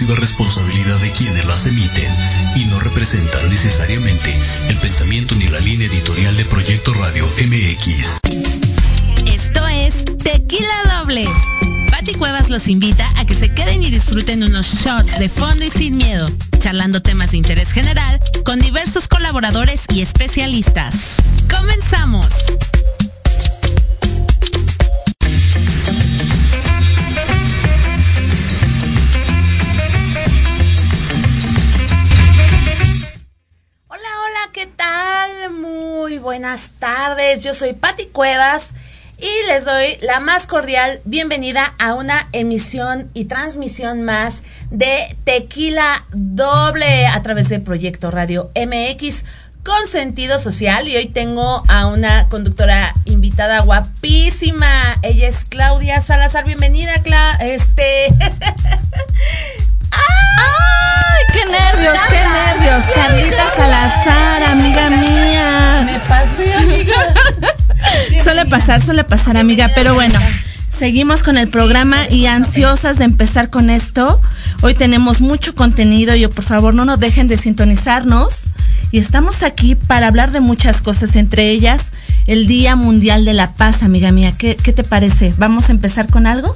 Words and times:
exclusiva 0.00 0.18
responsabilidad 0.18 0.98
de 1.00 1.10
quienes 1.10 1.44
las 1.44 1.66
emiten 1.66 2.10
y 2.56 2.64
no 2.66 2.80
representan 2.80 3.50
necesariamente 3.50 4.34
el 4.68 4.78
pensamiento 4.78 5.34
ni 5.34 5.46
la 5.48 5.60
línea 5.60 5.88
editorial 5.88 6.34
de 6.38 6.44
Proyecto 6.46 6.94
Radio 6.94 7.26
MX. 7.26 8.20
Esto 9.26 9.66
es 9.68 10.06
Tequila 10.24 10.98
Doble. 10.98 11.26
Pati 11.90 12.14
Cuevas 12.14 12.48
los 12.48 12.68
invita 12.68 13.06
a 13.18 13.26
que 13.26 13.34
se 13.34 13.52
queden 13.52 13.82
y 13.82 13.90
disfruten 13.90 14.42
unos 14.42 14.72
shots 14.72 15.18
de 15.18 15.28
fondo 15.28 15.66
y 15.66 15.70
sin 15.70 15.98
miedo, 15.98 16.30
charlando 16.58 17.02
temas 17.02 17.32
de 17.32 17.36
interés 17.36 17.70
general 17.70 18.18
con 18.42 18.58
diversos 18.58 19.06
colaboradores 19.06 19.82
y 19.92 20.00
especialistas. 20.00 20.94
¡Comenzamos! 21.54 22.28
Tardes. 37.10 37.42
Yo 37.42 37.54
soy 37.54 37.72
Patti 37.72 38.06
Cuevas 38.06 38.72
y 39.18 39.46
les 39.48 39.64
doy 39.64 39.96
la 40.00 40.20
más 40.20 40.46
cordial 40.46 41.00
bienvenida 41.04 41.74
a 41.78 41.94
una 41.94 42.28
emisión 42.32 43.10
y 43.14 43.24
transmisión 43.24 44.02
más 44.02 44.42
de 44.70 45.16
Tequila 45.24 46.04
Doble 46.12 47.06
a 47.06 47.20
través 47.22 47.48
de 47.48 47.58
Proyecto 47.58 48.10
Radio 48.10 48.50
MX 48.54 49.24
con 49.64 49.88
sentido 49.88 50.38
social 50.38 50.86
y 50.86 50.96
hoy 50.96 51.06
tengo 51.06 51.64
a 51.68 51.88
una 51.88 52.28
conductora 52.28 52.94
invitada 53.06 53.60
guapísima. 53.62 54.70
Ella 55.02 55.28
es 55.28 55.44
Claudia 55.48 56.00
Salazar. 56.00 56.44
Bienvenida, 56.44 56.92
Cla 57.02 57.32
este 57.40 58.06
¡Ay! 59.90 61.22
¡Qué 61.32 61.44
nervios, 61.50 61.94
qué 62.08 62.18
nervios! 62.18 62.84
Carlita 62.94 63.44
Salazar, 63.56 64.42
amiga 64.50 64.90
mía. 64.90 65.82
Me 65.84 65.98
pasé, 66.00 66.54
amiga. 66.54 66.94
suele 68.24 68.46
pasar, 68.46 68.80
suele 68.80 69.04
pasar, 69.04 69.36
amiga, 69.36 69.70
pero 69.74 69.94
bueno. 69.94 70.18
Seguimos 70.68 71.22
con 71.22 71.36
el 71.36 71.48
programa 71.48 71.96
y 72.08 72.26
ansiosas 72.26 72.96
de 72.96 73.04
empezar 73.04 73.50
con 73.50 73.68
esto. 73.68 74.20
Hoy 74.62 74.74
tenemos 74.74 75.20
mucho 75.20 75.54
contenido 75.54 76.14
y 76.14 76.26
por 76.26 76.44
favor 76.44 76.74
no 76.74 76.84
nos 76.84 77.00
dejen 77.00 77.28
de 77.28 77.36
sintonizarnos. 77.36 78.44
Y 78.92 78.98
estamos 78.98 79.42
aquí 79.42 79.76
para 79.76 80.08
hablar 80.08 80.32
de 80.32 80.40
muchas 80.40 80.80
cosas, 80.80 81.16
entre 81.16 81.50
ellas 81.50 81.92
el 82.26 82.46
Día 82.46 82.76
Mundial 82.76 83.24
de 83.24 83.34
la 83.34 83.52
Paz, 83.54 83.82
amiga 83.82 84.12
mía. 84.12 84.32
¿Qué, 84.36 84.54
te 84.54 84.84
parece? 84.84 85.32
¿Vamos 85.38 85.68
a 85.68 85.72
empezar 85.72 86.10
con 86.10 86.26
algo? 86.26 86.54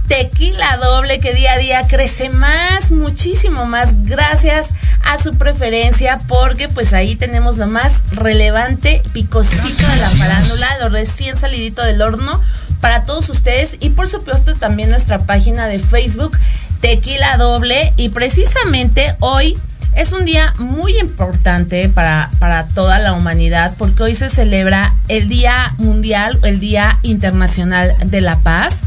Tequila 0.08 0.76
Doble, 0.76 1.18
que 1.18 1.32
día 1.32 1.52
a 1.52 1.58
día 1.58 1.86
crece 1.88 2.28
más, 2.28 2.90
muchísimo 2.90 3.64
más, 3.64 4.04
gracias 4.04 4.74
a 5.02 5.18
su 5.18 5.38
preferencia, 5.38 6.18
porque 6.28 6.68
pues 6.68 6.92
ahí 6.92 7.16
tenemos 7.16 7.56
lo 7.56 7.68
más 7.68 8.10
relevante, 8.10 9.02
picosito 9.14 9.86
de 9.86 9.96
la 9.96 10.10
farándula, 10.10 10.78
lo 10.80 10.88
recién 10.90 11.38
salidito 11.38 11.82
del 11.82 12.02
horno 12.02 12.40
para 12.84 13.04
todos 13.04 13.30
ustedes 13.30 13.78
y 13.80 13.88
por 13.88 14.10
supuesto 14.10 14.54
también 14.56 14.90
nuestra 14.90 15.18
página 15.18 15.66
de 15.66 15.78
Facebook 15.78 16.36
Tequila 16.80 17.38
Doble. 17.38 17.94
Y 17.96 18.10
precisamente 18.10 19.16
hoy 19.20 19.56
es 19.96 20.12
un 20.12 20.26
día 20.26 20.52
muy 20.58 20.94
importante 20.98 21.88
para, 21.88 22.28
para 22.38 22.68
toda 22.68 22.98
la 22.98 23.14
humanidad 23.14 23.72
porque 23.78 24.02
hoy 24.02 24.14
se 24.14 24.28
celebra 24.28 24.92
el 25.08 25.28
Día 25.28 25.66
Mundial, 25.78 26.38
el 26.42 26.60
Día 26.60 26.98
Internacional 27.00 27.90
de 28.04 28.20
la 28.20 28.38
Paz 28.40 28.80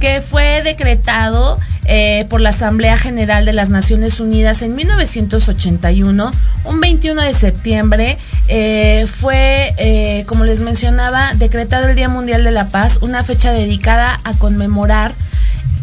que 0.00 0.20
fue 0.20 0.62
decretado 0.62 1.58
eh, 1.86 2.24
por 2.30 2.40
la 2.40 2.50
Asamblea 2.50 2.96
General 2.96 3.44
de 3.44 3.52
las 3.52 3.68
Naciones 3.68 4.18
Unidas 4.18 4.62
en 4.62 4.74
1981, 4.74 6.30
un 6.64 6.80
21 6.80 7.20
de 7.20 7.34
septiembre, 7.34 8.16
eh, 8.48 9.04
fue, 9.06 9.74
eh, 9.76 10.24
como 10.26 10.44
les 10.44 10.60
mencionaba, 10.60 11.30
decretado 11.34 11.88
el 11.88 11.94
Día 11.94 12.08
Mundial 12.08 12.42
de 12.42 12.52
la 12.52 12.68
Paz, 12.68 12.98
una 13.02 13.22
fecha 13.22 13.52
dedicada 13.52 14.16
a 14.24 14.32
conmemorar 14.38 15.12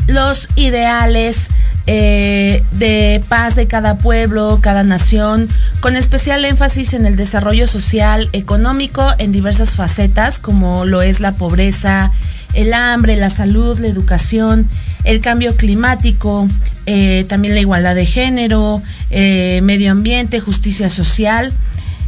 los 0.08 0.48
ideales 0.56 1.38
de 1.86 3.22
paz 3.28 3.56
de 3.56 3.68
cada 3.68 3.98
pueblo, 3.98 4.60
cada 4.62 4.84
nación, 4.84 5.50
con 5.82 5.98
especial 5.98 6.46
énfasis 6.46 6.94
en 6.94 7.06
el 7.06 7.18
desarrollo 7.18 7.68
social, 7.68 8.30
económico 8.32 9.06
en 9.18 9.34
diversas 9.34 9.72
facetas, 9.72 10.40
como 10.40 10.86
lo 10.86 11.02
es 11.02 11.20
la 11.20 11.34
pobreza, 11.34 12.10
el 12.54 12.74
hambre, 12.74 13.18
la 13.18 13.30
salud, 13.30 13.80
la 13.80 13.88
educación, 13.88 14.68
el 15.04 15.22
cambio 15.22 15.56
climático, 15.56 16.48
eh, 16.86 17.26
también 17.28 17.54
la 17.54 17.62
igualdad 17.62 17.96
de 17.96 18.06
género, 18.06 18.82
eh, 19.10 19.62
medio 19.64 19.92
ambiente, 19.92 20.40
justicia 20.40 20.90
social. 20.90 21.52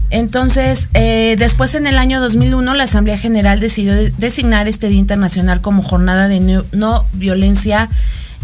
Entonces, 0.10 0.90
eh, 0.94 1.36
después 1.40 1.74
en 1.76 1.88
el 1.88 1.98
año 1.98 2.22
2001, 2.22 2.76
la 2.76 2.84
Asamblea 2.84 3.18
General 3.18 3.60
decidió 3.60 3.94
designar 4.18 4.68
este 4.68 4.88
Día 4.88 5.00
Internacional 5.00 5.62
como 5.62 5.82
Jornada 5.82 6.28
de 6.28 6.40
no, 6.40 6.66
no 6.72 7.06
Violencia 7.14 7.90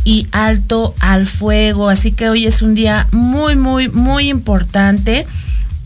y 0.04 0.28
Alto 0.31 0.95
al 1.00 1.25
Fuego. 1.25 1.90
Así 1.90 2.12
que 2.12 2.30
hoy 2.30 2.48
es 2.48 2.62
un 2.62 2.74
día 2.74 3.07
muy, 3.12 3.56
muy, 3.56 3.90
muy 3.90 4.30
importante. 4.30 5.28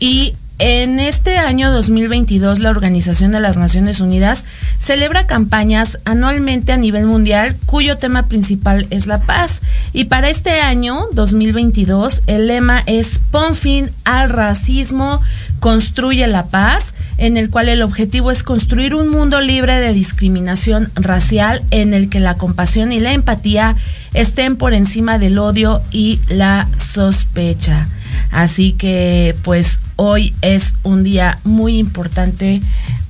Y 0.00 0.34
en 0.58 1.00
este 1.00 1.36
año 1.36 1.72
2022, 1.72 2.60
la 2.60 2.70
Organización 2.70 3.32
de 3.32 3.40
las 3.40 3.56
Naciones 3.56 4.00
Unidas 4.00 4.44
celebra 4.78 5.26
campañas 5.26 5.98
anualmente 6.04 6.72
a 6.72 6.76
nivel 6.76 7.06
mundial 7.06 7.56
cuyo 7.66 7.96
tema 7.96 8.28
principal 8.28 8.86
es 8.90 9.06
la 9.06 9.20
paz. 9.20 9.62
Y 9.92 10.04
para 10.04 10.30
este 10.30 10.60
año 10.60 11.06
2022, 11.12 12.22
el 12.26 12.46
lema 12.46 12.82
es 12.86 13.18
Pon 13.18 13.56
fin 13.56 13.90
al 14.04 14.30
racismo, 14.30 15.20
construye 15.58 16.26
la 16.28 16.46
paz, 16.46 16.94
en 17.18 17.36
el 17.36 17.50
cual 17.50 17.68
el 17.68 17.82
objetivo 17.82 18.30
es 18.30 18.42
construir 18.42 18.94
un 18.94 19.08
mundo 19.08 19.40
libre 19.40 19.80
de 19.80 19.92
discriminación 19.92 20.90
racial 20.94 21.60
en 21.70 21.94
el 21.94 22.08
que 22.08 22.20
la 22.20 22.34
compasión 22.34 22.92
y 22.92 23.00
la 23.00 23.12
empatía 23.12 23.74
estén 24.14 24.56
por 24.56 24.74
encima 24.74 25.18
del 25.18 25.38
odio 25.38 25.82
y 25.90 26.20
la 26.28 26.68
sospecha. 26.76 27.86
Así 28.30 28.72
que 28.72 29.34
pues 29.42 29.80
hoy 29.96 30.34
es 30.40 30.74
un 30.82 31.04
día 31.04 31.38
muy 31.44 31.78
importante 31.78 32.60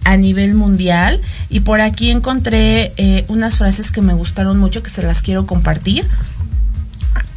a 0.04 0.16
nivel 0.16 0.54
mundial 0.54 1.20
y 1.48 1.60
por 1.60 1.80
aquí 1.80 2.10
encontré 2.10 2.92
eh, 2.96 3.24
unas 3.28 3.56
frases 3.56 3.90
que 3.90 4.02
me 4.02 4.12
gustaron 4.12 4.58
mucho 4.58 4.82
que 4.82 4.90
se 4.90 5.02
las 5.02 5.22
quiero 5.22 5.46
compartir. 5.46 6.06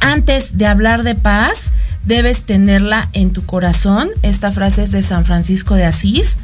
Antes 0.00 0.58
de 0.58 0.66
hablar 0.66 1.02
de 1.02 1.14
paz, 1.14 1.70
debes 2.08 2.46
tenerla 2.46 3.08
en 3.12 3.32
tu 3.32 3.44
corazón. 3.44 4.08
Esta 4.22 4.50
frase 4.50 4.82
es 4.82 4.90
de 4.90 5.02
San 5.02 5.24
Francisco 5.24 5.74
de 5.74 5.84
Asís. 5.84 6.36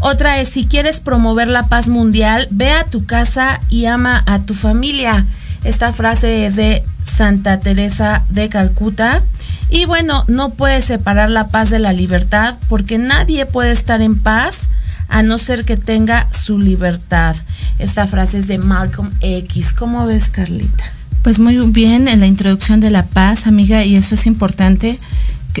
Otra 0.00 0.40
es, 0.40 0.48
si 0.48 0.66
quieres 0.66 0.98
promover 0.98 1.46
la 1.46 1.68
paz 1.68 1.88
mundial, 1.88 2.48
ve 2.50 2.72
a 2.72 2.84
tu 2.84 3.06
casa 3.06 3.60
y 3.68 3.84
ama 3.84 4.24
a 4.26 4.40
tu 4.40 4.54
familia. 4.54 5.24
Esta 5.62 5.92
frase 5.92 6.46
es 6.46 6.56
de 6.56 6.82
Santa 7.04 7.60
Teresa 7.60 8.24
de 8.30 8.48
Calcuta. 8.48 9.22
Y 9.68 9.84
bueno, 9.84 10.24
no 10.26 10.50
puedes 10.50 10.86
separar 10.86 11.30
la 11.30 11.48
paz 11.48 11.70
de 11.70 11.78
la 11.78 11.92
libertad 11.92 12.54
porque 12.68 12.98
nadie 12.98 13.46
puede 13.46 13.72
estar 13.72 14.00
en 14.00 14.18
paz 14.18 14.70
a 15.08 15.22
no 15.22 15.36
ser 15.36 15.64
que 15.64 15.76
tenga 15.76 16.26
su 16.32 16.58
libertad. 16.58 17.36
Esta 17.78 18.06
frase 18.06 18.38
es 18.38 18.48
de 18.48 18.58
Malcolm 18.58 19.10
X. 19.20 19.72
¿Cómo 19.72 20.06
ves, 20.06 20.28
Carlita? 20.28 20.84
Pues 21.24 21.38
muy 21.38 21.56
bien 21.56 22.06
en 22.06 22.20
la 22.20 22.26
introducción 22.26 22.80
de 22.80 22.90
la 22.90 23.06
paz, 23.06 23.46
amiga, 23.46 23.82
y 23.82 23.96
eso 23.96 24.14
es 24.14 24.26
importante. 24.26 24.98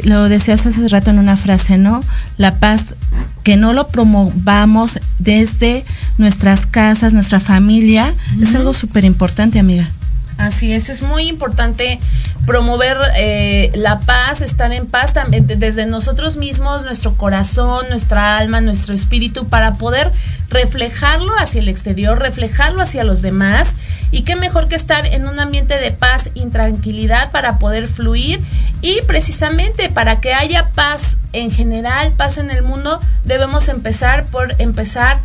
Lo 0.02 0.28
decías 0.28 0.66
hace 0.66 0.86
rato 0.88 1.08
en 1.08 1.18
una 1.18 1.38
frase, 1.38 1.78
¿no? 1.78 2.02
La 2.36 2.58
paz, 2.58 2.96
que 3.44 3.56
no 3.56 3.72
lo 3.72 3.88
promovamos 3.88 4.98
desde 5.18 5.86
nuestras 6.18 6.66
casas, 6.66 7.14
nuestra 7.14 7.40
familia, 7.40 8.12
es 8.42 8.54
algo 8.54 8.74
súper 8.74 9.06
importante, 9.06 9.58
amiga. 9.58 9.88
Así 10.36 10.70
es, 10.72 10.90
es 10.90 11.00
muy 11.00 11.28
importante 11.28 11.98
promover 12.44 12.98
eh, 13.16 13.72
la 13.76 14.00
paz, 14.00 14.42
estar 14.42 14.70
en 14.70 14.86
paz 14.86 15.14
también 15.14 15.46
desde 15.46 15.86
nosotros 15.86 16.36
mismos, 16.36 16.82
nuestro 16.82 17.14
corazón, 17.16 17.86
nuestra 17.88 18.36
alma, 18.36 18.60
nuestro 18.60 18.94
espíritu, 18.94 19.48
para 19.48 19.76
poder 19.76 20.12
reflejarlo 20.50 21.32
hacia 21.38 21.60
el 21.60 21.68
exterior, 21.68 22.18
reflejarlo 22.18 22.82
hacia 22.82 23.02
los 23.04 23.22
demás. 23.22 23.70
Y 24.14 24.22
qué 24.22 24.36
mejor 24.36 24.68
que 24.68 24.76
estar 24.76 25.06
en 25.06 25.26
un 25.26 25.40
ambiente 25.40 25.76
de 25.76 25.90
paz 25.90 26.30
y 26.34 26.46
tranquilidad 26.46 27.32
para 27.32 27.58
poder 27.58 27.88
fluir 27.88 28.40
y 28.80 29.00
precisamente 29.08 29.90
para 29.90 30.20
que 30.20 30.32
haya 30.32 30.70
paz 30.70 31.18
en 31.32 31.50
general, 31.50 32.12
paz 32.16 32.38
en 32.38 32.52
el 32.52 32.62
mundo, 32.62 33.00
debemos 33.24 33.68
empezar 33.68 34.24
por 34.26 34.54
empezar 34.60 35.18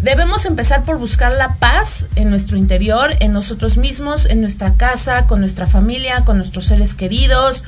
Debemos 0.00 0.44
empezar 0.44 0.84
por 0.84 0.98
buscar 0.98 1.32
la 1.32 1.54
paz 1.54 2.08
en 2.16 2.28
nuestro 2.28 2.58
interior, 2.58 3.14
en 3.20 3.32
nosotros 3.32 3.78
mismos, 3.78 4.26
en 4.26 4.42
nuestra 4.42 4.74
casa, 4.74 5.26
con 5.26 5.40
nuestra 5.40 5.66
familia, 5.66 6.26
con 6.26 6.36
nuestros 6.36 6.66
seres 6.66 6.94
queridos. 6.94 7.64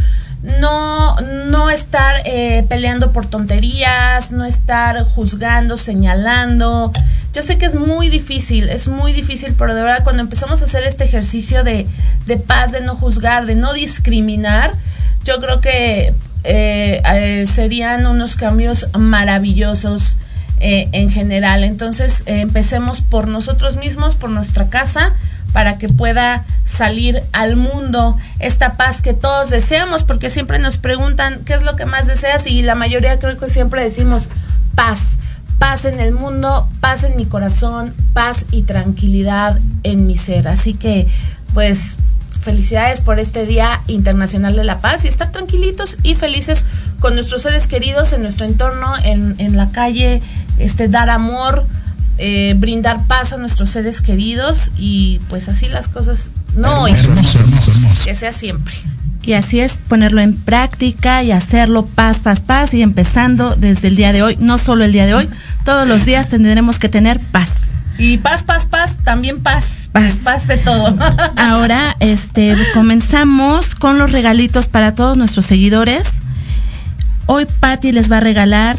No, 0.61 1.17
no 1.49 1.71
estar 1.71 2.21
eh, 2.27 2.67
peleando 2.69 3.13
por 3.13 3.25
tonterías, 3.25 4.33
no 4.33 4.45
estar 4.45 5.03
juzgando, 5.03 5.79
señalando. 5.79 6.93
Yo 7.37 7.43
sé 7.43 7.59
que 7.59 7.67
es 7.67 7.75
muy 7.75 8.09
difícil, 8.09 8.71
es 8.71 8.89
muy 8.89 9.13
difícil, 9.13 9.55
pero 9.59 9.75
de 9.75 9.83
verdad 9.83 10.03
cuando 10.05 10.23
empezamos 10.23 10.63
a 10.63 10.65
hacer 10.65 10.85
este 10.85 11.05
ejercicio 11.05 11.65
de, 11.65 11.87
paz, 12.47 12.73
de 12.73 12.81
no 12.81 12.97
juzgar, 12.97 13.45
de 13.45 13.55
no 13.55 13.75
discriminar, 13.75 14.73
yo 15.23 15.39
creo 15.39 15.61
que 15.61 16.15
eh, 16.45 17.03
eh, 17.13 17.45
serían 17.45 18.07
unos 18.07 18.37
cambios 18.37 18.87
maravillosos 18.99 20.17
eh, 20.61 20.89
en 20.93 21.11
general. 21.11 21.63
Entonces, 21.63 22.23
empecemos 22.25 23.03
por 23.03 23.29
nosotros 23.29 23.77
mismos, 23.77 24.15
por 24.15 24.31
nuestra 24.31 24.71
casa, 24.71 25.13
para 25.53 25.77
que 25.77 25.91
pueda 25.91 26.43
salir 26.65 27.23
al 27.33 27.57
mundo 27.57 28.17
esta 28.41 28.79
paz 28.79 29.03
que 29.03 29.13
todos 29.13 29.51
deseamos, 29.51 30.05
porque 30.05 30.31
siempre 30.31 30.59
nos 30.59 30.79
preguntan 30.79 31.45
qué 31.45 31.53
es 31.53 31.65
lo 31.65 31.77
que 31.77 31.85
más 31.85 32.07
deseas 32.07 32.47
y 32.47 32.63
la 32.63 32.77
mayoría 32.77 33.19
creo 33.19 33.39
que 33.39 33.51
siempre 33.51 33.83
decimos 33.83 34.31
paz. 34.75 35.19
Paz 35.59 35.85
en 35.85 36.01
el 36.01 36.13
mundo, 36.13 36.69
paz 36.81 37.05
en 37.05 37.17
mi 37.17 37.27
corazón, 37.27 37.93
paz 38.13 38.45
y 38.51 38.63
tranquilidad 38.63 39.59
en 39.83 40.07
mi 40.07 40.17
ser. 40.17 40.49
Así 40.49 40.75
que, 40.75 41.07
pues, 41.55 41.97
felicidades 42.41 43.01
por 43.01 43.19
este 43.19 43.47
Día 43.47 43.83
Internacional 43.89 44.55
de 44.55 44.65
la 44.65 44.81
Paz 44.81 45.05
y 45.05 45.09
estar 45.09 45.33
tranquilitos 45.33 45.97
y 46.03 46.15
felices 46.15 46.65
con 47.01 47.15
nuestros 47.15 47.43
seres 47.43 47.67
queridos 47.67 48.13
en 48.13 48.23
nuestro 48.23 48.47
entorno, 48.47 48.95
en, 49.03 49.35
en 49.39 49.57
la 49.57 49.71
calle, 49.71 50.23
este, 50.59 50.89
dar 50.89 51.11
amor, 51.11 51.67
eh, 52.19 52.55
brindar 52.57 53.07
paz 53.07 53.35
a 53.35 53.37
nuestros 53.37 53.69
seres 53.69 54.01
queridos 54.01 54.71
y 54.79 55.21
pues 55.29 55.51
así 55.51 55.69
las 55.69 55.89
cosas, 55.89 56.31
no, 56.55 56.87
que 58.05 58.15
sea 58.15 58.33
siempre. 58.33 58.75
Y 59.27 59.33
así 59.33 59.59
es 59.59 59.79
ponerlo 59.89 60.21
en 60.21 60.35
práctica 60.35 61.25
y 61.25 61.33
hacerlo 61.33 61.85
paz, 61.85 62.19
paz, 62.19 62.39
paz 62.39 62.73
y 62.75 62.83
empezando 62.83 63.57
desde 63.57 63.89
el 63.89 63.97
día 63.97 64.13
de 64.13 64.23
hoy, 64.23 64.37
no 64.39 64.57
solo 64.57 64.85
el 64.85 64.93
día 64.93 65.05
de 65.05 65.15
hoy, 65.15 65.29
todos 65.65 65.87
los 65.89 66.05
días 66.05 66.29
tendremos 66.29 66.79
que 66.79 66.89
tener 66.89 67.19
paz. 67.33 67.51
Y 67.99 68.19
paz, 68.19 68.45
paz, 68.45 68.67
paz, 68.67 68.99
también 69.03 69.43
paz. 69.43 69.91
Paz. 69.91 70.15
Paz 70.23 70.47
de 70.47 70.59
todo. 70.59 70.97
Ahora, 71.37 71.97
este, 71.99 72.55
comenzamos 72.73 73.75
con 73.75 73.99
los 73.99 74.13
regalitos 74.13 74.69
para 74.69 74.95
todos 74.95 75.17
nuestros 75.17 75.45
seguidores. 75.45 76.21
Hoy 77.27 77.47
Patti 77.59 77.91
les 77.91 78.11
va 78.13 78.19
a 78.19 78.21
regalar 78.21 78.79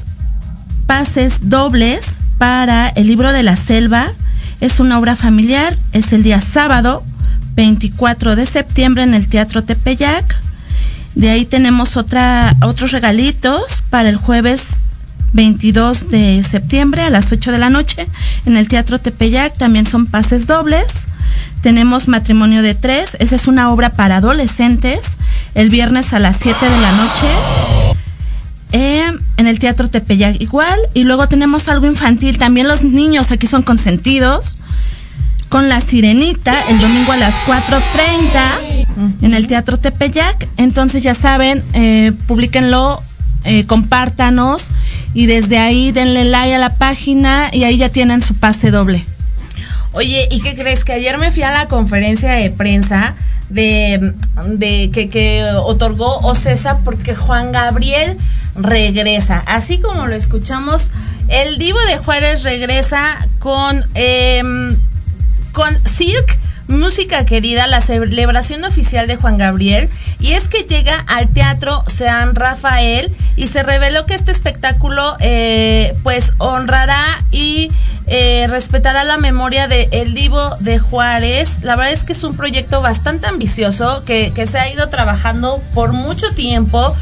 pases 0.86 1.50
dobles 1.50 2.20
para 2.38 2.88
el 2.88 3.08
libro 3.08 3.34
de 3.34 3.44
la 3.44 3.58
selva. 3.58 4.14
Es 4.62 4.80
una 4.80 4.98
obra 4.98 5.18
familiar, 5.18 5.76
es 5.92 6.14
el 6.14 6.24
día 6.24 6.40
sábado 6.40 7.04
24 7.58 8.36
de 8.36 8.46
septiembre 8.46 9.04
en 9.04 9.16
el 9.16 9.28
Teatro 9.28 9.64
Tepeyac. 9.64 10.40
De 11.16 11.32
ahí 11.32 11.44
tenemos 11.44 11.98
otra, 11.98 12.56
otros 12.62 12.92
regalitos 12.92 13.82
para 13.90 14.10
el 14.10 14.16
jueves 14.16 14.80
22 15.34 16.10
de 16.12 16.46
septiembre 16.48 17.02
a 17.02 17.10
las 17.10 17.32
8 17.32 17.52
de 17.52 17.58
la 17.58 17.72
noche 17.72 18.06
en 18.46 18.58
el 18.58 18.68
Teatro 18.68 19.00
Tepeyac. 19.00 19.58
También 19.58 19.88
son 19.88 20.06
pases 20.06 20.46
dobles. 20.46 21.08
Tenemos 21.64 22.08
Matrimonio 22.08 22.62
de 22.62 22.76
Tres. 22.76 23.18
Esa 23.20 23.36
es 23.36 23.48
una 23.48 23.72
obra 23.72 23.90
para 23.90 24.18
adolescentes. 24.18 25.18
El 25.56 25.72
viernes 25.72 26.14
a 26.14 26.20
las 26.20 26.38
7 26.40 26.64
de 26.64 26.78
la 26.80 26.92
noche 26.92 27.28
en 29.38 29.48
el 29.48 29.58
Teatro 29.58 29.90
Tepeyac 29.90 30.40
igual. 30.40 30.80
Y 30.94 31.06
luego 31.06 31.28
tenemos 31.28 31.70
algo 31.70 31.88
infantil. 31.88 32.38
También 32.38 32.68
los 32.68 32.84
niños 32.84 33.32
aquí 33.32 33.48
son 33.48 33.64
consentidos. 33.64 34.58
Con 35.50 35.70
La 35.70 35.80
Sirenita, 35.82 36.54
el 36.70 36.80
domingo 36.80 37.12
a 37.14 37.18
las 37.18 37.34
4.30 37.46 39.22
en 39.22 39.34
el 39.34 39.48
Teatro 39.48 39.78
Tepeyac. 39.78 40.48
Entonces 40.58 41.04
ya 41.04 41.16
saben, 41.16 41.64
eh, 41.74 42.12
eh, 43.46 43.66
compártanos 43.66 44.70
y 45.14 45.26
desde 45.26 45.58
ahí 45.58 45.92
denle 45.92 46.26
like 46.26 46.56
a 46.56 46.60
la 46.60 46.78
página 46.78 47.50
y 47.54 47.64
ahí 47.64 47.78
ya 47.78 47.90
tienen 47.90 48.22
su 48.22 48.36
pase 48.36 48.72
doble. 48.72 49.06
Oye, 49.94 50.28
¿y 50.30 50.42
qué 50.42 50.54
crees? 50.54 50.84
Que 50.84 50.94
ayer 50.94 51.18
me 51.18 51.32
fui 51.32 51.44
a 51.44 51.52
la 51.52 51.68
conferencia 51.68 52.32
de 52.34 52.52
prensa 52.52 53.16
de, 53.50 54.14
de 54.46 54.92
que, 54.94 55.10
que 55.10 55.44
otorgó 55.64 56.18
OCESA 56.18 56.80
porque 56.80 57.16
Juan 57.16 57.52
Gabriel 57.52 58.18
regresa. 58.56 59.44
Así 59.48 59.80
como 59.80 60.08
lo 60.08 60.16
escuchamos, 60.16 60.90
el 61.30 61.58
Divo 61.58 61.80
de 61.88 61.98
Juárez 61.98 62.44
regresa 62.44 63.18
con, 63.40 63.84
em, 63.94 64.76
con 65.58 65.76
Cirque. 65.88 66.38
Música 66.68 67.26
querida, 67.26 67.66
la 67.66 67.82
celebración 67.82 68.64
oficial 68.64 69.08
de 69.08 69.16
Juan 69.16 69.40
Gabriel, 69.40 69.90
y 70.20 70.34
es 70.34 70.48
que 70.48 70.64
llega 70.64 70.94
al 71.08 71.30
Teatro 71.30 71.82
San 71.88 72.36
Rafael 72.36 73.10
y 73.38 73.48
se 73.48 73.64
reveló 73.64 74.06
que 74.06 74.14
este 74.14 74.32
espectáculo 74.32 75.16
eh, 75.20 75.98
pues 76.04 76.34
honrará 76.38 77.04
y 77.32 77.72
eh, 78.06 78.46
respetará 78.50 79.04
la 79.04 79.18
memoria 79.18 79.68
de 79.68 79.90
El 79.92 80.14
Divo 80.14 80.48
de 80.60 80.78
Juárez. 80.78 81.64
La 81.64 81.76
verdad 81.76 81.94
es 81.94 82.04
que 82.04 82.14
es 82.14 82.24
un 82.24 82.38
proyecto 82.38 82.82
bastante 82.82 83.26
ambicioso 83.26 84.04
que, 84.06 84.32
que 84.36 84.46
se 84.46 84.60
ha 84.60 84.72
ido 84.72 84.90
trabajando 84.90 85.60
por 85.74 85.92
mucho 85.92 86.30
tiempo 86.36 86.96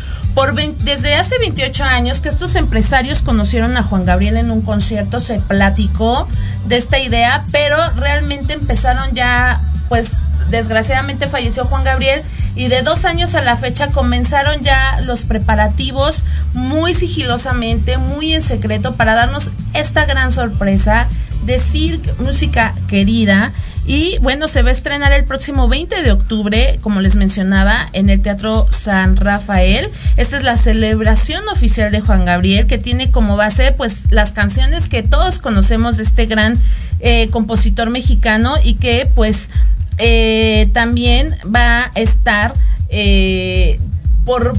desde 0.84 1.16
hace 1.16 1.38
28 1.40 1.84
años 1.84 2.22
que 2.22 2.30
estos 2.30 2.56
empresarios 2.56 3.22
conocieron 3.22 3.78
a 3.78 3.84
Juan 3.84 4.06
Gabriel 4.06 4.38
en 4.38 4.52
un 4.52 4.62
concierto, 4.62 5.20
se 5.20 5.40
platicó 5.40 6.28
de 6.68 6.78
esta 6.78 7.00
idea, 7.00 7.44
pero 7.52 7.78
realmente 7.96 8.54
empezaron 8.54 9.14
ya, 9.14 9.60
pues 9.88 10.18
desgraciadamente 10.50 11.28
falleció 11.28 11.66
Juan 11.66 11.84
Gabriel 11.84 12.22
y 12.56 12.68
de 12.68 12.82
dos 12.82 13.06
años 13.06 13.34
a 13.34 13.42
la 13.42 13.58
fecha 13.58 13.88
comenzaron 13.88 14.62
ya 14.62 15.02
los 15.06 15.26
preparativos 15.26 16.24
muy 16.54 16.94
sigilosamente, 16.94 17.98
muy 17.98 18.34
en 18.34 18.42
secreto 18.42 18.96
para 18.96 19.16
darnos 19.16 19.52
esta 19.74 20.06
gran 20.06 20.32
sorpresa 20.32 21.08
de 21.46 21.60
Cirque 21.60 22.14
Música 22.20 22.74
Querida 22.88 23.52
y 23.88 24.18
bueno, 24.20 24.48
se 24.48 24.64
va 24.64 24.70
a 24.70 24.72
estrenar 24.74 25.14
el 25.14 25.26
próximo 25.26 25.68
20 25.68 26.02
de 26.02 26.12
octubre, 26.12 26.80
como 26.82 27.02
les 27.02 27.16
mencionaba, 27.16 27.88
en 27.94 28.10
el 28.10 28.22
Teatro 28.22 28.68
San 28.72 29.16
Rafael. 29.16 29.88
Esta 30.18 30.38
es 30.38 30.44
la 30.44 30.58
celebración 30.58 31.48
oficial 31.50 31.92
de 31.92 32.02
Juan 32.02 32.26
Gabriel, 32.26 32.66
que 32.66 32.80
tiene 32.80 33.12
como 33.12 33.38
base 33.38 33.72
pues 33.74 34.12
las 34.12 34.32
canciones 34.32 34.90
que 34.90 35.04
todos 35.04 35.38
conocemos 35.38 35.98
de 35.98 36.04
este 36.04 36.26
gran 36.26 36.58
eh, 37.00 37.30
compositor 37.30 37.92
mexicano 37.92 38.56
y 38.64 38.74
que 38.74 39.08
pues 39.14 39.50
eh, 39.98 40.70
también 40.74 41.30
va 41.54 41.84
a 41.84 41.92
estar 41.96 42.54
eh, 42.90 43.80
por 44.26 44.54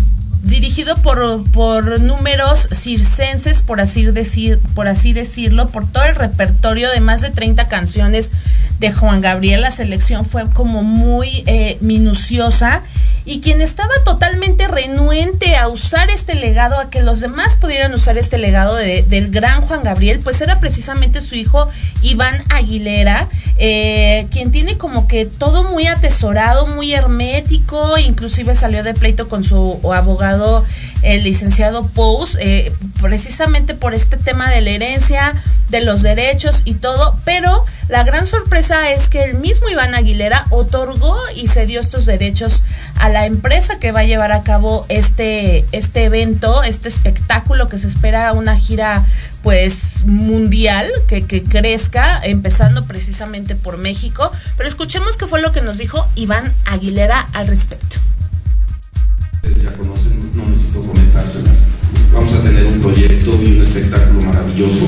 dirigido 0.47 0.95
por, 0.97 1.43
por 1.51 2.01
números 2.01 2.69
circenses, 2.73 3.63
por 3.63 3.81
así, 3.81 4.05
decir, 4.05 4.59
por 4.75 4.89
así 4.89 5.13
decirlo, 5.13 5.69
por 5.69 5.87
todo 5.87 6.05
el 6.05 6.15
repertorio 6.15 6.91
de 6.91 7.01
más 7.01 7.21
de 7.21 7.31
30 7.31 7.69
canciones 7.69 8.31
de 8.79 8.93
Juan 8.93 9.21
Gabriel. 9.21 9.63
La 9.63 9.71
selección 9.71 10.25
fue 10.25 10.49
como 10.51 10.83
muy 10.83 11.43
eh, 11.47 11.79
minuciosa 11.81 12.81
y 13.27 13.41
quien 13.41 13.61
estaba 13.61 13.93
totalmente 14.05 14.69
renuente 14.69 15.57
a 15.57 15.67
usar 15.67 16.09
este 16.11 16.37
legado, 16.37 16.79
a 16.79 16.89
que 16.89 17.03
los 17.03 17.21
demás 17.21 17.57
pudieran 17.57 17.93
usar 17.93 18.17
este 18.17 18.39
legado 18.39 18.77
del 18.77 19.31
gran 19.33 19.63
Juan 19.63 19.83
Gabriel, 19.83 20.21
pues 20.23 20.41
era 20.41 20.61
precisamente 20.61 21.21
su 21.21 21.35
hijo 21.35 21.69
Iván 22.03 22.41
Aguilera, 22.51 23.29
eh, 23.59 24.29
quien 24.31 24.53
tiene 24.53 24.79
como 24.79 25.09
que 25.09 25.27
todo 25.27 25.65
muy 25.65 25.89
atesorado, 25.89 26.69
muy 26.69 26.95
hermético, 26.95 27.99
inclusive 27.99 28.55
salió 28.55 28.85
de 28.85 28.95
pleito 28.95 29.29
con 29.29 29.43
su 29.43 29.81
abogado, 29.93 30.65
el 31.03 31.25
licenciado 31.25 31.83
Pous, 31.83 32.39
eh, 32.41 32.73
precisamente 33.03 33.75
por 33.75 33.95
este 33.95 34.17
tema 34.17 34.51
de 34.51 34.61
la 34.61 34.71
herencia, 34.71 35.33
de 35.69 35.81
los 35.81 36.03
derechos 36.03 36.63
y 36.65 36.75
todo, 36.75 37.17
pero 37.25 37.65
la 37.89 38.05
gran 38.05 38.27
sorpresa 38.27 38.93
es 38.93 39.09
que 39.09 39.25
el 39.25 39.41
mismo 39.41 39.69
Iván 39.69 39.95
Aguilera 39.95 40.45
otorgó 40.51 41.19
y 41.35 41.49
cedió 41.49 41.81
estos 41.81 42.07
derechos 42.07 42.63
a 43.01 43.09
la 43.09 43.16
empresa 43.25 43.79
que 43.79 43.93
va 43.93 44.01
a 44.01 44.05
llevar 44.05 44.33
a 44.33 44.43
cabo 44.43 44.85
este, 44.89 45.65
este 45.73 46.05
evento, 46.05 46.63
este 46.63 46.89
espectáculo 46.89 47.69
que 47.69 47.79
se 47.79 47.87
espera 47.87 48.33
una 48.33 48.57
gira 48.57 49.05
pues 49.43 50.05
mundial 50.05 50.91
que, 51.09 51.27
que 51.27 51.43
crezca, 51.43 52.21
empezando 52.25 52.83
precisamente 52.83 53.55
por 53.55 53.79
México. 53.79 54.31
Pero 54.57 54.69
escuchemos 54.69 55.17
qué 55.17 55.27
fue 55.27 55.41
lo 55.41 55.53
que 55.53 55.63
nos 55.63 55.79
dijo 55.79 56.07
Iván 56.17 56.53
Aguilera 56.67 57.21
al 57.33 57.47
respecto. 57.47 57.97
ya 59.43 59.71
conocen, 59.77 60.31
no 60.37 60.45
necesito 60.47 60.81
comentárselas. 60.81 61.65
Vamos 62.13 62.35
a 62.35 62.43
tener 62.43 62.67
un 62.67 62.81
proyecto 62.81 63.31
y 63.43 63.53
un 63.53 63.63
espectáculo 63.63 64.21
maravilloso. 64.23 64.87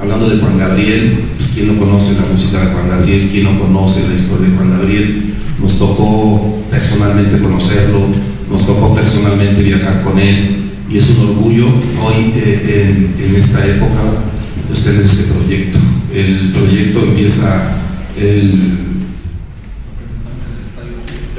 Hablando 0.00 0.30
de 0.30 0.38
Juan 0.38 0.58
Gabriel, 0.58 1.24
pues 1.36 1.50
quién 1.54 1.66
no 1.66 1.78
conoce 1.78 2.14
la 2.14 2.26
música 2.30 2.60
de 2.60 2.66
Juan 2.72 2.88
Gabriel, 2.88 3.28
quién 3.32 3.44
no 3.44 3.58
conoce 3.58 4.08
la 4.08 4.14
historia 4.14 4.48
de 4.48 4.56
Juan 4.56 4.70
Gabriel, 4.70 5.34
nos 5.60 5.76
tocó 5.76 6.62
personalmente 6.70 7.38
conocerlo, 7.38 8.06
nos 8.48 8.64
tocó 8.64 8.94
personalmente 8.94 9.60
viajar 9.60 10.04
con 10.04 10.18
él 10.20 10.70
y 10.88 10.98
es 10.98 11.10
un 11.10 11.30
orgullo 11.30 11.66
hoy 11.66 12.32
eh, 12.36 13.10
en, 13.18 13.34
esta 13.34 13.66
época 13.66 14.00
pues, 14.68 14.84
tener 14.84 15.04
este 15.04 15.32
proyecto. 15.32 15.78
El 16.14 16.52
proyecto 16.52 17.02
empieza 17.02 17.78
el, 18.16 18.78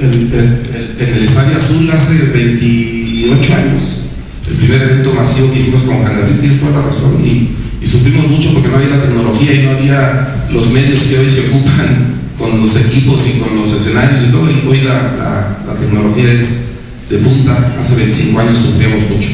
en 0.00 1.08
el 1.16 1.24
Estadio 1.24 1.56
Azul 1.56 1.90
hace 1.90 2.30
28 2.32 3.54
años. 3.54 4.06
El 4.50 4.56
primer 4.56 4.82
evento 4.82 5.14
masivo 5.14 5.50
que 5.50 5.58
hicimos 5.60 5.82
con 5.82 5.96
Juan 5.96 6.14
Gabriel, 6.14 6.40
y 6.44 6.56
toda 6.56 6.72
la 6.72 6.82
razón, 6.82 7.24
y, 7.24 7.59
y 7.80 7.86
sufrimos 7.86 8.28
mucho 8.28 8.52
porque 8.52 8.68
no 8.68 8.76
había 8.76 8.96
la 8.96 9.02
tecnología 9.02 9.54
y 9.54 9.62
no 9.64 9.70
había 9.70 10.36
los 10.52 10.70
medios 10.70 11.00
que 11.02 11.18
hoy 11.18 11.30
se 11.30 11.48
ocupan 11.48 12.20
con 12.38 12.60
los 12.60 12.76
equipos 12.76 13.26
y 13.28 13.40
con 13.40 13.56
los 13.56 13.72
escenarios 13.72 14.20
y 14.28 14.32
todo, 14.32 14.50
y 14.50 14.66
hoy 14.68 14.80
la, 14.82 15.56
tecnología 15.78 16.32
es 16.32 16.72
de 17.08 17.18
punta, 17.18 17.74
hace 17.80 17.96
25 17.96 18.40
años 18.40 18.58
sufrimos 18.58 19.02
mucho. 19.10 19.28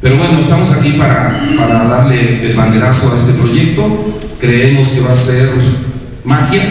Pero 0.00 0.16
bueno, 0.16 0.38
estamos 0.38 0.70
aquí 0.72 0.92
para, 0.92 1.40
para 1.56 1.84
darle 1.84 2.50
el 2.50 2.56
banderazo 2.56 3.12
a 3.12 3.16
este 3.16 3.32
proyecto, 3.32 4.18
creemos 4.40 4.88
que 4.88 5.00
va 5.00 5.12
a 5.12 5.16
ser 5.16 5.50
magia, 6.24 6.62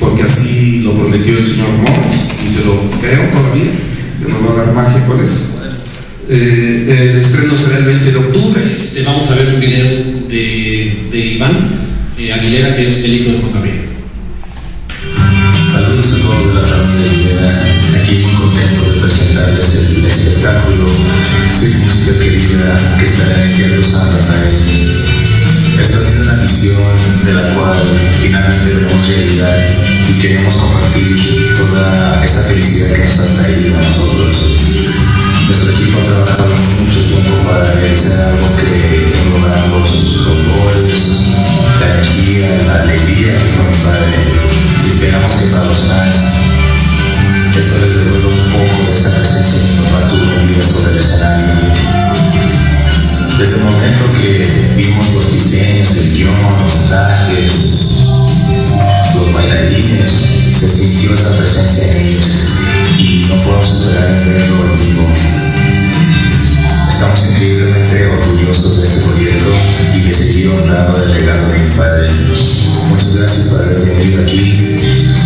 porque 0.00 0.22
así 0.22 0.80
lo 0.84 0.92
prometió 0.92 1.38
el 1.38 1.46
señor 1.46 1.68
Moros, 1.78 2.16
y 2.44 2.50
se 2.50 2.64
lo 2.64 2.80
creo 3.00 3.30
todavía, 3.30 3.70
que 4.20 4.28
nos 4.28 4.42
va 4.42 4.52
a 4.52 4.64
dar 4.64 4.74
magia 4.74 5.06
con 5.06 5.20
eso. 5.20 5.59
Eh, 6.32 7.10
el 7.10 7.18
estreno 7.18 7.58
será 7.58 7.78
el 7.78 7.86
20 7.86 8.12
de 8.12 8.16
octubre. 8.16 8.62
Este, 8.72 9.02
vamos 9.02 9.28
a 9.30 9.34
ver 9.34 9.52
un 9.52 9.58
video 9.58 9.90
de, 10.28 11.08
de 11.10 11.18
Iván 11.18 11.50
eh, 12.16 12.32
Aguilera, 12.32 12.76
que 12.76 12.86
es 12.86 13.02
el 13.02 13.14
hijo 13.14 13.30
de 13.32 13.38
Juan 13.38 13.52
Gabriel. 13.54 13.80
Saludos 15.72 16.06
a 16.06 16.22
todos 16.22 16.54
de 16.54 16.62
la 16.62 16.68
familia 16.68 17.10
Aguilera, 17.10 17.50
aquí 17.98 18.14
muy 18.22 18.34
contento 18.46 18.92
de 18.92 19.00
presentarles 19.00 19.74
el 19.74 20.06
espectáculo 20.06 20.86
Soy 21.58 21.74
Música 21.82 22.12
Querida 22.22 22.96
que 22.96 23.04
estará 23.06 23.44
en 23.44 23.84
San 23.84 24.06
Rafael. 24.06 24.54
Esto 25.82 25.98
ha 25.98 26.10
sido 26.10 26.22
una 26.22 26.34
misión 26.34 27.24
de 27.26 27.32
la 27.32 27.54
cual 27.54 27.76
finalmente 28.22 28.74
vemos 28.76 29.08
realidad 29.08 29.66
y 30.08 30.20
queremos 30.22 30.54
compartir 30.54 31.56
toda 31.56 32.24
esta 32.24 32.42
felicidad 32.42 32.92
que 32.92 32.98
nos 33.00 33.18
ha 33.18 33.34
traído 33.34 33.74
a 33.74 33.82
nosotros. 33.82 34.99
Nuestro 35.50 35.68
equipo 35.72 35.98
ha 35.98 36.04
trabajado 36.04 36.54
mucho 36.78 37.00
tiempo 37.08 37.34
para 37.42 37.64
realizar 37.64 38.20
algo 38.22 38.46
que 38.54 38.70
engloba 39.02 39.50
los 39.74 39.90
colores, 40.22 40.94
la 41.80 41.86
energía, 41.90 42.46
la 42.68 42.82
alegría 42.82 43.34
que 43.34 43.50
fue 43.50 43.64
mi 43.66 43.74
padre. 43.82 44.14
Y 44.86 44.88
esperamos 44.90 45.32
que 45.32 45.46
para 45.46 45.64
los 45.64 45.78
fans 45.90 46.18
esto 47.58 47.74
les 47.82 47.94
devuelva 47.98 48.28
un 48.30 48.46
poco 48.46 48.78
de 48.86 48.94
esa 48.94 49.10
presencia 49.10 49.58
que 49.58 49.66
mi 49.74 49.76
papá 49.90 50.08
tuvo 50.08 50.22
conmigo 50.22 50.62
sobre 50.62 50.92
el 50.92 50.98
escenario. 51.00 51.50
Desde 53.36 53.56
el 53.56 53.64
momento 53.64 54.04
que 54.22 54.30
vimos 54.76 55.14
los 55.14 55.32
diseños, 55.32 55.96
el 55.96 56.14
guion, 56.14 56.38
los 56.62 56.78
trajes, 56.86 57.52
los 59.14 59.32
bailarines, 59.32 60.12
se 60.52 60.68
sintió 60.68 61.14
esa 61.14 61.36
presencia 61.36 61.84
en 61.90 62.06
ellos 62.06 62.30
y 62.98 63.26
no 63.28 63.42
podemos 63.42 63.72
esperar 63.72 64.06
en 64.10 64.28
verlo 64.28 64.56
vivo. 64.76 65.06
Estamos 66.90 67.26
increíblemente 67.30 68.06
orgullosos 68.06 68.80
de 68.80 68.88
este 68.88 69.00
proyecto 69.00 69.50
y 69.96 70.00
de 70.00 70.12
seguir 70.12 70.48
honrando 70.48 71.02
el 71.02 71.12
legado 71.18 71.48
de 71.48 71.58
mi 71.58 71.70
padre. 71.76 72.08
Muchas 72.88 73.16
gracias 73.16 73.46
por 73.46 73.60
haber 73.62 73.80
venido 73.80 74.22
aquí 74.22 74.80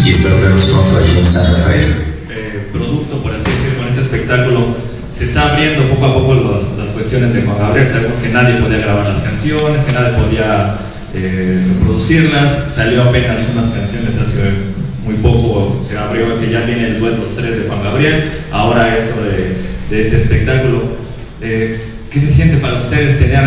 y 0.05 0.11
espero 0.11 0.41
verlos 0.41 0.65
pronto 0.67 0.99
aquí 0.99 1.19
en 1.19 1.27
San 1.27 1.55
Rafael. 1.55 1.95
Eh, 2.31 2.69
producto, 2.73 3.23
por 3.23 3.35
así 3.35 3.45
decirlo, 3.45 3.79
con 3.79 3.89
este 3.89 4.01
espectáculo 4.03 4.77
se 5.13 5.25
está 5.25 5.53
abriendo 5.53 5.89
poco 5.91 6.07
a 6.07 6.15
poco 6.15 6.35
las 6.79 6.91
cuestiones 6.91 7.35
de 7.35 7.43
Juan 7.43 7.59
Gabriel. 7.59 7.89
Sabemos 7.89 8.19
que 8.19 8.31
nadie 8.31 8.61
podía 8.61 8.79
grabar 8.79 9.09
las 9.09 9.23
canciones, 9.23 9.85
que 9.85 9.93
nadie 9.93 10.19
podía 10.19 10.79
eh, 11.15 11.65
reproducirlas. 11.69 12.73
Salió 12.75 13.03
apenas 13.05 13.49
unas 13.55 13.71
canciones 13.71 14.19
hace 14.21 14.41
muy 15.05 15.15
poco, 15.17 15.83
se 15.87 15.99
abrió 15.99 16.41
que 16.41 16.51
ya 16.51 16.61
viene 16.61 16.89
el 16.89 16.99
dueto 16.99 17.27
3 17.37 17.63
de 17.63 17.69
Juan 17.69 17.83
Gabriel. 17.83 18.25
Ahora 18.51 18.97
esto 18.97 19.17
de, 19.23 20.01
este 20.01 20.17
espectáculo. 20.17 20.83
Eh, 21.41 21.81
¿Qué 22.11 22.21
se 22.21 22.31
siente 22.31 22.57
para 22.59 22.77
ustedes 22.77 23.19
tener 23.19 23.45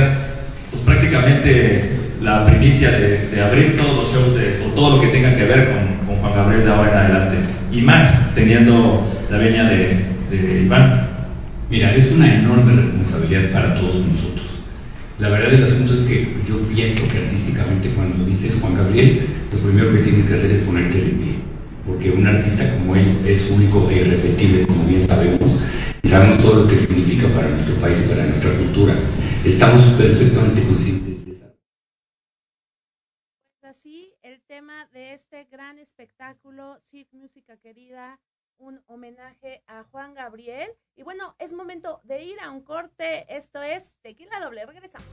pues, 0.71 0.83
prácticamente 0.83 1.91
la 2.21 2.45
primicia 2.45 2.91
de, 2.91 3.41
abrir 3.41 3.77
todos 3.77 3.95
los 3.95 4.13
shows 4.13 4.36
de, 4.36 4.63
o 4.65 4.74
todo 4.74 4.97
lo 4.97 5.01
que 5.01 5.07
tenga 5.07 5.36
que 5.36 5.45
ver 5.45 5.69
con, 5.69 5.97
Juan 6.17 6.33
Gabriel 6.36 6.65
de 6.65 6.71
ahora 6.71 6.91
en 6.91 6.97
adelante? 6.97 7.36
Y 7.71 7.81
más 7.81 8.33
teniendo 8.33 9.05
la 9.29 9.38
venia 9.38 9.63
de 9.65 10.62
Iván. 10.63 11.07
Mira, 11.69 11.93
es 11.93 12.12
una 12.13 12.33
enorme 12.33 12.81
responsabilidad 12.81 13.51
para 13.51 13.75
todos 13.75 13.95
nosotros. 13.95 14.57
La 15.19 15.29
verdad 15.29 15.50
del 15.50 15.63
asunto 15.63 15.93
es 15.93 16.01
que 16.01 16.31
yo 16.47 16.59
pienso 16.67 17.12
que 17.12 17.17
artísticamente 17.17 17.89
cuando 17.95 18.24
dices 18.24 18.62
Juan 18.62 18.75
Gabriel, 18.75 19.25
lo 19.51 19.57
primero 19.57 19.91
que 19.91 20.03
tienes 20.03 20.25
que 20.25 20.36
hacer 20.36 20.51
es 20.51 20.62
ponerte 20.62 21.01
de 21.01 21.09
pie. 21.09 21.36
Porque 21.88 22.12
un 22.12 22.27
artista 22.27 22.71
como 22.77 22.95
él 22.95 23.25
es 23.25 23.50
único 23.50 23.89
e 23.89 24.01
irrepetible, 24.01 24.67
como 24.67 24.86
bien 24.86 25.01
sabemos, 25.01 25.59
y 26.03 26.07
sabemos 26.07 26.38
todo 26.38 26.62
lo 26.62 26.69
que 26.69 26.75
significa 26.75 27.27
para 27.29 27.50
nuestro 27.50 27.74
país 27.77 28.03
para 28.03 28.27
nuestra 28.27 28.55
cultura. 28.57 28.93
Estamos 29.43 29.81
perfectamente 29.97 30.62
conscientes 30.62 31.25
de 31.25 31.31
eso. 31.31 31.51
Así, 33.63 34.13
el 34.21 34.43
tema 34.43 34.88
de 34.93 35.15
este 35.15 35.45
gran 35.45 35.79
espectáculo, 35.79 36.77
Sid 36.79 37.07
Música 37.13 37.57
Querida, 37.57 38.19
un 38.58 38.84
homenaje 38.88 39.64
a 39.68 39.84
Juan 39.84 40.14
Gabriel. 40.14 40.72
Y 40.96 41.04
bueno, 41.04 41.36
es 41.40 41.54
momento 41.54 42.02
de 42.04 42.24
ir 42.24 42.40
a 42.40 42.52
un 42.52 42.62
corte. 42.62 43.26
Esto 43.36 43.62
es 43.62 43.96
Tequila 44.02 44.40
Doble. 44.40 44.66
Regresamos. 44.66 45.08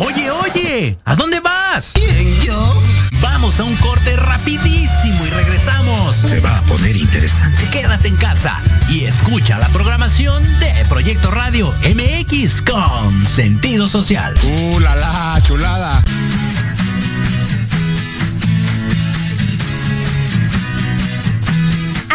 Oye, 0.00 0.30
oye, 0.30 0.98
¿a 1.04 1.16
dónde 1.16 1.40
vas? 1.40 1.92
¿Quién, 1.94 2.40
yo? 2.40 2.82
Vamos 3.20 3.58
a 3.58 3.64
un 3.64 3.74
corte 3.76 4.16
rapidísimo 4.16 5.26
y 5.26 5.30
regresamos. 5.30 6.14
Se 6.14 6.38
va 6.38 6.56
a 6.58 6.62
poner 6.62 6.96
interesante. 6.96 7.68
Quédate 7.70 8.06
en 8.06 8.16
casa 8.16 8.60
y 8.88 9.04
escucha 9.04 9.58
la 9.58 9.68
programación 9.70 10.42
de 10.60 10.72
Proyecto 10.88 11.32
Radio 11.32 11.74
MX 11.82 12.62
con 12.62 13.26
sentido 13.26 13.88
social. 13.88 14.34
¡Uh, 14.44 14.78
la, 14.80 14.94
la 14.94 15.40
chulada! 15.42 16.02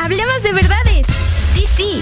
Hablemos 0.02 0.44
de 0.44 0.54
verdades. 0.54 1.06
Sí, 1.54 1.66
sí, 1.76 2.02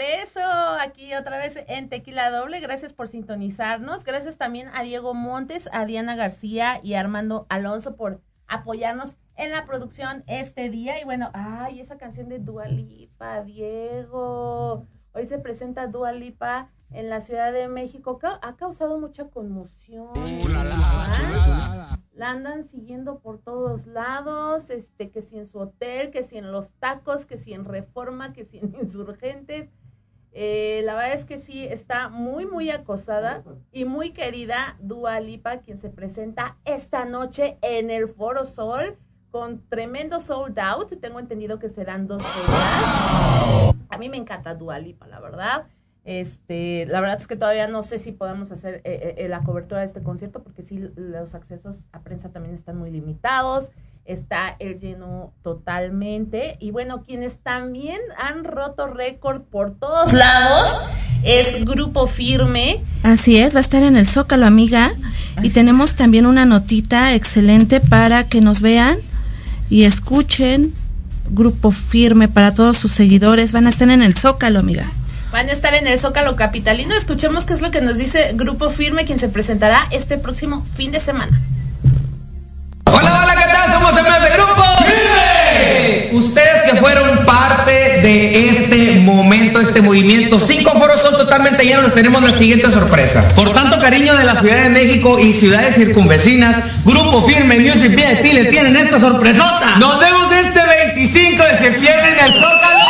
Regreso 0.00 0.40
aquí 0.80 1.14
otra 1.14 1.36
vez 1.36 1.58
en 1.68 1.90
Tequila 1.90 2.30
Doble. 2.30 2.60
Gracias 2.60 2.94
por 2.94 3.08
sintonizarnos. 3.08 4.04
Gracias 4.04 4.38
también 4.38 4.68
a 4.72 4.82
Diego 4.82 5.12
Montes, 5.12 5.68
a 5.72 5.84
Diana 5.84 6.16
García 6.16 6.80
y 6.82 6.94
a 6.94 7.00
Armando 7.00 7.46
Alonso 7.50 7.96
por 7.96 8.22
apoyarnos 8.48 9.18
en 9.36 9.50
la 9.50 9.66
producción 9.66 10.24
este 10.26 10.70
día. 10.70 10.98
Y 11.00 11.04
bueno, 11.04 11.30
ay, 11.34 11.80
esa 11.80 11.98
canción 11.98 12.30
de 12.30 12.38
Dua 12.38 12.66
Lipa, 12.66 13.42
Diego. 13.42 14.86
Hoy 15.12 15.26
se 15.26 15.38
presenta 15.38 15.86
Dua 15.86 16.12
Lipa 16.12 16.70
en 16.90 17.10
la 17.10 17.20
Ciudad 17.20 17.52
de 17.52 17.68
México. 17.68 18.18
Ha 18.40 18.56
causado 18.56 18.98
mucha 18.98 19.26
conmoción. 19.26 20.14
La 22.14 22.30
andan 22.30 22.64
siguiendo 22.64 23.18
por 23.18 23.38
todos 23.38 23.86
lados, 23.86 24.70
este, 24.70 25.10
que 25.10 25.20
si 25.20 25.38
en 25.38 25.46
su 25.46 25.58
hotel, 25.58 26.10
que 26.10 26.24
si 26.24 26.38
en 26.38 26.52
los 26.52 26.72
tacos, 26.72 27.26
que 27.26 27.36
si 27.36 27.52
en 27.52 27.66
Reforma, 27.66 28.32
que 28.32 28.46
si 28.46 28.58
en 28.58 28.74
Insurgentes. 28.80 29.68
Eh, 30.32 30.82
la 30.84 30.94
verdad 30.94 31.12
es 31.12 31.24
que 31.24 31.38
sí, 31.38 31.64
está 31.64 32.08
muy, 32.08 32.46
muy 32.46 32.70
acosada 32.70 33.42
y 33.72 33.84
muy 33.84 34.10
querida 34.12 34.76
Dua 34.80 35.18
Lipa, 35.20 35.58
quien 35.58 35.78
se 35.78 35.90
presenta 35.90 36.56
esta 36.64 37.04
noche 37.04 37.58
en 37.62 37.90
el 37.90 38.08
Foro 38.08 38.46
Sol 38.46 38.96
con 39.30 39.62
tremendo 39.68 40.20
sold 40.20 40.58
out. 40.58 40.92
Tengo 41.00 41.18
entendido 41.18 41.58
que 41.58 41.68
serán 41.68 42.06
dos 42.06 42.22
horas. 42.22 43.74
A 43.88 43.98
mí 43.98 44.08
me 44.08 44.16
encanta 44.16 44.54
Dua 44.54 44.78
Lipa, 44.78 45.06
la 45.06 45.20
verdad. 45.20 45.66
Este, 46.04 46.86
la 46.86 47.00
verdad 47.00 47.18
es 47.18 47.26
que 47.26 47.36
todavía 47.36 47.68
no 47.68 47.82
sé 47.82 47.98
si 47.98 48.12
podemos 48.12 48.50
hacer 48.52 48.80
eh, 48.84 49.16
eh, 49.18 49.28
la 49.28 49.42
cobertura 49.42 49.80
de 49.80 49.86
este 49.86 50.02
concierto 50.02 50.42
porque 50.42 50.62
sí 50.62 50.90
los 50.96 51.34
accesos 51.34 51.86
a 51.92 52.00
prensa 52.00 52.30
también 52.30 52.54
están 52.54 52.78
muy 52.78 52.90
limitados. 52.90 53.70
Está 54.10 54.56
el 54.58 54.80
lleno 54.80 55.32
totalmente. 55.44 56.56
Y 56.58 56.72
bueno, 56.72 57.04
quienes 57.06 57.38
también 57.38 58.00
han 58.18 58.42
roto 58.42 58.88
récord 58.88 59.42
por 59.42 59.76
todos 59.78 60.12
lados 60.12 60.88
es 61.22 61.64
Grupo 61.64 62.08
Firme. 62.08 62.80
Así 63.04 63.38
es, 63.38 63.54
va 63.54 63.58
a 63.58 63.60
estar 63.60 63.84
en 63.84 63.96
el 63.96 64.08
Zócalo, 64.08 64.46
amiga. 64.46 64.92
Y 65.44 65.50
tenemos 65.50 65.94
también 65.94 66.26
una 66.26 66.44
notita 66.44 67.14
excelente 67.14 67.78
para 67.78 68.24
que 68.24 68.40
nos 68.40 68.60
vean 68.60 68.98
y 69.68 69.84
escuchen. 69.84 70.74
Grupo 71.32 71.70
firme 71.70 72.26
para 72.26 72.52
todos 72.52 72.76
sus 72.76 72.90
seguidores. 72.90 73.52
Van 73.52 73.68
a 73.68 73.70
estar 73.70 73.88
en 73.90 74.02
el 74.02 74.16
Zócalo, 74.16 74.58
amiga. 74.58 74.90
Van 75.30 75.48
a 75.48 75.52
estar 75.52 75.72
en 75.74 75.86
el 75.86 75.96
Zócalo 76.00 76.34
Capitalino. 76.34 76.96
Escuchemos 76.96 77.46
qué 77.46 77.52
es 77.52 77.60
lo 77.60 77.70
que 77.70 77.80
nos 77.80 77.98
dice 77.98 78.32
Grupo 78.34 78.70
Firme, 78.70 79.04
quien 79.04 79.20
se 79.20 79.28
presentará 79.28 79.86
este 79.92 80.18
próximo 80.18 80.64
fin 80.64 80.90
de 80.90 80.98
semana. 80.98 81.40
Hola, 83.60 83.72
hola, 83.72 83.72
¿qué 83.72 83.72
tal? 83.72 83.72
Somos 83.72 83.96
hermanos 83.96 84.22
de 84.22 84.36
grupo. 84.36 84.62
Ustedes 86.12 86.62
que 86.62 86.76
fueron 86.76 87.24
parte 87.24 87.72
de 88.02 88.48
este 88.48 89.00
momento, 89.00 89.60
este 89.60 89.82
movimiento, 89.82 90.40
cinco 90.40 90.72
foros 90.78 91.00
son 91.00 91.16
totalmente 91.16 91.64
llenos, 91.64 91.94
tenemos 91.94 92.22
la 92.22 92.32
siguiente 92.32 92.70
sorpresa. 92.70 93.22
Por 93.34 93.52
tanto 93.52 93.78
cariño 93.78 94.14
de 94.16 94.24
la 94.24 94.34
Ciudad 94.36 94.62
de 94.62 94.70
México 94.70 95.18
y 95.18 95.32
ciudades 95.32 95.76
circunvecinas, 95.76 96.56
Grupo 96.84 97.26
Firme 97.26 97.58
Music 97.60 97.94
VIP 97.94 98.32
le 98.32 98.44
tienen 98.46 98.76
esta 98.76 98.98
sorpresota. 98.98 99.76
Nos 99.78 99.98
vemos 100.00 100.32
este 100.32 100.60
25 100.94 101.42
de 101.42 101.56
septiembre 101.58 102.12
en 102.12 102.18
el 102.18 102.32
Zócalo. 102.32 102.80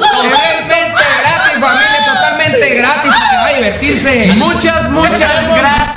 Totalmente 0.00 0.76
gratis, 0.94 1.60
familia, 1.60 2.04
totalmente 2.06 2.74
gratis, 2.76 3.12
que 3.30 3.36
va 3.36 3.46
a 3.46 3.54
divertirse. 3.54 4.32
Muchas, 4.36 4.90
muchas 4.90 5.48
gracias. 5.48 5.95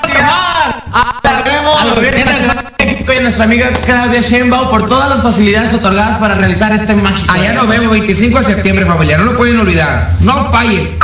Y 3.14 3.18
a 3.18 3.22
nuestra 3.22 3.46
amiga 3.46 3.70
Claudia 3.86 4.22
Sheinbaum 4.22 4.70
por 4.70 4.88
todas 4.88 5.10
las 5.10 5.24
facilidades 5.24 5.74
otorgadas 5.74 6.18
para 6.18 6.36
realizar 6.36 6.72
este 6.72 6.94
mágico. 6.96 7.32
Allá 7.32 7.54
nos 7.54 7.68
vemos 7.68 7.92
25 7.92 8.40
de 8.40 8.46
septiembre, 8.46 8.86
familia, 8.86 9.18
no 9.18 9.26
lo 9.26 9.38
pueden 9.38 9.60
olvidar. 9.60 10.12
No 10.22 10.52
fallen. 10.52 10.98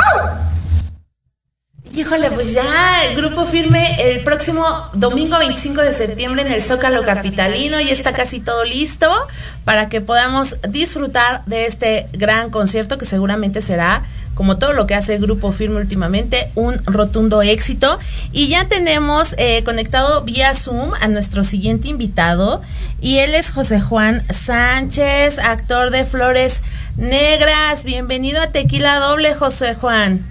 Híjole, 1.92 2.30
pues 2.30 2.52
ya 2.52 3.04
el 3.04 3.16
grupo 3.16 3.46
firme 3.46 3.96
el 3.98 4.22
próximo 4.22 4.64
domingo 4.92 5.38
25 5.38 5.80
de 5.80 5.92
septiembre 5.92 6.42
en 6.42 6.52
el 6.52 6.62
Zócalo 6.62 7.04
Capitalino 7.04 7.80
y 7.80 7.88
está 7.88 8.12
casi 8.12 8.38
todo 8.38 8.64
listo 8.64 9.10
para 9.64 9.88
que 9.88 10.02
podamos 10.02 10.58
disfrutar 10.68 11.42
de 11.46 11.64
este 11.64 12.06
gran 12.12 12.50
concierto 12.50 12.98
que 12.98 13.06
seguramente 13.06 13.62
será 13.62 14.02
como 14.36 14.58
todo 14.58 14.74
lo 14.74 14.86
que 14.86 14.94
hace 14.94 15.14
el 15.14 15.22
grupo 15.22 15.50
firme 15.50 15.80
últimamente, 15.80 16.50
un 16.54 16.76
rotundo 16.84 17.40
éxito. 17.40 17.98
Y 18.32 18.48
ya 18.48 18.68
tenemos 18.68 19.34
eh, 19.38 19.64
conectado 19.64 20.22
vía 20.24 20.54
Zoom 20.54 20.92
a 21.00 21.08
nuestro 21.08 21.42
siguiente 21.42 21.88
invitado. 21.88 22.62
Y 23.00 23.18
él 23.18 23.34
es 23.34 23.50
José 23.50 23.80
Juan 23.80 24.22
Sánchez, 24.30 25.38
actor 25.38 25.90
de 25.90 26.04
Flores 26.04 26.60
Negras. 26.98 27.82
Bienvenido 27.84 28.42
a 28.42 28.48
Tequila 28.48 28.98
Doble, 28.98 29.34
José 29.34 29.74
Juan. 29.74 30.24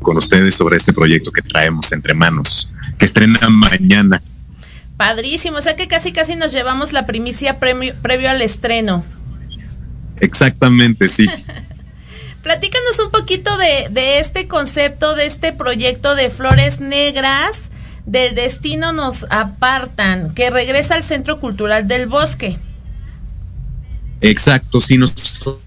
con 0.00 0.16
ustedes 0.16 0.54
sobre 0.54 0.78
este 0.78 0.94
proyecto 0.94 1.30
que 1.30 1.42
traemos 1.42 1.92
entre 1.92 2.14
manos, 2.14 2.72
que 2.96 3.04
estrena 3.04 3.46
mañana. 3.50 4.22
Padrísimo, 4.98 5.56
o 5.58 5.62
sea 5.62 5.76
que 5.76 5.88
casi 5.88 6.12
casi 6.12 6.34
nos 6.34 6.52
llevamos 6.52 6.92
la 6.92 7.06
primicia 7.06 7.58
premio- 7.58 7.94
previo 8.02 8.28
al 8.30 8.42
estreno. 8.42 9.04
Exactamente, 10.20 11.08
sí. 11.08 11.26
Platícanos 12.42 12.98
un 13.04 13.10
poquito 13.10 13.56
de, 13.58 13.88
de 13.90 14.18
este 14.18 14.48
concepto, 14.48 15.14
de 15.14 15.26
este 15.26 15.52
proyecto 15.52 16.14
de 16.14 16.30
Flores 16.30 16.80
Negras, 16.80 17.70
del 18.06 18.34
destino 18.34 18.92
nos 18.92 19.26
apartan, 19.30 20.34
que 20.34 20.50
regresa 20.50 20.94
al 20.94 21.04
Centro 21.04 21.40
Cultural 21.40 21.86
del 21.86 22.08
Bosque. 22.08 22.58
Exacto, 24.20 24.80
sí, 24.80 24.98
nosotros 24.98 25.60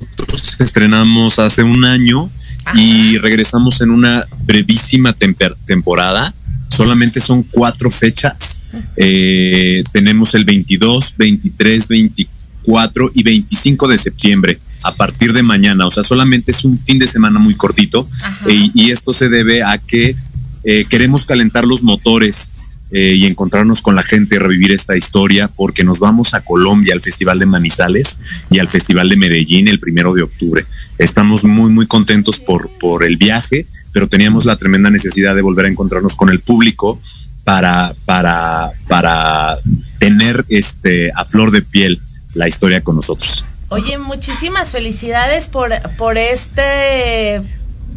estrenamos 0.59 1.39
hace 1.39 1.63
un 1.63 1.85
año 1.85 2.29
y 2.75 3.17
regresamos 3.17 3.79
en 3.81 3.91
una 3.91 4.25
brevísima 4.39 5.13
temporada. 5.13 6.33
Solamente 6.67 7.21
son 7.21 7.43
cuatro 7.43 7.89
fechas. 7.89 8.60
Eh, 8.95 9.83
tenemos 9.91 10.35
el 10.35 10.45
22, 10.45 11.15
23, 11.17 11.87
24 11.87 13.11
y 13.13 13.23
25 13.23 13.87
de 13.87 13.97
septiembre 13.97 14.59
a 14.83 14.93
partir 14.93 15.33
de 15.33 15.43
mañana. 15.43 15.85
O 15.85 15.91
sea, 15.91 16.03
solamente 16.03 16.51
es 16.51 16.63
un 16.65 16.79
fin 16.79 16.99
de 16.99 17.07
semana 17.07 17.39
muy 17.39 17.55
cortito 17.55 18.07
Eh, 18.47 18.69
y 18.73 18.91
esto 18.91 19.13
se 19.13 19.29
debe 19.29 19.63
a 19.63 19.77
que 19.77 20.15
eh, 20.63 20.85
queremos 20.89 21.25
calentar 21.25 21.65
los 21.65 21.83
motores 21.83 22.53
eh, 22.91 23.15
y 23.15 23.25
encontrarnos 23.25 23.81
con 23.81 23.95
la 23.95 24.03
gente, 24.03 24.37
revivir 24.37 24.71
esta 24.71 24.97
historia, 24.97 25.47
porque 25.47 25.83
nos 25.83 25.99
vamos 25.99 26.33
a 26.33 26.41
Colombia 26.41 26.93
al 26.93 27.01
Festival 27.01 27.39
de 27.39 27.45
Manizales 27.45 28.21
y 28.49 28.59
al 28.59 28.67
Festival 28.67 29.07
de 29.07 29.15
Medellín 29.15 29.67
el 29.67 29.79
primero 29.79 30.13
de 30.13 30.23
octubre. 30.23 30.65
Estamos 30.97 31.45
muy, 31.45 31.71
muy 31.71 31.87
contentos 31.87 32.37
por, 32.37 32.69
por 32.79 33.03
el 33.03 33.15
viaje, 33.17 33.65
pero 33.93 34.07
teníamos 34.07 34.45
la 34.45 34.57
tremenda 34.57 34.89
necesidad 34.89 35.35
de 35.35 35.41
volver 35.41 35.65
a 35.65 35.69
encontrarnos 35.69 36.15
con 36.15 36.29
el 36.29 36.41
público 36.41 37.01
para, 37.43 37.93
para, 38.05 38.71
para 38.87 39.57
tener 39.99 40.45
este, 40.49 41.11
a 41.15 41.25
flor 41.25 41.51
de 41.51 41.61
piel 41.61 41.99
la 42.33 42.47
historia 42.47 42.81
con 42.81 42.95
nosotros. 42.95 43.45
Oye, 43.69 43.97
muchísimas 43.97 44.69
felicidades 44.71 45.47
por, 45.47 45.71
por 45.97 46.17
este, 46.17 47.41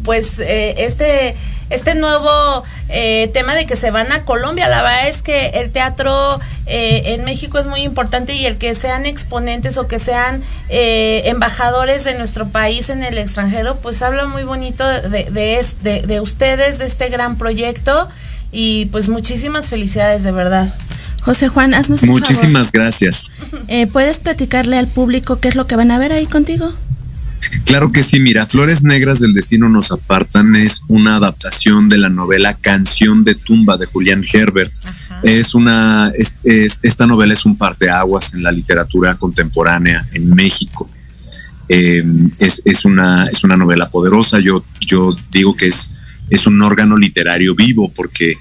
pues, 0.05 0.39
eh, 0.39 0.75
este, 0.79 1.35
este 1.71 1.95
nuevo 1.95 2.31
eh, 2.89 3.29
tema 3.35 3.55
de 3.55 3.67
que 3.67 3.75
se 3.77 3.91
van 3.91 4.13
a 4.13 4.25
Colombia. 4.25 4.69
La 4.69 4.83
verdad 4.83 5.09
es 5.09 5.23
que 5.23 5.49
el 5.55 5.71
teatro 5.73 6.41
eh, 6.67 7.15
en 7.15 7.25
México 7.25 7.59
es 7.59 7.67
muy 7.67 7.81
importante 7.83 8.35
y 8.35 8.47
el 8.47 8.57
que 8.57 8.75
sean 8.75 9.05
exponentes 9.07 9.77
o 9.77 9.89
que 9.89 9.99
sean 9.99 10.43
eh, 10.69 11.23
embajadores 11.27 12.05
de 12.05 12.15
nuestro 12.17 12.49
país 12.49 12.89
en 12.91 13.03
el 13.03 13.19
extranjero, 13.19 13.77
pues 13.77 14.01
habla 14.03 14.27
muy 14.27 14.45
bonito 14.45 14.87
de, 14.87 15.09
de, 15.25 15.67
de- 15.83 16.03
de 16.03 16.21
ustedes, 16.21 16.79
de 16.79 16.87
este 16.87 17.09
gran 17.09 17.37
proyecto 17.37 18.09
y 18.55 18.87
pues 18.87 19.09
muchísimas 19.09 19.69
felicidades 19.69 20.23
de 20.23 20.33
verdad. 20.33 20.73
José 21.21 21.49
Juan, 21.49 21.75
haznos 21.75 22.03
un 22.03 22.11
Muchísimas 22.11 22.71
gracias. 22.73 23.29
Eh, 23.69 23.87
¿Puedes 23.87 24.19
platicarle 24.19 24.77
al 24.79 24.87
público 24.87 25.41
qué 25.41 25.49
es 25.49 25.57
lo 25.57 25.67
que 25.67 25.75
van 25.77 25.91
a 25.91 25.99
ver 25.99 26.13
ahí 26.13 26.27
contigo? 26.27 26.73
Claro 27.67 27.93
que 27.93 28.03
sí, 28.03 28.21
mira, 28.21 28.47
Flores 28.47 28.83
Negras 28.83 29.21
del 29.21 29.35
Destino 29.35 29.69
nos 29.69 29.91
apartan 29.93 30.57
es 30.57 30.83
una 30.89 31.17
adaptación 31.17 31.89
de 31.91 31.99
la 31.99 32.09
novela 32.09 32.55
Canción 32.55 33.23
de 33.25 33.35
Tumba 33.35 33.77
de 33.77 33.87
Julián 33.87 34.25
Herbert. 34.31 34.73
Es 35.23 35.55
una, 35.55 36.11
es- 36.17 36.37
es- 36.45 36.81
esta 36.83 37.07
novela 37.07 37.35
es 37.35 37.45
un 37.45 37.57
parteaguas 37.57 38.33
en 38.35 38.43
la 38.43 38.51
literatura 38.53 39.15
contemporánea 39.15 40.07
en 40.13 40.31
México. 40.35 40.89
Eh, 41.69 42.05
es, 42.39 42.63
es 42.65 42.85
una, 42.85 43.25
es 43.27 43.45
una 43.45 43.57
novela 43.57 43.89
poderosa. 43.89 44.39
Yo, 44.41 44.65
yo 44.81 45.15
digo 45.31 45.55
que 45.57 45.69
es, 45.69 45.91
es 46.35 46.47
un 46.47 46.61
órgano 46.63 46.97
literario 46.97 47.55
vivo 47.55 47.91
porque, 47.95 48.35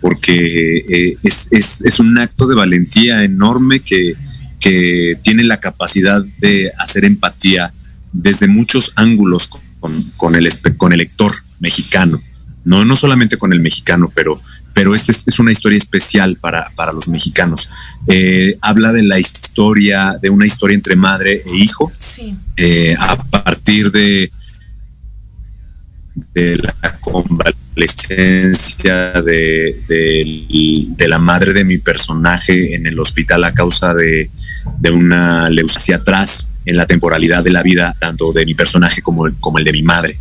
porque 0.00 0.76
eh, 0.88 1.16
es, 1.22 1.48
es- 1.50 1.82
es 1.84 1.98
un 2.00 2.18
acto 2.18 2.46
de 2.46 2.54
valentía 2.56 3.24
enorme 3.24 3.80
que, 3.80 4.14
que 4.60 5.16
tiene 5.22 5.44
la 5.44 5.58
capacidad 5.60 6.22
de 6.38 6.70
hacer 6.78 7.04
empatía 7.04 7.72
desde 8.12 8.48
muchos 8.48 8.92
ángulos 8.96 9.48
con, 9.48 9.92
con 10.16 10.34
el, 10.36 10.48
con 10.76 10.92
el 10.92 10.98
lector 10.98 11.32
mexicano. 11.60 12.20
No, 12.64 12.84
no 12.84 12.96
solamente 12.96 13.36
con 13.36 13.52
el 13.52 13.60
mexicano, 13.60 14.10
pero, 14.14 14.40
pero 14.74 14.94
es, 14.94 15.08
es- 15.08 15.22
es 15.26 15.38
una 15.38 15.52
historia 15.52 15.78
especial 15.78 16.36
para, 16.36 16.70
para 16.74 16.92
los 16.92 17.06
mexicanos. 17.08 17.70
Eh, 18.08 18.58
habla 18.60 18.92
de 18.92 19.04
la 19.04 19.18
historia, 19.20 20.16
de 20.20 20.30
una 20.30 20.46
historia 20.46 20.74
entre 20.74 20.96
madre 20.96 21.42
e 21.46 21.56
hijo, 21.56 21.92
Sí. 21.98 22.34
eh, 22.56 22.96
a 22.98 23.16
partir 23.22 23.92
de, 23.92 24.32
de 26.34 26.56
la 26.56 26.74
convalescencia 27.00 29.12
de, 29.12 29.80
de- 29.86 30.96
la 31.08 31.18
madre 31.20 31.52
de 31.52 31.64
mi 31.64 31.78
personaje 31.78 32.74
en 32.74 32.86
el 32.86 32.98
hospital 32.98 33.44
a 33.44 33.54
causa 33.54 33.94
de, 33.94 34.28
de 34.80 34.90
una 34.90 35.48
leucemia 35.50 35.98
atrás 35.98 36.48
en 36.64 36.76
la 36.76 36.86
temporalidad 36.86 37.44
de 37.44 37.50
la 37.50 37.62
vida, 37.62 37.94
tanto 38.00 38.32
de 38.32 38.44
mi 38.44 38.54
personaje 38.54 39.02
como, 39.02 39.28
como 39.38 39.58
el 39.58 39.64
de 39.64 39.72
mi 39.72 39.84
madre. 39.84 40.18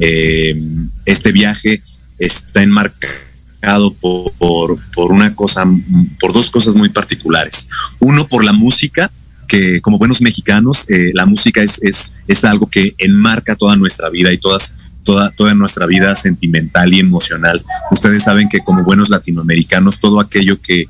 Eh, 0.00 0.60
este 1.04 1.30
viaje 1.30 1.80
está 2.18 2.64
enmarcado 2.64 3.92
por, 4.00 4.32
por, 4.32 4.78
por 4.92 5.12
una 5.12 5.32
cosa, 5.34 5.64
por 6.18 6.32
dos 6.32 6.50
cosas 6.50 6.74
muy 6.74 6.88
particulares. 6.88 7.68
Uno, 8.00 8.26
por 8.26 8.44
la 8.44 8.52
música, 8.52 9.12
que 9.46 9.80
como 9.80 9.98
buenos 9.98 10.20
mexicanos, 10.20 10.86
eh, 10.88 11.12
la 11.14 11.24
música 11.24 11.62
es, 11.62 11.78
es, 11.82 12.14
es 12.26 12.44
algo 12.44 12.68
que 12.68 12.96
enmarca 12.98 13.54
toda 13.54 13.76
nuestra 13.76 14.10
vida 14.10 14.32
y 14.32 14.38
todas, 14.38 14.74
toda, 15.06 15.30
toda 15.30 15.54
nuestra 15.54 15.86
vida 15.86 16.14
sentimental 16.16 16.92
y 16.92 17.00
emocional. 17.00 17.62
Ustedes 17.90 18.24
saben 18.24 18.48
que 18.50 18.60
como 18.60 18.84
buenos 18.84 19.08
latinoamericanos, 19.08 19.98
todo 19.98 20.20
aquello 20.20 20.60
que 20.60 20.84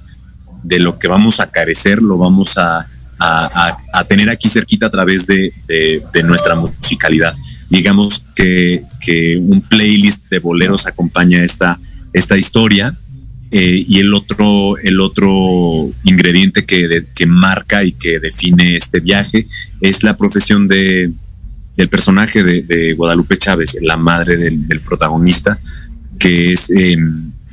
de 0.65 0.81
lo 0.81 0.99
que 0.99 1.07
vamos 1.07 1.39
a 1.39 1.49
carecer 1.53 2.03
lo 2.03 2.19
vamos 2.19 2.59
a, 2.59 2.89
a, 3.19 4.05
tener 4.09 4.29
aquí 4.29 4.49
cerquita 4.49 4.87
a 4.87 4.91
través 4.91 5.27
de, 5.27 5.53
de- 5.69 6.23
nuestra 6.25 6.55
musicalidad. 6.57 7.33
Digamos 7.71 8.25
que, 8.35 8.83
que 9.01 9.37
un 9.37 9.61
playlist 9.61 10.29
de 10.31 10.41
boleros 10.41 10.87
acompaña 10.87 11.43
esta, 11.45 11.79
esta 12.13 12.37
historia 12.37 12.97
eh, 13.53 13.85
y 13.87 13.99
el 14.01 14.13
otro, 14.13 14.77
el 14.79 15.01
otro 15.01 15.31
ingrediente 16.05 16.65
que, 16.65 17.05
que 17.15 17.27
marca 17.27 17.85
y 17.85 17.93
que 17.93 18.19
define 18.19 18.77
este 18.77 19.01
viaje 19.01 19.47
es 19.81 20.03
la 20.03 20.17
profesión 20.17 20.67
de, 20.67 21.13
del 21.77 21.89
personaje 21.89 22.43
de, 22.43 22.95
Guadalupe 22.95 23.37
Chávez, 23.37 23.77
la 23.83 23.97
madre 23.97 24.37
del, 24.37 24.81
protagonista, 24.81 25.59
que 26.19 26.53
es, 26.53 26.71
eh, 26.71 26.97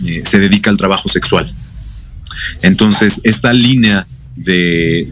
eh, 0.06 0.24
se 0.26 0.40
dedica 0.40 0.70
al 0.70 0.78
trabajo 0.78 1.08
sexual. 1.08 1.54
Entonces, 2.62 3.22
esta 3.24 3.54
línea 3.54 4.06
de, 4.36 5.12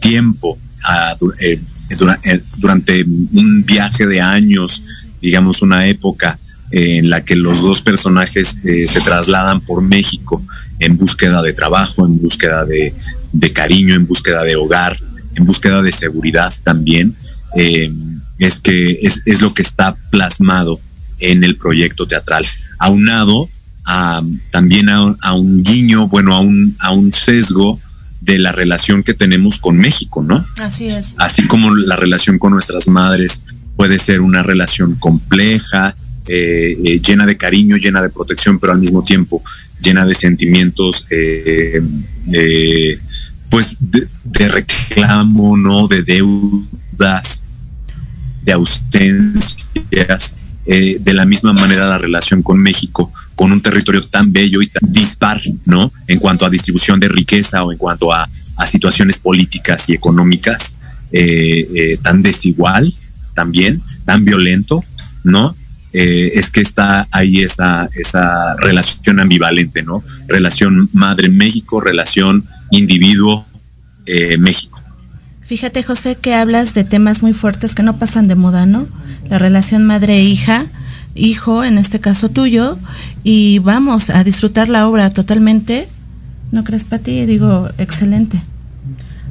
tiempo 0.00 0.58
eh, 1.40 1.60
eh, 2.24 2.40
durante 2.56 3.04
un 3.32 3.64
viaje 3.64 4.06
de 4.06 4.20
años, 4.20 4.82
digamos 5.22 5.62
una 5.62 5.86
época 5.86 6.38
en 6.70 7.08
la 7.08 7.24
que 7.24 7.36
los 7.36 7.62
dos 7.62 7.80
personajes 7.82 8.58
se 8.62 9.00
trasladan 9.02 9.60
por 9.60 9.80
México 9.80 10.44
en 10.80 10.96
búsqueda 10.96 11.40
de 11.40 11.52
trabajo, 11.52 12.04
en 12.04 12.20
búsqueda 12.20 12.66
de 12.66 13.52
cariño, 13.52 13.94
en 13.94 14.06
búsqueda 14.06 14.42
de 14.42 14.56
hogar, 14.56 14.98
en 15.36 15.46
búsqueda 15.46 15.82
de 15.82 15.92
seguridad 15.92 16.52
también, 16.64 17.14
eh, 17.56 17.90
es 18.38 18.60
que 18.60 18.98
es, 19.02 19.22
es 19.26 19.40
lo 19.42 19.54
que 19.54 19.62
está 19.62 19.96
plasmado 20.10 20.80
en 21.20 21.44
el 21.44 21.56
proyecto 21.56 22.06
teatral, 22.06 22.46
aunado 22.78 23.48
a, 23.86 24.22
también 24.50 24.88
a, 24.88 25.14
a 25.22 25.32
un 25.34 25.62
guiño, 25.62 26.08
bueno, 26.08 26.34
a 26.34 26.40
un, 26.40 26.76
a 26.80 26.90
un 26.90 27.12
sesgo 27.12 27.80
de 28.20 28.38
la 28.38 28.52
relación 28.52 29.02
que 29.02 29.14
tenemos 29.14 29.58
con 29.58 29.76
México, 29.76 30.22
¿no? 30.22 30.46
Así 30.58 30.86
es. 30.86 31.14
Así 31.18 31.46
como 31.46 31.74
la 31.74 31.96
relación 31.96 32.38
con 32.38 32.52
nuestras 32.52 32.88
madres 32.88 33.44
puede 33.76 33.98
ser 33.98 34.20
una 34.20 34.42
relación 34.42 34.94
compleja, 34.94 35.94
eh, 36.28 36.78
eh, 36.82 37.00
llena 37.00 37.26
de 37.26 37.36
cariño, 37.36 37.76
llena 37.76 38.00
de 38.00 38.08
protección, 38.08 38.58
pero 38.58 38.72
al 38.72 38.78
mismo 38.78 39.04
tiempo 39.04 39.42
llena 39.80 40.06
de 40.06 40.14
sentimientos, 40.14 41.06
eh, 41.10 41.82
pues 43.50 43.76
de, 43.78 44.08
de 44.24 44.48
reclamo, 44.48 45.58
¿no? 45.58 45.86
De 45.86 46.02
deudas, 46.02 47.42
de 48.44 48.52
ausencias. 48.52 50.36
eh, 50.66 50.96
de 50.98 51.12
la 51.12 51.26
misma 51.26 51.52
manera 51.52 51.86
la 51.86 51.98
relación 51.98 52.42
con 52.42 52.58
México, 52.58 53.12
con 53.34 53.52
un 53.52 53.60
territorio 53.60 54.02
tan 54.06 54.32
bello 54.32 54.62
y 54.62 54.68
tan 54.68 54.90
dispar, 54.90 55.38
¿no? 55.66 55.92
En 56.06 56.18
cuanto 56.18 56.46
a 56.46 56.50
distribución 56.50 56.98
de 57.00 57.08
riqueza 57.08 57.62
o 57.64 57.72
en 57.72 57.78
cuanto 57.78 58.12
a, 58.12 58.28
situaciones 58.66 59.18
políticas 59.18 59.88
y 59.90 59.94
económicas, 59.94 60.76
eh, 61.12 61.68
eh, 61.74 61.98
tan 62.02 62.22
desigual 62.22 62.94
también, 63.34 63.82
tan 64.06 64.24
violento, 64.24 64.82
¿no? 65.22 65.54
Es 65.92 66.50
que 66.50 66.60
está 66.60 67.06
ahí 67.12 67.40
esa, 67.40 67.90
esa 67.94 68.56
relación 68.56 69.20
ambivalente, 69.20 69.82
¿no? 69.82 70.02
Relación 70.28 70.88
madre-México, 70.92 71.80
relación 71.80 72.44
individuo-México. 72.70 74.73
Fíjate, 75.46 75.82
José, 75.82 76.16
que 76.16 76.34
hablas 76.34 76.72
de 76.72 76.84
temas 76.84 77.22
muy 77.22 77.34
fuertes 77.34 77.74
que 77.74 77.82
no 77.82 77.96
pasan 77.96 78.28
de 78.28 78.34
moda, 78.34 78.64
¿no? 78.64 78.86
La 79.28 79.38
relación 79.38 79.84
madre-hija, 79.84 80.66
hijo, 81.14 81.64
en 81.64 81.76
este 81.76 82.00
caso 82.00 82.30
tuyo, 82.30 82.78
y 83.24 83.58
vamos 83.58 84.08
a 84.08 84.24
disfrutar 84.24 84.68
la 84.68 84.88
obra 84.88 85.10
totalmente. 85.10 85.88
¿No 86.50 86.64
crees, 86.64 86.84
Pati? 86.84 87.26
Digo, 87.26 87.68
excelente. 87.76 88.42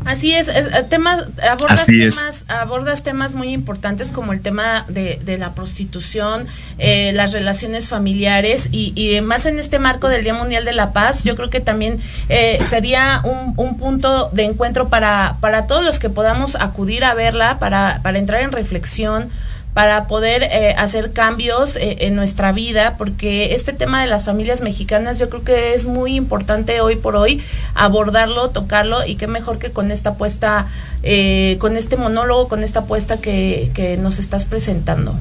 Así 0.05 0.33
es, 0.33 0.47
es, 0.47 0.67
eh, 0.67 0.85
temas, 0.89 1.25
abordas 1.49 1.81
Así 1.81 2.01
es. 2.03 2.15
temas, 2.15 2.45
abordas 2.47 3.03
temas 3.03 3.35
muy 3.35 3.53
importantes 3.53 4.11
como 4.11 4.33
el 4.33 4.41
tema 4.41 4.85
de, 4.87 5.19
de 5.23 5.37
la 5.37 5.53
prostitución, 5.53 6.47
eh, 6.77 7.11
las 7.13 7.33
relaciones 7.33 7.89
familiares 7.89 8.69
y, 8.71 8.93
y 8.95 9.21
más 9.21 9.45
en 9.45 9.59
este 9.59 9.79
marco 9.79 10.09
del 10.09 10.23
Día 10.23 10.33
Mundial 10.33 10.65
de 10.65 10.73
la 10.73 10.91
Paz, 10.93 11.23
yo 11.23 11.35
creo 11.35 11.49
que 11.49 11.61
también 11.61 12.01
eh, 12.29 12.59
sería 12.69 13.21
un, 13.23 13.53
un 13.55 13.77
punto 13.77 14.29
de 14.33 14.43
encuentro 14.43 14.89
para, 14.89 15.37
para 15.39 15.67
todos 15.67 15.83
los 15.83 15.99
que 15.99 16.09
podamos 16.09 16.55
acudir 16.55 17.05
a 17.05 17.13
verla, 17.13 17.59
para, 17.59 18.01
para 18.03 18.19
entrar 18.19 18.41
en 18.41 18.51
reflexión, 18.51 19.29
para 19.73 20.07
poder 20.07 20.43
eh, 20.43 20.75
hacer 20.77 21.13
cambios 21.13 21.77
eh, 21.77 21.97
en 22.01 22.15
nuestra 22.15 22.51
vida, 22.51 22.95
porque 22.97 23.55
este 23.55 23.73
tema 23.73 24.01
de 24.01 24.07
las 24.07 24.25
familias 24.25 24.61
mexicanas 24.61 25.17
yo 25.17 25.29
creo 25.29 25.43
que 25.43 25.73
es 25.73 25.85
muy 25.85 26.15
importante 26.15 26.79
hoy 26.81 26.95
por 26.95 27.15
hoy 27.15 27.41
abordarlo, 27.73 28.51
tocarlo 28.51 29.05
y 29.05 29.15
qué 29.15 29.25
mejor 29.25 29.57
que 29.57 29.71
con 29.71 29.89
esta 29.89 30.11
apuesta, 30.11 30.67
eh, 31.01 31.57
con 31.59 31.75
este 31.75 31.97
monólogo, 31.97 32.47
con 32.47 32.63
esta 32.63 32.81
apuesta 32.81 33.19
que, 33.19 33.71
que 33.73 33.97
nos 33.97 34.19
estás 34.19 34.45
presentando. 34.45 35.17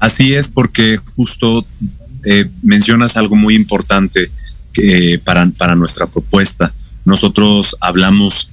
Así 0.00 0.34
es, 0.34 0.48
porque 0.48 0.98
justo 1.16 1.64
mencionas 2.62 3.16
algo 3.16 3.36
muy 3.36 3.54
importante 3.54 4.30
que, 4.72 5.20
para, 5.24 5.48
para 5.56 5.76
nuestra 5.76 6.06
propuesta. 6.06 6.72
Nosotros 7.04 7.76
hablamos 7.80 8.50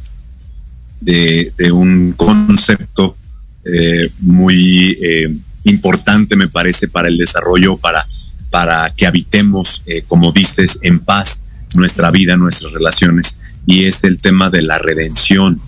de, 1.02 1.52
de 1.58 1.72
un 1.72 2.14
concepto 2.14 3.18
eh, 3.66 4.10
muy 4.20 4.98
eh, 5.02 5.36
importante, 5.64 6.36
me 6.36 6.48
parece, 6.48 6.88
para 6.88 7.08
el 7.08 7.18
desarrollo, 7.18 7.78
para, 7.78 8.06
para 8.50 8.94
que 8.96 9.08
habitemos, 9.08 9.84
eh, 9.86 10.04
como 10.08 10.32
dices, 10.32 10.80
en 10.82 11.00
paz 11.00 11.44
nuestra 11.74 12.12
vida, 12.12 12.38
nuestras 12.38 12.72
relaciones. 12.72 13.40
y 13.68 13.86
es 13.86 14.04
el 14.04 14.20
tema 14.20 14.52
de 14.52 14.62
la 14.62 14.78
redención. 14.78 15.60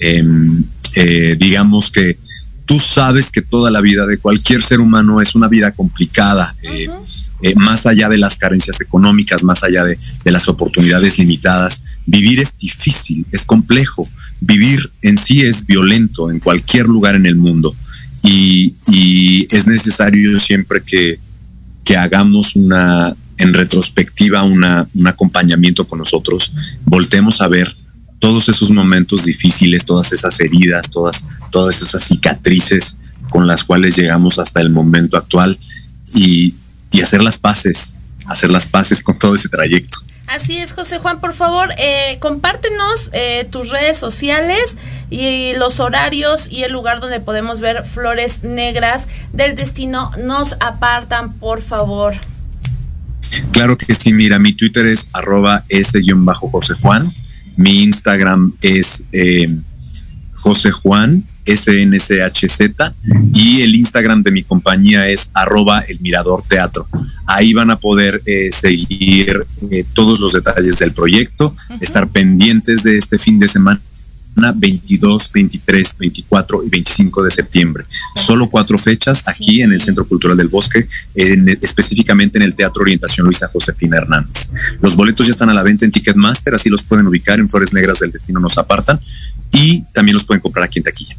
Em, 0.00 0.64
eh, 0.94 1.36
digamos 1.38 1.90
que 1.92 2.18
tú 2.64 2.80
sabes 2.80 3.30
que 3.30 3.42
toda 3.42 3.70
la 3.70 3.80
vida 3.80 4.06
de 4.06 4.18
cualquier 4.18 4.62
ser 4.62 4.80
humano 4.80 5.20
es 5.20 5.34
una 5.34 5.46
vida 5.46 5.72
complicada, 5.72 6.56
eh, 6.62 6.88
eh, 7.42 7.54
más 7.54 7.86
allá 7.86 8.08
de 8.08 8.18
las 8.18 8.36
carencias 8.36 8.80
económicas, 8.80 9.44
más 9.44 9.62
allá 9.62 9.84
de, 9.84 9.98
de 10.24 10.30
las 10.30 10.48
oportunidades 10.48 11.18
limitadas. 11.18 11.84
Vivir 12.06 12.40
es 12.40 12.56
difícil, 12.58 13.26
es 13.30 13.44
complejo. 13.44 14.08
Vivir 14.40 14.90
en 15.02 15.18
sí 15.18 15.42
es 15.42 15.66
violento 15.66 16.30
en 16.30 16.40
cualquier 16.40 16.86
lugar 16.86 17.14
en 17.14 17.26
el 17.26 17.36
mundo 17.36 17.74
y, 18.22 18.74
es 19.50 19.66
necesario 19.66 20.38
siempre 20.38 20.82
que, 20.82 21.18
hagamos 21.98 22.54
una, 22.54 23.16
en 23.36 23.52
retrospectiva, 23.52 24.44
una, 24.44 24.86
un 24.94 25.08
acompañamiento 25.08 25.84
con 25.88 25.98
nosotros, 25.98 26.52
voltemos 26.84 27.40
a 27.40 27.48
ver 27.48 27.74
todos 28.20 28.48
esos 28.48 28.70
momentos 28.70 29.24
difíciles, 29.24 29.84
todas 29.84 30.12
esas 30.12 30.38
heridas, 30.38 30.88
todas, 30.92 31.24
todas 31.50 31.82
esas 31.82 32.04
cicatrices 32.04 32.96
con 33.28 33.48
las 33.48 33.64
cuales 33.64 33.96
llegamos 33.96 34.38
hasta 34.38 34.60
el 34.60 34.70
momento 34.70 35.16
actual 35.16 35.58
y 36.14 36.54
hacer 37.02 37.22
las 37.22 37.38
paces, 37.38 37.96
hacer 38.26 38.50
las 38.50 38.66
paces 38.66 39.02
con 39.02 39.18
todo 39.18 39.34
ese 39.34 39.48
trayecto. 39.48 39.98
Así 40.30 40.58
es, 40.58 40.74
José 40.74 41.00
Juan, 41.00 41.20
por 41.20 41.32
favor, 41.32 41.70
eh, 41.76 42.18
compártenos 42.20 43.10
eh, 43.12 43.48
tus 43.50 43.70
redes 43.70 43.98
sociales 43.98 44.76
y 45.10 45.54
los 45.54 45.80
horarios 45.80 46.46
y 46.48 46.62
el 46.62 46.70
lugar 46.70 47.00
donde 47.00 47.18
podemos 47.18 47.60
ver 47.60 47.82
flores 47.82 48.44
negras 48.44 49.08
del 49.32 49.56
destino. 49.56 50.12
Nos 50.22 50.54
apartan, 50.60 51.32
por 51.32 51.60
favor. 51.60 52.14
Claro 53.50 53.76
que 53.76 53.92
sí, 53.92 54.12
mira, 54.12 54.38
mi 54.38 54.52
Twitter 54.52 54.86
es 54.86 55.08
arroba 55.12 55.64
s-josé 55.68 56.74
Juan, 56.74 57.12
mi 57.56 57.82
Instagram 57.82 58.52
es 58.60 59.06
eh, 59.10 59.48
José 60.36 60.70
Juan, 60.70 61.24
SNCHZ, 61.56 62.60
y 63.32 63.62
el 63.62 63.74
Instagram 63.74 64.22
de 64.22 64.30
mi 64.30 64.42
compañía 64.42 65.08
es 65.08 65.30
arroba 65.34 65.80
el 65.80 66.00
Mirador 66.00 66.42
Teatro. 66.42 66.86
Ahí 67.26 67.52
van 67.52 67.70
a 67.70 67.76
poder 67.78 68.22
eh, 68.26 68.50
seguir 68.52 69.44
eh, 69.70 69.84
todos 69.92 70.20
los 70.20 70.32
detalles 70.32 70.78
del 70.78 70.92
proyecto, 70.92 71.54
estar 71.80 72.08
pendientes 72.08 72.82
de 72.82 72.96
este 72.98 73.18
fin 73.18 73.38
de 73.38 73.48
semana 73.48 73.80
22, 74.54 75.30
23, 75.32 75.96
24 75.98 76.64
y 76.64 76.68
25 76.70 77.22
de 77.24 77.30
septiembre. 77.30 77.84
Solo 78.16 78.48
cuatro 78.48 78.78
fechas 78.78 79.24
aquí 79.26 79.60
en 79.60 79.72
el 79.72 79.80
Centro 79.80 80.06
Cultural 80.06 80.36
del 80.36 80.48
Bosque, 80.48 80.86
en- 81.14 81.48
específicamente 81.48 82.38
en 82.38 82.44
el 82.44 82.54
Teatro 82.54 82.82
Orientación 82.82 83.26
Luisa 83.26 83.48
Josefina 83.48 83.98
Hernández. 83.98 84.52
Los 84.80 84.94
boletos 84.96 85.26
ya 85.26 85.32
están 85.32 85.50
a 85.50 85.54
la 85.54 85.62
venta 85.62 85.84
en 85.84 85.90
Ticketmaster, 85.90 86.54
así 86.54 86.70
los 86.70 86.82
pueden 86.82 87.06
ubicar 87.08 87.38
en 87.40 87.48
Flores 87.48 87.72
Negras 87.72 87.98
del 87.98 88.12
Destino 88.12 88.40
Nos 88.40 88.56
Apartan 88.56 88.98
y 89.52 89.82
también 89.92 90.14
los 90.14 90.24
pueden 90.24 90.40
comprar 90.40 90.64
aquí 90.64 90.78
en 90.78 90.84
taquilla. 90.84 91.16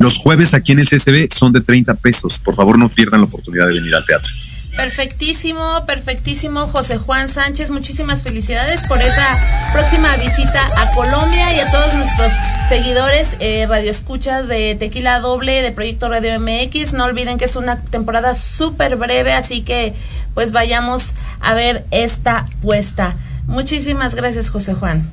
Los 0.00 0.18
jueves 0.18 0.54
aquí 0.54 0.72
en 0.72 0.80
el 0.80 0.88
CCB 0.88 1.32
son 1.32 1.52
de 1.52 1.60
30 1.60 1.94
pesos. 1.94 2.38
Por 2.38 2.54
favor, 2.54 2.78
no 2.78 2.88
pierdan 2.88 3.20
la 3.20 3.26
oportunidad 3.26 3.66
de 3.66 3.74
venir 3.74 3.94
al 3.94 4.04
teatro. 4.04 4.32
Perfectísimo, 4.76 5.84
perfectísimo, 5.86 6.66
José 6.66 6.98
Juan 6.98 7.28
Sánchez. 7.30 7.70
Muchísimas 7.70 8.22
felicidades 8.22 8.82
por 8.86 9.00
esa 9.00 9.72
próxima 9.72 10.14
visita 10.16 10.60
a 10.76 10.94
Colombia 10.94 11.54
y 11.54 11.60
a 11.60 11.70
todos 11.70 11.94
nuestros 11.94 12.30
seguidores, 12.68 13.36
eh, 13.40 13.66
radioescuchas 13.66 14.48
de 14.48 14.76
Tequila 14.78 15.20
Doble, 15.20 15.62
de 15.62 15.72
Proyecto 15.72 16.10
Radio 16.10 16.38
MX. 16.38 16.92
No 16.92 17.04
olviden 17.04 17.38
que 17.38 17.46
es 17.46 17.56
una 17.56 17.80
temporada 17.82 18.34
súper 18.34 18.96
breve, 18.96 19.32
así 19.32 19.62
que 19.62 19.94
pues 20.34 20.52
vayamos 20.52 21.14
a 21.40 21.54
ver 21.54 21.86
esta 21.90 22.44
puesta. 22.60 23.16
Muchísimas 23.46 24.14
gracias, 24.14 24.50
José 24.50 24.74
Juan. 24.74 25.10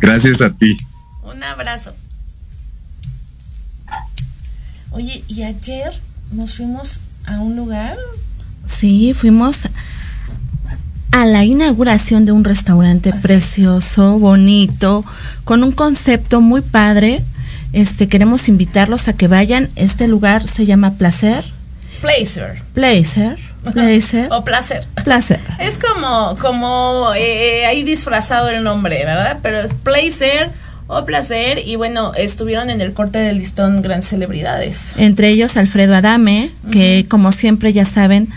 Gracias 0.00 0.42
a 0.42 0.50
ti. 0.50 0.76
Un 1.22 1.42
abrazo. 1.42 1.94
Oye, 4.92 5.22
y 5.28 5.42
ayer 5.44 5.92
nos 6.32 6.56
fuimos 6.56 7.00
a 7.26 7.40
un 7.40 7.56
lugar. 7.56 7.96
Sí, 8.66 9.14
fuimos 9.14 9.68
a 11.12 11.26
la 11.26 11.44
inauguración 11.44 12.24
de 12.24 12.32
un 12.32 12.44
restaurante 12.44 13.12
precioso, 13.12 14.18
bonito, 14.18 15.04
con 15.44 15.62
un 15.62 15.72
concepto 15.72 16.40
muy 16.40 16.60
padre. 16.60 17.22
Este 17.72 18.08
queremos 18.08 18.48
invitarlos 18.48 19.08
a 19.08 19.12
que 19.12 19.28
vayan. 19.28 19.70
Este 19.76 20.08
lugar 20.08 20.46
se 20.46 20.66
llama 20.66 20.94
Placer. 20.94 21.44
Placer. 22.00 22.62
Placer. 22.74 23.38
Placer. 23.72 24.28
o 24.32 24.42
placer. 24.42 24.86
Placer. 25.04 25.40
Es 25.58 25.78
como, 25.78 26.36
como 26.40 27.12
eh, 27.14 27.66
ahí 27.66 27.82
disfrazado 27.82 28.48
el 28.48 28.64
nombre, 28.64 29.04
¿verdad? 29.04 29.38
Pero 29.42 29.60
es 29.60 29.74
placer 29.74 30.50
o 30.90 31.04
placer. 31.04 31.60
Y 31.64 31.76
bueno, 31.76 32.12
estuvieron 32.14 32.68
en 32.70 32.80
el 32.80 32.92
corte 32.92 33.18
del 33.18 33.38
listón 33.38 33.80
grandes 33.82 34.08
celebridades. 34.08 34.92
Entre 34.96 35.28
ellos 35.28 35.56
Alfredo 35.56 35.94
Adame, 35.94 36.50
que 36.70 37.06
como 37.08 37.32
siempre 37.32 37.72
ya 37.72 37.84
saben, 37.84 38.28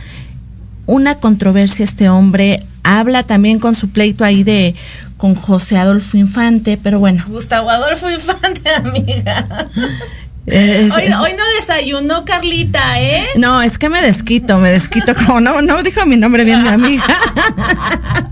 una 0.86 1.16
controversia 1.16 1.84
este 1.86 2.10
hombre. 2.10 2.60
Habla 2.84 3.24
también 3.24 3.60
con 3.60 3.76
su 3.76 3.90
pleito 3.90 4.24
ahí 4.26 4.44
de 4.44 4.76
con 5.18 5.36
José 5.36 5.78
Adolfo 5.78 6.18
Infante, 6.18 6.78
pero 6.82 7.00
bueno. 7.00 7.24
Gustavo 7.28 7.70
Adolfo 7.70 8.10
Infante, 8.12 8.70
amiga. 8.76 9.48
es- 10.46 10.94
Hoy, 10.94 11.04
hoy 11.04 11.32
no 11.38 11.44
desayunó 11.60 12.26
Carlita, 12.26 13.00
¿eh? 13.02 13.24
No, 13.38 13.62
es 13.62 13.78
que 13.78 13.88
me 13.88 14.02
desquito, 14.02 14.58
me 14.58 14.70
desquito 14.72 15.16
como 15.16 15.40
no, 15.40 15.62
no 15.62 15.82
dijo 15.82 16.06
mi 16.06 16.18
nombre 16.18 16.44
bien 16.44 16.62
mi 16.64 16.68
amiga. 16.70 17.04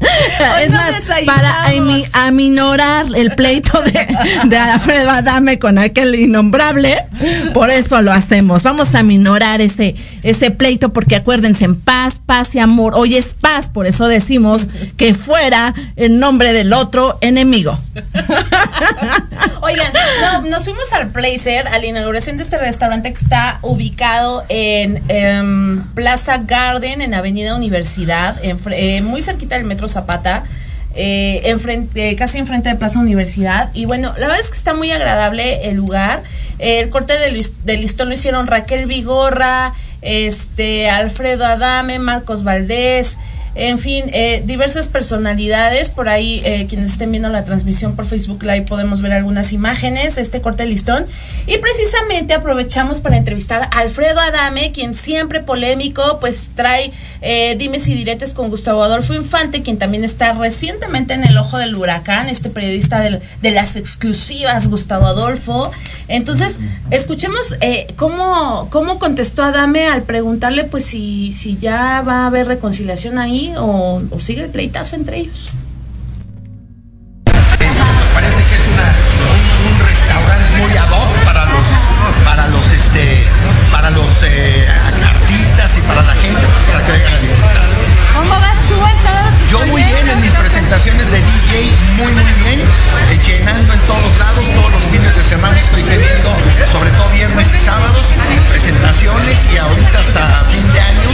es 0.61 0.69
no 0.71 0.77
más, 0.77 1.25
para 1.25 1.67
ami- 1.67 2.07
aminorar 2.13 3.07
el 3.15 3.31
pleito 3.35 3.81
de, 3.81 4.07
de 4.45 4.57
Alfredo 4.57 5.09
Adame 5.09 5.59
con 5.59 5.77
aquel 5.77 6.15
innombrable, 6.15 6.97
por 7.53 7.69
eso 7.69 8.01
lo 8.01 8.11
hacemos. 8.11 8.63
Vamos 8.63 8.95
a 8.95 8.99
aminorar 8.99 9.61
ese, 9.61 9.95
ese 10.23 10.51
pleito 10.51 10.93
porque 10.93 11.15
acuérdense, 11.15 11.65
en 11.65 11.75
paz, 11.79 12.19
paz 12.25 12.55
y 12.55 12.59
amor. 12.59 12.93
Hoy 12.95 13.15
es 13.15 13.33
paz, 13.33 13.67
por 13.67 13.87
eso 13.87 14.07
decimos 14.07 14.67
que 14.97 15.13
fuera 15.13 15.73
el 15.95 16.19
nombre 16.19 16.53
del 16.53 16.73
otro 16.73 17.17
enemigo. 17.21 17.77
Oigan, 19.61 19.91
no, 20.21 20.49
nos 20.49 20.63
fuimos 20.63 20.91
al 20.93 21.09
Placer, 21.09 21.67
a 21.67 21.77
la 21.79 21.85
inauguración 21.85 22.37
de 22.37 22.43
este 22.43 22.57
restaurante 22.57 23.13
que 23.13 23.19
está 23.19 23.59
ubicado 23.61 24.43
en 24.49 25.01
em, 25.07 25.83
Plaza 25.93 26.39
Garden, 26.39 27.01
en 27.01 27.13
Avenida 27.13 27.55
Universidad, 27.55 28.37
eh, 28.43 29.01
muy 29.01 29.21
cerquita 29.21 29.55
del 29.55 29.65
Metro 29.65 29.87
Zapata. 29.87 30.10
Eh, 30.95 31.41
enfrente, 31.45 32.15
casi 32.17 32.37
enfrente 32.37 32.69
de 32.69 32.75
Plaza 32.75 32.99
Universidad 32.99 33.69
y 33.73 33.85
bueno, 33.85 34.13
la 34.17 34.27
verdad 34.27 34.39
es 34.41 34.49
que 34.49 34.57
está 34.57 34.73
muy 34.73 34.91
agradable 34.91 35.69
el 35.69 35.75
lugar. 35.77 36.21
el 36.59 36.89
corte 36.89 37.13
lis- 37.31 37.53
del 37.63 37.81
listón 37.81 38.09
lo 38.09 38.13
hicieron 38.15 38.47
Raquel 38.47 38.85
Vigorra, 38.85 39.73
este 40.01 40.89
Alfredo 40.89 41.45
Adame, 41.45 41.97
Marcos 41.99 42.43
Valdés, 42.43 43.17
en 43.53 43.79
fin, 43.79 44.05
eh, 44.13 44.43
diversas 44.45 44.87
personalidades. 44.87 45.89
Por 45.89 46.07
ahí, 46.07 46.41
eh, 46.45 46.67
quienes 46.69 46.93
estén 46.93 47.11
viendo 47.11 47.29
la 47.29 47.43
transmisión 47.43 47.95
por 47.95 48.05
Facebook 48.05 48.43
Live, 48.43 48.63
podemos 48.63 49.01
ver 49.01 49.11
algunas 49.11 49.51
imágenes 49.51 50.17
este 50.17 50.41
corte 50.41 50.65
listón. 50.65 51.05
Y 51.47 51.57
precisamente 51.57 52.33
aprovechamos 52.33 53.01
para 53.01 53.17
entrevistar 53.17 53.63
a 53.63 53.79
Alfredo 53.79 54.19
Adame, 54.19 54.71
quien 54.71 54.95
siempre 54.95 55.41
polémico, 55.41 56.19
pues 56.21 56.51
trae 56.55 56.91
eh, 57.21 57.55
dimes 57.57 57.87
y 57.87 57.93
diretes 57.93 58.33
con 58.33 58.49
Gustavo 58.49 58.83
Adolfo 58.83 59.13
Infante, 59.13 59.63
quien 59.63 59.77
también 59.77 60.03
está 60.03 60.33
recientemente 60.33 61.13
en 61.13 61.23
el 61.23 61.37
ojo 61.37 61.57
del 61.57 61.75
huracán, 61.75 62.29
este 62.29 62.49
periodista 62.49 62.99
de 62.99 63.51
las 63.51 63.75
exclusivas, 63.75 64.69
Gustavo 64.69 65.07
Adolfo. 65.07 65.71
Entonces, 66.07 66.59
escuchemos 66.89 67.55
eh, 67.61 67.87
cómo, 67.95 68.67
cómo 68.69 68.97
contestó 68.99 69.43
Adame 69.43 69.87
al 69.87 70.03
preguntarle, 70.03 70.63
pues, 70.63 70.85
si, 70.85 71.33
si 71.33 71.57
ya 71.57 72.01
va 72.01 72.23
a 72.23 72.27
haber 72.27 72.47
reconciliación 72.47 73.17
ahí 73.17 73.40
o, 73.57 74.01
o 74.09 74.19
sigue 74.19 74.43
el 74.43 74.49
pleitazo 74.49 74.95
entre 74.95 75.19
ellos. 75.19 75.49
Parece 77.25 78.43
que 78.43 78.55
es 78.55 78.65
una, 78.69 78.87
un, 79.33 79.39
un 79.73 79.79
restaurante 79.87 80.57
muy 80.61 80.77
ad 80.77 80.91
hoc 80.91 81.09
para 81.25 81.45
los, 81.45 81.65
para 82.23 82.47
los, 82.47 82.65
este, 82.71 83.23
para 83.71 83.89
los 83.91 84.09
eh, 84.23 84.67
artistas 85.09 85.77
y 85.77 85.81
para 85.81 86.01
la 86.03 86.13
gente 86.13 86.41
para 86.71 86.85
que 86.85 86.91
vengan 86.91 87.13
a 87.13 87.19
disfrutar. 87.19 87.65
¿Cómo 88.13 88.29
vas 88.29 88.59
tú 88.69 88.75
en 88.75 89.49
Yo 89.49 89.65
muy 89.67 89.81
bien 89.83 90.07
en 90.09 90.21
mis 90.21 90.31
presentaciones 90.31 91.09
de 91.09 91.17
DJ, 91.17 91.71
muy 91.97 92.11
muy 92.13 92.33
bien, 92.45 92.59
eh, 92.59 93.19
llenando 93.25 93.73
en 93.73 93.79
todos 93.81 94.17
lados, 94.19 94.45
todos 94.53 94.71
los 94.71 94.83
fines 94.91 95.15
de 95.15 95.23
semana 95.23 95.57
estoy 95.57 95.83
teniendo, 95.83 96.29
sobre 96.71 96.91
todo 96.91 97.09
viernes 97.09 97.47
y 97.55 97.59
sábados, 97.59 98.05
presentaciones 98.49 99.45
y 99.53 99.57
ahorita 99.57 99.99
hasta 99.99 100.45
fin 100.51 100.67
de 100.73 100.79
año 100.79 101.09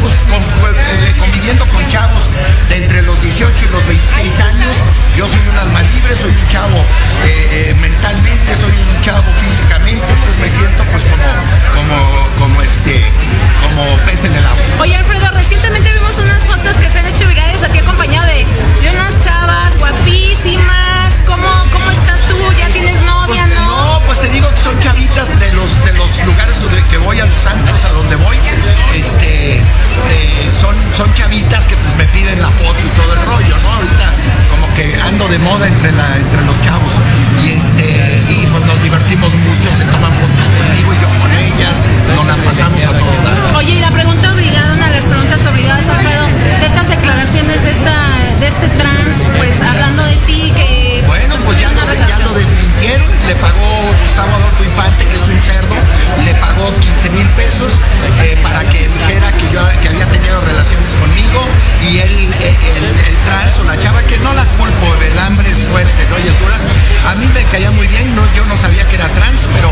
Pues, 0.00 0.14
pues, 0.60 0.72
eh, 0.72 1.14
conviviendo 1.18 1.66
con 1.68 1.86
chavos 1.88 2.24
de 2.68 2.76
entre 2.76 3.02
los 3.02 3.20
18 3.20 3.64
y 3.64 3.68
los 3.68 3.86
26 3.86 4.38
años. 4.40 4.76
Yo 5.16 5.26
soy 5.26 5.40
un 5.46 5.58
alma 5.58 5.82
libre, 5.82 6.14
soy 6.16 6.30
un 6.30 6.48
chavo 6.48 6.78
eh, 6.78 7.70
eh, 7.70 7.74
mentalmente, 7.80 8.54
soy 8.56 8.72
un 8.72 9.00
chavo 9.02 9.30
físicamente, 9.44 10.06
pues 10.24 10.38
me 10.38 10.48
siento 10.48 10.84
pues 10.92 11.04
como, 11.04 11.24
como, 11.74 12.24
como 12.38 12.62
este, 12.62 13.04
como 13.62 13.84
pez 14.06 14.24
en 14.24 14.34
el 14.34 14.46
agua. 14.46 14.64
Oye 14.80 14.96
Alfredo, 14.96 15.28
recientemente 15.32 15.92
vimos 15.92 16.16
unas 16.18 16.44
fotos 16.44 16.76
que 16.76 16.88
se 16.88 16.98
han 16.98 17.06
hecho 17.06 17.29
son 31.00 31.14
chavitas 31.14 31.66
que 31.66 31.76
pues 31.76 31.96
me 31.96 32.04
piden 32.12 32.42
la 32.42 32.50
foto 32.60 32.76
y 32.84 32.90
todo 32.90 33.14
el 33.14 33.22
rollo, 33.24 33.56
¿no? 33.62 33.72
Ahorita 33.72 34.06
como 34.50 34.74
que 34.74 34.84
ando 35.08 35.26
de 35.28 35.38
moda 35.38 35.66
entre, 35.66 35.92
la, 35.92 36.16
entre 36.18 36.44
los 36.44 36.60
chavos. 36.60 36.92
Y 37.42 37.56
este, 37.56 38.22
y 38.28 38.46
pues 38.52 38.62
nos 38.66 38.82
divertimos 38.82 39.32
mucho, 39.32 39.68
se 39.74 39.84
toman 39.86 40.12
fotos 40.20 40.44
conmigo 40.44 40.92
y 40.92 40.98
yo 41.00 41.08
con 41.16 41.32
ellas, 41.32 41.76
nos 42.14 42.26
las 42.26 42.36
pasamos 42.44 42.84
a 42.84 42.92
todas. 42.92 43.32
Oye, 43.56 43.72
y 43.76 43.80
la 43.80 43.90
pregunta 43.90 44.30
obligada, 44.34 44.74
una 44.74 44.88
de 44.88 44.94
las 44.96 45.06
preguntas 45.06 45.40
obligadas, 45.46 45.88
Alfredo, 45.88 46.26
de 46.60 46.66
estas 46.66 46.88
declaraciones 46.88 47.62
de 47.64 47.70
esta, 47.70 47.96
de 48.40 48.46
este 48.46 48.68
trans, 48.76 49.16
pues 49.38 49.56
hablando 49.62 50.04
de 50.04 50.16
ti, 50.28 50.52
que 50.54 50.79
bueno, 51.06 51.34
pues 51.44 51.58
ya, 51.60 51.70
lo- 51.72 51.94
ya 52.08 52.18
lo 52.24 52.32
desmintieron, 52.34 53.08
le 53.26 53.34
pagó 53.36 53.66
Gustavo 54.02 54.34
Adolfo 54.36 54.64
Infante, 54.64 55.04
que 55.06 55.16
es 55.16 55.22
un 55.26 55.40
cerdo, 55.40 55.74
le 56.24 56.34
pagó 56.34 56.74
15 56.80 57.10
mil 57.10 57.26
pesos 57.30 57.72
eh, 58.22 58.38
para 58.42 58.60
que 58.68 58.78
dijera 58.88 59.32
que 59.32 59.46
yo 59.52 59.60
que 59.82 59.88
había 59.88 60.06
tenido 60.06 60.40
relaciones 60.40 60.94
conmigo 60.94 61.40
y 61.82 61.98
él, 61.98 62.34
eh, 62.40 62.56
el, 62.76 62.84
el 62.84 63.16
trans 63.26 63.58
o 63.58 63.64
la 63.64 63.76
chava, 63.78 64.02
que 64.02 64.18
no 64.20 64.32
la 64.34 64.44
culpo, 64.56 64.86
el 65.02 65.18
hambre 65.26 65.48
es 65.50 65.58
fuerte, 65.70 66.02
¿no? 66.10 66.18
Y 66.18 66.28
es 66.28 66.38
dura. 66.40 66.56
A 67.10 67.14
mí 67.16 67.26
me 67.34 67.42
caía 67.50 67.70
muy 67.72 67.86
bien, 67.88 68.14
no, 68.14 68.22
yo 68.34 68.44
no 68.46 68.56
sabía 68.56 68.86
que 68.88 68.94
era 68.96 69.08
trans, 69.08 69.40
pero 69.54 69.70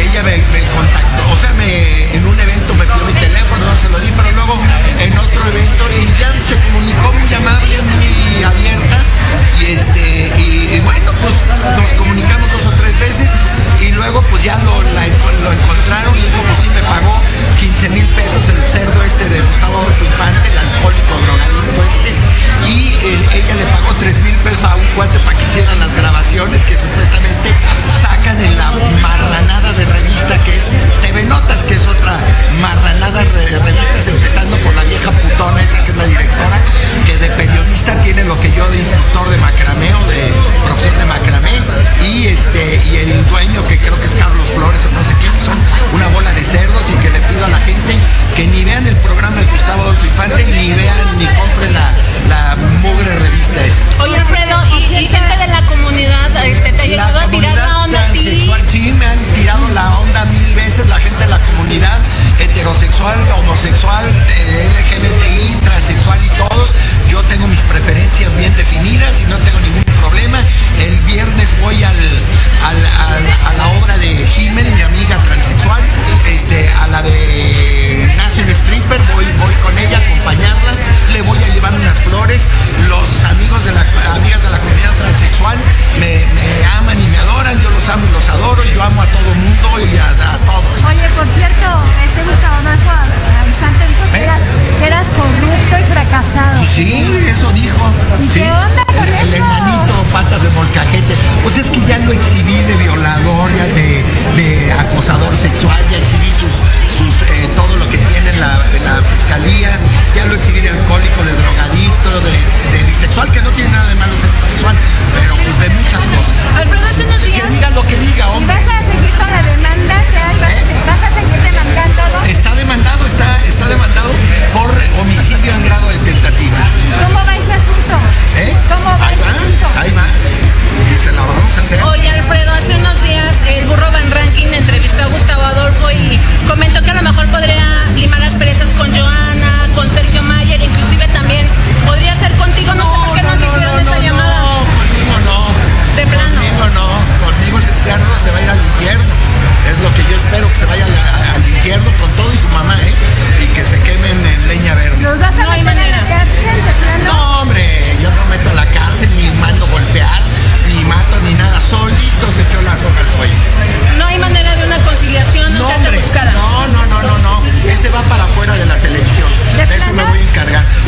ella 0.00 0.22
me, 0.22 0.36
me 0.52 0.60
contactó, 0.72 1.22
o 1.30 1.36
sea, 1.36 1.52
me, 1.54 2.16
en 2.16 2.26
un 2.26 2.38
evento 2.38 2.74
me 2.74 2.84
pidió 2.86 3.04
mi 3.04 3.12
teléfono, 3.14 3.64
no 3.66 3.76
se 3.78 3.88
lo 3.90 3.98
di, 4.00 4.10
pero 4.16 4.30
luego 4.32 4.56
en 5.00 5.18
otro 5.18 5.40
evento 5.52 5.84
y 6.00 6.06
ya 6.20 6.30
se 6.40 6.56
comunicó 6.60 7.12
muy 7.12 7.34
amable, 7.34 7.76
muy 7.82 8.44
abierta 8.44 8.98
y 9.60 9.64
este 9.74 10.00
y, 10.38 10.67
y 10.70 10.80
bueno 10.80 11.12
pues 11.20 11.34
nos 11.76 11.94
comunicamos 11.94 12.50
dos 12.52 12.66
o 12.66 12.70
tres 12.76 12.98
veces 13.00 13.30
y 13.80 13.92
luego 13.92 14.22
pues 14.30 14.42
ya 14.42 14.56
lo, 14.58 14.82
la- 14.82 15.06
lo 15.42 15.52
encontraron 15.52 16.16
y 16.18 16.20
dijo 16.22 16.42
pues 16.42 16.58
sí 16.60 16.68
me 16.68 16.80
pagó 16.82 17.20
15 17.60 17.88
mil 17.90 18.06
pesos 18.08 18.48
el 18.48 18.62
cerdo 18.66 19.02
este 19.04 19.28
de 19.28 19.40
Gustavo 19.40 19.67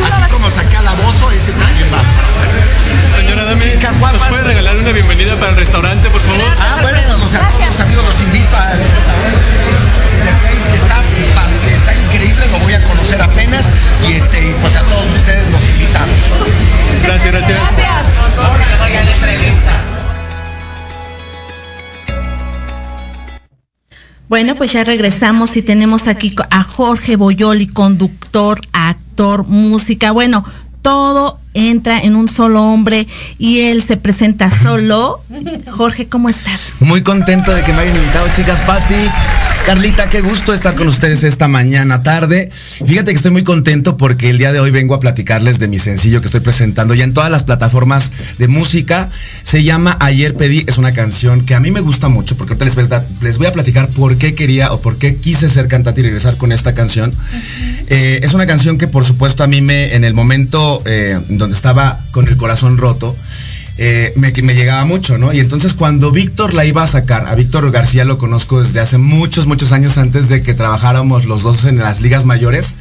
Así 0.06 0.22
como 0.30 0.50
saqué 0.50 0.76
al 0.76 0.88
abuso, 0.88 1.30
ese 1.30 1.52
también 1.52 1.88
va. 1.92 2.00
Señora 3.16 3.44
Dame, 3.44 3.64
Chicas 3.72 3.92
¿nos 3.92 4.00
guapas. 4.00 4.28
puede 4.28 4.42
regalar 4.44 4.76
una 4.76 4.92
bienvenida 4.92 5.34
para 5.36 5.50
el 5.50 5.56
restaurante, 5.56 6.08
por 6.10 6.20
favor? 6.20 6.38
Gracias, 6.38 6.68
Ah, 6.68 6.78
bueno, 6.82 6.98
pues 7.20 7.34
a 7.34 7.48
todos 7.48 7.66
los 7.68 7.80
amigos 7.80 8.04
los 8.04 8.20
invito 8.20 8.56
al 8.56 8.78
restaurante 8.78 9.36
de 10.24 10.32
Place, 10.40 10.64
que 10.70 10.76
está, 10.76 10.96
que 11.66 11.74
está 11.74 11.94
increíble, 11.94 12.46
lo 12.52 12.58
voy 12.60 12.74
a 12.74 12.82
conocer 12.84 13.22
apenas. 13.22 13.64
Y 14.08 14.12
este, 14.12 14.38
y 14.48 14.52
pues 14.60 14.74
a 14.76 14.82
todos 14.82 15.06
ustedes 15.14 15.46
los 15.50 15.68
invitamos. 15.68 16.16
Gracias, 17.04 17.32
gracias. 17.32 17.58
Gracias. 17.58 19.10
Bueno, 24.28 24.54
pues 24.54 24.72
ya 24.72 24.84
regresamos 24.84 25.56
y 25.56 25.62
tenemos 25.62 26.06
aquí 26.06 26.34
a 26.50 26.62
Jorge 26.62 27.16
Boyoli, 27.16 27.66
conductor, 27.66 28.60
actor, 28.72 28.99
música. 29.46 30.12
Bueno, 30.12 30.44
todo 30.82 31.38
entra 31.52 31.98
en 31.98 32.16
un 32.16 32.28
solo 32.28 32.62
hombre 32.62 33.06
y 33.38 33.60
él 33.60 33.82
se 33.82 33.96
presenta 33.96 34.50
solo. 34.50 35.22
Jorge, 35.70 36.08
¿cómo 36.08 36.28
estás? 36.28 36.60
Muy 36.80 37.02
contento 37.02 37.52
de 37.54 37.62
que 37.62 37.72
me 37.72 37.80
hayan 37.80 37.96
invitado, 37.96 38.26
chicas. 38.34 38.60
Patti, 38.62 38.94
Carlita, 39.66 40.10
qué 40.10 40.20
gusto 40.20 40.52
estar 40.52 40.74
con 40.74 40.88
ustedes 40.88 41.22
esta 41.22 41.46
mañana 41.46 42.02
tarde. 42.02 42.50
Fíjate 42.52 43.12
que 43.12 43.16
estoy 43.16 43.30
muy 43.30 43.44
contento 43.44 43.96
porque 43.96 44.28
el 44.28 44.38
día 44.38 44.50
de 44.52 44.58
hoy 44.58 44.72
vengo 44.72 44.94
a 44.96 45.00
platicarles 45.00 45.60
de 45.60 45.68
mi 45.68 45.78
sencillo 45.78 46.20
que 46.20 46.26
estoy 46.26 46.40
presentando 46.40 46.92
ya 46.92 47.04
en 47.04 47.14
todas 47.14 47.30
las 47.30 47.44
plataformas 47.44 48.10
de 48.38 48.48
música. 48.48 49.10
Se 49.44 49.62
llama 49.62 49.96
Ayer 50.00 50.34
Pedí. 50.34 50.64
Es 50.66 50.76
una 50.76 50.92
canción 50.92 51.46
que 51.46 51.54
a 51.54 51.60
mí 51.60 51.70
me 51.70 51.80
gusta 51.80 52.08
mucho 52.08 52.36
porque 52.36 52.54
ahorita 52.54 52.64
les, 52.64 52.74
voy 52.74 52.84
a- 52.98 53.04
les 53.22 53.38
voy 53.38 53.46
a 53.46 53.52
platicar 53.52 53.88
por 53.90 54.16
qué 54.18 54.34
quería 54.34 54.72
o 54.72 54.80
por 54.80 54.96
qué 54.96 55.16
quise 55.16 55.48
ser 55.48 55.68
cantante 55.68 56.00
y 56.00 56.04
regresar 56.04 56.36
con 56.36 56.50
esta 56.50 56.74
canción. 56.74 57.12
Eh, 57.86 58.20
es 58.24 58.34
una 58.34 58.46
canción 58.48 58.76
que 58.76 58.88
por 58.88 59.04
supuesto 59.04 59.44
a 59.44 59.46
mí 59.46 59.60
me, 59.60 59.94
en 59.94 60.02
el 60.02 60.14
momento 60.14 60.82
eh, 60.84 61.20
donde 61.28 61.54
estaba 61.54 62.00
con 62.10 62.26
el 62.26 62.36
corazón 62.36 62.76
roto, 62.76 63.14
eh, 63.82 64.12
me, 64.14 64.30
me 64.42 64.54
llegaba 64.54 64.84
mucho, 64.84 65.16
¿no? 65.16 65.32
Y 65.32 65.40
entonces 65.40 65.72
cuando 65.72 66.10
Víctor 66.12 66.52
la 66.52 66.66
iba 66.66 66.82
a 66.82 66.86
sacar, 66.86 67.26
a 67.26 67.34
Víctor 67.34 67.70
García 67.70 68.04
lo 68.04 68.18
conozco 68.18 68.62
desde 68.62 68.78
hace 68.78 68.98
muchos, 68.98 69.46
muchos 69.46 69.72
años 69.72 69.96
antes 69.96 70.28
de 70.28 70.42
que 70.42 70.52
trabajáramos 70.52 71.24
los 71.24 71.42
dos 71.42 71.64
en 71.64 71.78
las 71.78 72.02
ligas 72.02 72.26
mayores. 72.26 72.74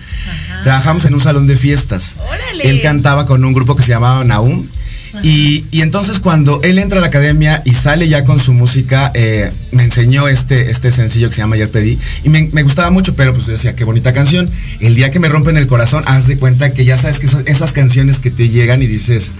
Trabajamos 0.63 1.05
en 1.05 1.13
un 1.13 1.21
salón 1.21 1.47
de 1.47 1.55
fiestas. 1.55 2.17
Órale. 2.19 2.69
Él 2.69 2.81
cantaba 2.81 3.25
con 3.25 3.45
un 3.45 3.53
grupo 3.53 3.77
que 3.77 3.81
se 3.81 3.93
llamaba 3.93 4.25
Naum. 4.25 4.67
Y, 5.23 5.65
y 5.71 5.83
entonces 5.83 6.19
cuando 6.19 6.61
él 6.63 6.77
entra 6.77 6.99
a 6.99 7.01
la 7.01 7.07
academia 7.07 7.61
y 7.63 7.75
sale 7.75 8.09
ya 8.09 8.25
con 8.25 8.41
su 8.41 8.51
música, 8.51 9.09
eh, 9.13 9.53
me 9.71 9.85
enseñó 9.85 10.27
este, 10.27 10.69
este 10.69 10.91
sencillo 10.91 11.29
que 11.29 11.35
se 11.35 11.41
llama 11.41 11.55
Ayer 11.55 11.69
Pedí. 11.69 11.97
Y 12.25 12.29
me, 12.29 12.49
me 12.51 12.61
gustaba 12.63 12.91
mucho, 12.91 13.15
pero 13.15 13.33
pues 13.33 13.45
yo 13.45 13.53
decía, 13.53 13.73
qué 13.73 13.85
bonita 13.85 14.11
canción. 14.11 14.49
El 14.81 14.95
día 14.95 15.11
que 15.11 15.19
me 15.19 15.29
rompen 15.29 15.55
el 15.55 15.67
corazón, 15.67 16.03
haz 16.07 16.27
de 16.27 16.35
cuenta 16.35 16.73
que 16.73 16.83
ya 16.83 16.97
sabes 16.97 17.19
que 17.19 17.27
esas, 17.27 17.47
esas 17.47 17.71
canciones 17.71 18.19
que 18.19 18.31
te 18.31 18.49
llegan 18.49 18.83
y 18.83 18.85
dices, 18.85 19.31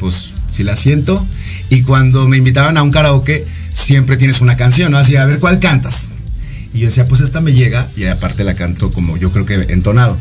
pues 0.00 0.31
si 0.52 0.62
la 0.62 0.76
siento. 0.76 1.26
Y 1.70 1.82
cuando 1.82 2.28
me 2.28 2.36
invitaban 2.36 2.76
a 2.76 2.82
un 2.82 2.90
karaoke, 2.90 3.44
siempre 3.72 4.16
tienes 4.16 4.40
una 4.40 4.56
canción, 4.56 4.92
¿no? 4.92 4.98
Así, 4.98 5.16
a 5.16 5.24
ver, 5.24 5.40
¿cuál 5.40 5.58
cantas? 5.58 6.10
Y 6.74 6.80
yo 6.80 6.86
decía, 6.86 7.04
pues 7.04 7.20
esta 7.20 7.40
me 7.40 7.52
llega, 7.52 7.86
y 7.96 8.06
aparte 8.06 8.44
la 8.44 8.54
canto 8.54 8.90
como 8.90 9.18
yo 9.18 9.30
creo 9.30 9.44
que 9.44 9.54
entonado. 9.72 10.16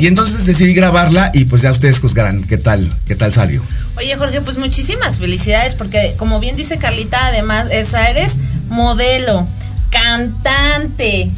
Y 0.00 0.06
entonces 0.08 0.44
decidí 0.44 0.74
grabarla 0.74 1.30
y 1.32 1.44
pues 1.44 1.62
ya 1.62 1.70
ustedes 1.70 2.00
juzgarán 2.00 2.42
qué 2.42 2.58
tal, 2.58 2.88
qué 3.06 3.14
tal 3.14 3.32
salió. 3.32 3.62
Oye, 3.96 4.16
Jorge, 4.16 4.40
pues 4.40 4.56
muchísimas 4.58 5.18
felicidades 5.18 5.74
porque 5.74 6.14
como 6.16 6.40
bien 6.40 6.56
dice 6.56 6.78
Carlita, 6.78 7.26
además, 7.26 7.66
eso, 7.70 7.98
eres 7.98 8.36
modelo, 8.68 9.46
cantante, 9.90 11.30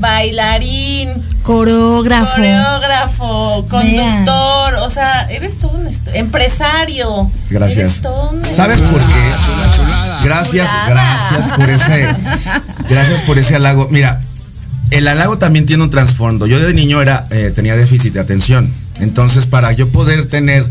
bailarín, 0.00 1.10
Coreógrafo. 1.42 2.34
coreógrafo, 2.36 3.66
conductor, 3.68 4.74
o 4.82 4.90
sea, 4.90 5.22
eres 5.30 5.58
todo 5.58 5.72
un 5.72 5.88
empresario. 6.14 7.30
Gracias. 7.50 7.78
Eres 7.78 8.00
todo 8.02 8.30
un- 8.30 8.42
¿Sabes 8.42 8.80
por 8.80 9.00
qué? 9.00 10.24
Gracias, 10.24 10.70
Chulada. 10.70 10.88
gracias 10.88 11.48
por 11.48 11.70
ese, 11.70 12.06
gracias 12.90 13.20
por 13.22 13.38
ese 13.38 13.56
halago. 13.56 13.88
Mira, 13.90 14.20
el 14.90 15.06
halago 15.08 15.38
también 15.38 15.66
tiene 15.66 15.82
un 15.84 15.90
trasfondo. 15.90 16.46
Yo 16.46 16.58
de 16.60 16.74
niño 16.74 17.00
era, 17.00 17.26
eh, 17.30 17.52
tenía 17.54 17.76
déficit 17.76 18.12
de 18.14 18.20
atención. 18.20 18.72
Entonces, 19.00 19.46
para 19.46 19.72
yo 19.72 19.88
poder 19.88 20.28
tener 20.28 20.66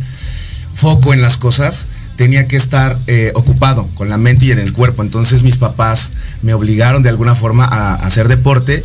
foco 0.73 1.13
en 1.13 1.21
las 1.21 1.37
cosas, 1.37 1.87
tenía 2.17 2.47
que 2.47 2.57
estar 2.57 2.97
eh, 3.07 3.31
ocupado 3.35 3.87
con 3.93 4.09
la 4.09 4.17
mente 4.17 4.45
y 4.45 4.51
en 4.51 4.59
el 4.59 4.73
cuerpo. 4.73 5.01
Entonces 5.03 5.43
mis 5.43 5.57
papás 5.57 6.11
me 6.41 6.53
obligaron 6.53 7.03
de 7.03 7.09
alguna 7.09 7.35
forma 7.35 7.65
a, 7.65 7.93
a 7.93 8.05
hacer 8.05 8.27
deporte. 8.27 8.83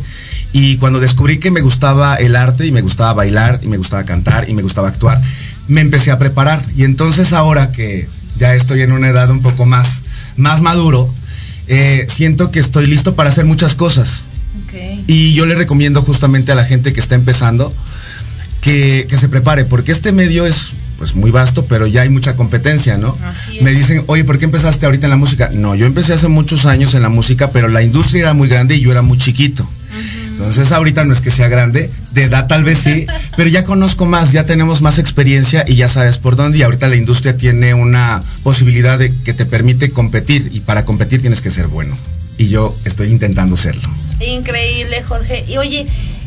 Y 0.53 0.77
cuando 0.77 0.99
descubrí 0.99 1.39
que 1.39 1.51
me 1.51 1.61
gustaba 1.61 2.15
el 2.15 2.35
arte 2.35 2.65
y 2.67 2.71
me 2.71 2.81
gustaba 2.81 3.13
bailar 3.13 3.59
y 3.63 3.67
me 3.67 3.77
gustaba 3.77 4.03
cantar 4.05 4.47
y 4.47 4.53
me 4.53 4.61
gustaba 4.61 4.87
actuar, 4.87 5.19
me 5.67 5.81
empecé 5.81 6.11
a 6.11 6.19
preparar. 6.19 6.63
Y 6.75 6.83
entonces 6.83 7.33
ahora 7.33 7.71
que 7.71 8.07
ya 8.37 8.53
estoy 8.53 8.81
en 8.81 8.91
una 8.91 9.09
edad 9.09 9.29
un 9.31 9.41
poco 9.41 9.65
más, 9.65 10.03
más 10.37 10.61
maduro, 10.61 11.11
eh, 11.67 12.05
siento 12.07 12.51
que 12.51 12.59
estoy 12.59 12.85
listo 12.85 13.15
para 13.15 13.29
hacer 13.29 13.45
muchas 13.45 13.75
cosas. 13.75 14.25
Y 15.07 15.33
yo 15.33 15.45
le 15.45 15.55
recomiendo 15.55 16.01
justamente 16.01 16.51
a 16.51 16.55
la 16.55 16.65
gente 16.65 16.93
que 16.93 16.99
está 16.99 17.13
empezando 17.15 17.71
que, 18.61 19.05
que 19.07 19.17
se 19.17 19.29
prepare, 19.29 19.65
porque 19.65 19.91
este 19.91 20.11
medio 20.11 20.47
es 20.47 20.71
pues 20.97 21.15
muy 21.15 21.31
vasto, 21.31 21.65
pero 21.65 21.85
ya 21.85 22.01
hay 22.01 22.09
mucha 22.09 22.35
competencia, 22.35 22.97
¿no? 22.97 23.15
Así 23.25 23.59
Me 23.61 23.71
dicen, 23.71 24.03
oye, 24.07 24.23
¿por 24.23 24.39
qué 24.39 24.45
empezaste 24.45 24.85
ahorita 24.85 25.07
en 25.07 25.11
la 25.11 25.17
música? 25.17 25.49
No, 25.53 25.75
yo 25.75 25.85
empecé 25.85 26.13
hace 26.13 26.27
muchos 26.27 26.65
años 26.65 26.93
en 26.93 27.01
la 27.01 27.09
música, 27.09 27.51
pero 27.51 27.67
la 27.67 27.83
industria 27.83 28.21
era 28.21 28.33
muy 28.33 28.47
grande 28.47 28.75
y 28.75 28.81
yo 28.81 28.91
era 28.91 29.01
muy 29.01 29.17
chiquito. 29.17 29.67
Entonces 30.33 30.71
ahorita 30.71 31.05
no 31.05 31.13
es 31.13 31.21
que 31.21 31.31
sea 31.31 31.47
grande, 31.47 31.89
de 32.11 32.23
edad 32.23 32.47
tal 32.47 32.63
vez 32.63 32.79
sí, 32.79 33.05
pero 33.37 33.49
ya 33.49 33.63
conozco 33.63 34.05
más, 34.05 34.31
ya 34.31 34.45
tenemos 34.45 34.81
más 34.81 34.97
experiencia 34.97 35.63
y 35.67 35.75
ya 35.75 35.87
sabes 35.87 36.17
por 36.17 36.35
dónde 36.35 36.57
y 36.57 36.63
ahorita 36.63 36.87
la 36.87 36.95
industria 36.95 37.37
tiene 37.37 37.73
una 37.75 38.21
posibilidad 38.41 38.97
de 38.97 39.13
que 39.23 39.33
te 39.33 39.45
permite 39.45 39.91
competir 39.91 40.49
y 40.51 40.61
para 40.61 40.85
competir 40.85 41.21
tienes 41.21 41.41
que 41.41 41.51
ser 41.51 41.67
bueno. 41.67 41.97
Y 42.37 42.49
yo 42.49 42.75
estoy 42.83 43.09
intentando 43.09 43.55
serlo. 43.55 43.87
Increíble, 44.19 45.03
Jorge. 45.03 45.45
Y 45.47 45.57
oye, 45.57 45.85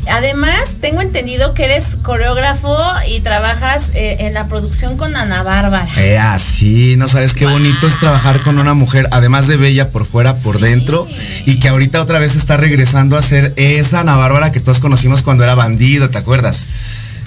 además 0.09 0.75
tengo 0.81 1.01
entendido 1.01 1.53
que 1.53 1.65
eres 1.65 1.97
coreógrafo 2.01 2.75
y 3.09 3.19
trabajas 3.21 3.91
eh, 3.93 4.17
en 4.19 4.33
la 4.33 4.47
producción 4.47 4.97
con 4.97 5.15
Ana 5.15 5.43
Bárbara. 5.43 5.87
Eh, 5.97 6.17
así, 6.17 6.95
no 6.97 7.07
sabes 7.07 7.33
qué 7.33 7.45
bonito 7.45 7.87
es 7.87 7.99
trabajar 7.99 8.41
con 8.41 8.59
una 8.59 8.73
mujer, 8.73 9.07
además 9.11 9.47
de 9.47 9.57
bella 9.57 9.89
por 9.91 10.05
fuera, 10.05 10.35
por 10.35 10.59
dentro, 10.59 11.07
y 11.45 11.59
que 11.59 11.69
ahorita 11.69 12.01
otra 12.01 12.19
vez 12.19 12.35
está 12.35 12.57
regresando 12.57 13.17
a 13.17 13.21
ser 13.21 13.53
esa 13.55 14.01
Ana 14.01 14.15
Bárbara 14.15 14.51
que 14.51 14.59
todos 14.59 14.79
conocimos 14.79 15.21
cuando 15.21 15.43
era 15.43 15.55
bandido, 15.55 16.09
¿te 16.09 16.17
acuerdas? 16.17 16.67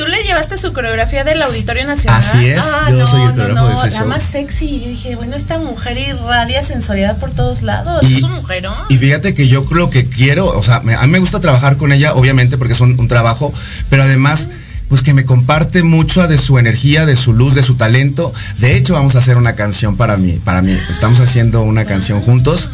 Tú 0.01 0.07
le 0.07 0.23
llevaste 0.23 0.57
su 0.57 0.73
coreografía 0.73 1.25
del 1.25 1.43
Auditorio 1.43 1.87
Nacional. 1.87 2.19
Así 2.21 2.47
es, 2.47 2.65
yo 2.91 3.07
soy 3.07 3.23
el 3.23 3.33
coreógrafo 3.33 3.69
de 3.69 3.75
ese 3.75 3.91
la 3.91 3.99
show. 3.99 4.09
más 4.09 4.23
sexy. 4.23 4.65
Y 4.67 4.81
yo 4.81 4.89
dije, 4.89 5.17
bueno, 5.17 5.37
esta 5.37 5.59
mujer 5.59 5.99
irradia 5.99 6.63
sensualidad 6.63 7.19
por 7.19 7.31
todos 7.33 7.61
lados. 7.61 8.03
Y- 8.09 8.17
es 8.17 8.23
un 8.23 8.33
mujerón. 8.33 8.73
Y 8.89 8.97
fíjate 8.97 9.35
que 9.35 9.47
yo 9.47 9.63
lo 9.71 9.91
que 9.91 10.09
quiero, 10.09 10.47
o 10.47 10.63
sea, 10.63 10.81
me- 10.81 10.95
a 10.95 11.03
mí 11.03 11.09
me 11.09 11.19
gusta 11.19 11.39
trabajar 11.41 11.77
con 11.77 11.93
ella, 11.93 12.15
obviamente, 12.15 12.57
porque 12.57 12.73
es 12.73 12.81
un, 12.81 12.99
un 12.99 13.09
trabajo, 13.09 13.53
pero 13.91 14.05
además, 14.05 14.49
pues 14.89 15.03
que 15.03 15.13
me 15.13 15.27
comparte 15.27 15.83
mucho 15.83 16.27
de 16.27 16.39
su 16.39 16.59
energía, 16.59 17.05
de 17.05 17.15
su 17.17 17.35
luz, 17.35 17.55
de 17.55 17.63
su 17.63 17.75
talento. 17.75 18.33
De 18.59 18.77
hecho, 18.77 18.95
vamos 18.95 19.17
a 19.17 19.19
hacer 19.19 19.37
una 19.37 19.55
canción 19.55 19.99
para 19.99 20.17
mí, 20.17 20.41
para 20.45 20.63
mí. 20.63 20.79
Estamos 20.89 21.21
haciendo 21.21 21.61
una 21.61 21.85
canción 21.85 22.23
juntos, 22.23 22.71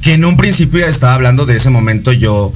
que 0.00 0.14
en 0.14 0.24
un 0.24 0.36
principio 0.36 0.78
ya 0.80 0.86
estaba 0.86 1.14
hablando 1.14 1.44
de 1.44 1.56
ese 1.56 1.70
momento 1.70 2.12
yo 2.12 2.52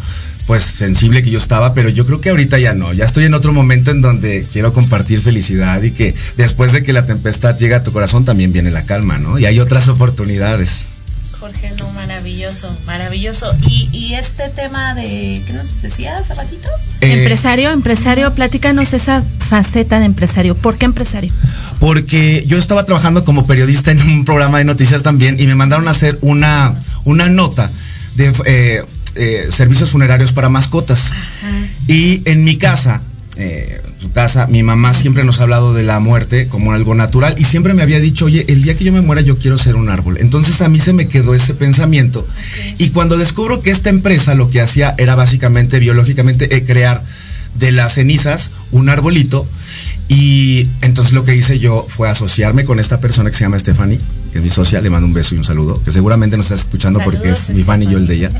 pues 0.47 0.63
sensible 0.63 1.23
que 1.23 1.31
yo 1.31 1.39
estaba, 1.39 1.75
pero 1.75 1.89
yo 1.89 2.07
creo 2.07 2.21
que 2.21 2.31
ahorita 2.31 2.59
ya 2.59 2.73
no, 2.73 2.93
ya 2.93 3.05
estoy 3.05 3.25
en 3.25 3.35
otro 3.35 3.53
momento 3.53 3.91
en 3.91 4.01
donde 4.01 4.47
quiero 4.53 4.73
compartir 4.73 5.21
felicidad 5.21 5.83
y 5.83 5.91
que 5.91 6.15
después 6.37 6.73
de 6.73 6.83
que 6.83 6.93
la 6.93 7.07
tempestad 7.07 7.57
llega 7.59 7.79
a 7.79 7.83
tu 7.83 7.93
corazón 7.93 8.25
también 8.25 8.53
viene 8.53 8.71
la 8.71 8.85
calma, 8.85 9.19
¿no? 9.19 9.39
Y 9.39 9.47
hay 9.47 9.59
otras 9.59 9.89
oportunidades. 9.89 10.89
Jorge, 11.39 11.71
no, 11.79 11.93
maravilloso, 11.93 12.75
maravilloso. 12.87 13.55
Y, 13.69 13.89
y 13.93 14.15
este 14.15 14.49
tema 14.49 14.95
de, 14.95 15.43
¿qué 15.47 15.53
nos 15.53 15.83
decías 15.83 16.23
hace 16.23 16.35
ratito? 16.35 16.69
Eh, 17.03 17.13
empresario, 17.13 17.71
empresario, 17.71 18.33
platícanos 18.33 18.95
esa 18.95 19.23
faceta 19.23 19.99
de 19.99 20.07
empresario. 20.07 20.55
¿Por 20.55 20.79
qué 20.79 20.87
empresario? 20.87 21.33
porque 21.79 22.45
yo 22.47 22.59
estaba 22.59 22.85
trabajando 22.85 23.25
como 23.25 23.47
periodista 23.47 23.91
en 23.91 24.01
un 24.01 24.25
programa 24.25 24.59
de 24.59 24.65
noticias 24.65 25.03
también 25.03 25.39
y 25.39 25.47
me 25.47 25.55
mandaron 25.55 25.89
a 25.89 25.91
hacer 25.91 26.19
una, 26.23 26.75
una 27.05 27.29
nota 27.29 27.71
de 28.15 28.33
eh, 28.47 28.85
eh, 29.17 29.47
servicios 29.51 29.91
funerarios 29.91 30.33
para 30.33 30.49
mascotas. 30.49 31.13
Y 31.87 32.23
en 32.25 32.45
mi 32.45 32.57
casa, 32.57 33.03
eh, 33.39 33.83
su 34.01 34.13
casa, 34.13 34.47
mi 34.47 34.63
mamá 34.63 34.95
siempre 34.95 35.25
nos 35.25 35.41
ha 35.41 35.45
hablado 35.45 35.75
de 35.75 35.83
la 35.83 36.01
muerte 36.01 36.49
como 36.49 36.73
algo 36.73 36.95
natural 36.95 37.35
y 37.39 37.45
siempre 37.45 37.75
me 37.75 37.83
había 37.83 38.01
dicho, 38.01 38.27
oye, 38.27 38.45
el 38.49 38.63
día 38.63 38.77
que 38.77 38.85
yo 38.85 38.93
me 38.93 39.01
muera 39.01 39.21
yo 39.21 39.39
quiero 39.39 39.59
ser 39.59 39.77
un 39.77 39.89
árbol. 39.89 40.19
Entonces 40.21 40.61
a 40.63 40.69
mí 40.69 40.81
se 40.81 40.93
me 40.93 41.09
quedó 41.09 41.35
ese 41.35 41.55
pensamiento 41.55 42.27
y 42.79 42.91
cuando 42.91 43.19
descubro 43.19 43.61
que 43.63 43.71
esta 43.71 43.91
empresa 43.91 44.35
lo 44.35 44.49
que 44.49 44.61
hacía 44.61 44.95
era 44.99 45.15
básicamente 45.15 45.79
biológicamente 45.79 46.55
eh, 46.55 46.65
crear 46.65 47.03
de 47.59 47.73
las 47.73 47.95
cenizas 47.95 48.51
un 48.71 48.89
arbolito 48.89 49.49
y 50.09 50.69
entonces 50.83 51.13
lo 51.13 51.25
que 51.25 51.35
hice 51.35 51.59
yo 51.59 51.85
fue 51.89 52.09
asociarme 52.09 52.65
con 52.65 52.79
esta 52.79 53.01
persona 53.01 53.31
que 53.31 53.37
se 53.37 53.45
llama 53.45 53.59
Stephanie, 53.59 53.99
que 54.33 54.39
es 54.39 54.45
mi 54.45 54.51
socia, 54.51 54.81
le 54.81 54.89
mando 54.89 55.07
un 55.07 55.15
beso 55.15 55.35
y 55.35 55.39
un 55.39 55.45
saludo, 55.45 55.83
que 55.83 55.91
seguramente 55.91 56.37
nos 56.37 56.47
está 56.47 56.55
escuchando 56.55 57.01
porque 57.05 57.31
es 57.31 57.51
mi 57.51 57.65
fan 57.65 57.83
y 57.83 57.87
yo 57.87 57.99
el 57.99 58.07
de 58.07 58.15
ella. 58.15 58.31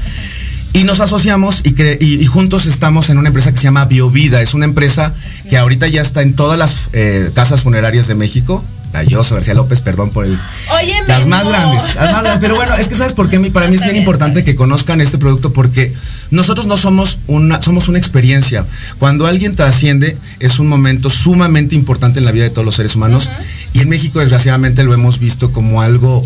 Y 0.73 0.85
nos 0.85 1.01
asociamos 1.01 1.61
y, 1.65 1.71
cre- 1.75 1.97
y- 2.01 2.21
y 2.23 2.27
juntos 2.27 2.67
estamos 2.67 3.09
en 3.09 3.17
una 3.19 3.29
empresa 3.29 3.51
que 3.51 3.57
se 3.57 3.65
llama 3.65 3.87
Biovida. 3.87 4.43
Es 4.43 4.53
una 4.53 4.67
empresa 4.67 5.15
que 5.49 5.57
ahorita 5.57 5.89
ya 5.89 6.03
está 6.03 6.21
en 6.23 6.35
todas 6.35 6.59
las 6.59 6.89
eh, 6.93 7.31
casas 7.35 7.63
funerarias 7.63 8.07
de 8.09 8.15
México. 8.15 8.63
Galloso, 8.93 9.35
García 9.35 9.53
López, 9.55 9.81
perdón 9.81 10.11
por 10.11 10.25
el... 10.27 10.39
Oye, 10.81 10.95
Las 11.09 11.27
más 11.27 11.47
grandes, 11.49 11.83
las 11.97 12.13
más 12.13 12.23
grandes. 12.23 12.39
Pero 12.41 12.57
bueno, 12.57 12.75
es 12.77 12.89
que 12.89 12.95
sabes 12.95 13.13
por 13.15 13.29
qué 13.29 13.39
para 13.51 13.67
mí 13.69 13.75
es 13.75 13.83
bien 13.83 13.97
importante 13.97 14.45
que 14.45 14.55
conozcan 14.55 15.01
este 15.01 15.19
producto 15.19 15.53
porque 15.53 15.93
nosotros 16.31 16.67
no 16.67 16.77
somos 16.77 17.19
una, 17.27 17.61
somos 17.61 17.89
una 17.89 17.99
experiencia. 17.99 18.65
Cuando 18.99 19.27
alguien 19.27 19.57
trasciende 19.57 20.17
es 20.41 20.59
un 20.61 20.69
momento 20.69 21.11
sumamente 21.11 21.75
importante 21.75 22.21
en 22.21 22.25
la 22.27 22.33
vida 22.33 22.45
de 22.45 22.51
todos 22.51 22.65
los 22.65 22.77
seres 22.77 22.95
humanos 22.95 23.29
y 23.75 23.81
en 23.81 23.89
México 23.89 24.21
desgraciadamente 24.21 24.83
lo 24.85 24.95
hemos 24.95 25.19
visto 25.19 25.53
como 25.53 25.83
algo 25.83 26.23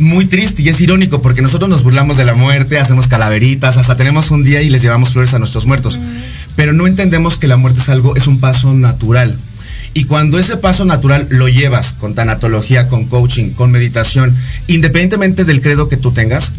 muy 0.00 0.26
triste 0.26 0.62
y 0.62 0.68
es 0.68 0.80
irónico 0.80 1.22
porque 1.22 1.42
nosotros 1.42 1.68
nos 1.70 1.82
burlamos 1.82 2.16
de 2.16 2.24
la 2.24 2.34
muerte, 2.34 2.78
hacemos 2.78 3.08
calaveritas, 3.08 3.76
hasta 3.76 3.96
tenemos 3.96 4.30
un 4.30 4.42
día 4.42 4.62
y 4.62 4.70
les 4.70 4.82
llevamos 4.82 5.12
flores 5.12 5.34
a 5.34 5.38
nuestros 5.38 5.66
muertos. 5.66 6.00
Pero 6.56 6.72
no 6.72 6.86
entendemos 6.86 7.36
que 7.36 7.46
la 7.46 7.56
muerte 7.56 7.80
es 7.80 7.88
algo, 7.88 8.16
es 8.16 8.26
un 8.26 8.40
paso 8.40 8.72
natural. 8.74 9.36
Y 9.92 10.04
cuando 10.04 10.38
ese 10.38 10.56
paso 10.56 10.84
natural 10.84 11.26
lo 11.30 11.48
llevas 11.48 11.92
con 11.92 12.14
tanatología, 12.14 12.88
con 12.88 13.06
coaching, 13.06 13.50
con 13.50 13.70
meditación, 13.70 14.36
independientemente 14.68 15.44
del 15.44 15.60
credo 15.60 15.88
que 15.88 15.96
tú 15.96 16.12
tengas, 16.12 16.52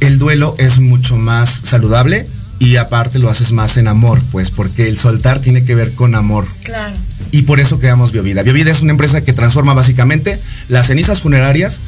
el 0.00 0.18
duelo 0.18 0.54
es 0.58 0.80
mucho 0.80 1.16
más 1.16 1.60
saludable 1.64 2.26
y 2.58 2.76
aparte 2.76 3.18
lo 3.18 3.28
haces 3.28 3.52
más 3.52 3.76
en 3.76 3.88
amor, 3.88 4.22
pues 4.32 4.50
porque 4.50 4.88
el 4.88 4.96
soltar 4.96 5.40
tiene 5.40 5.64
que 5.64 5.74
ver 5.74 5.92
con 5.92 6.14
amor. 6.14 6.46
Claro. 6.62 6.96
Y 7.30 7.42
por 7.42 7.60
eso 7.60 7.78
creamos 7.78 8.12
Biovida. 8.12 8.42
Biovida 8.42 8.70
es 8.70 8.80
una 8.80 8.92
empresa 8.92 9.22
que 9.22 9.32
transforma 9.32 9.74
básicamente 9.74 10.38
las 10.68 10.86
cenizas 10.86 11.20
funerarias 11.20 11.80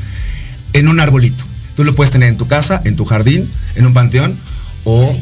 en 0.79 0.89
un 0.89 1.01
arbolito. 1.01 1.45
Tú 1.74 1.85
lo 1.85 1.95
puedes 1.95 2.11
tener 2.11 2.29
en 2.29 2.37
tu 2.37 2.47
casa, 2.49 2.81
en 2.85 2.97
tu 2.97 3.05
jardín, 3.05 3.49
en 3.74 3.87
un 3.87 3.93
panteón 3.95 4.39
o, 4.85 5.12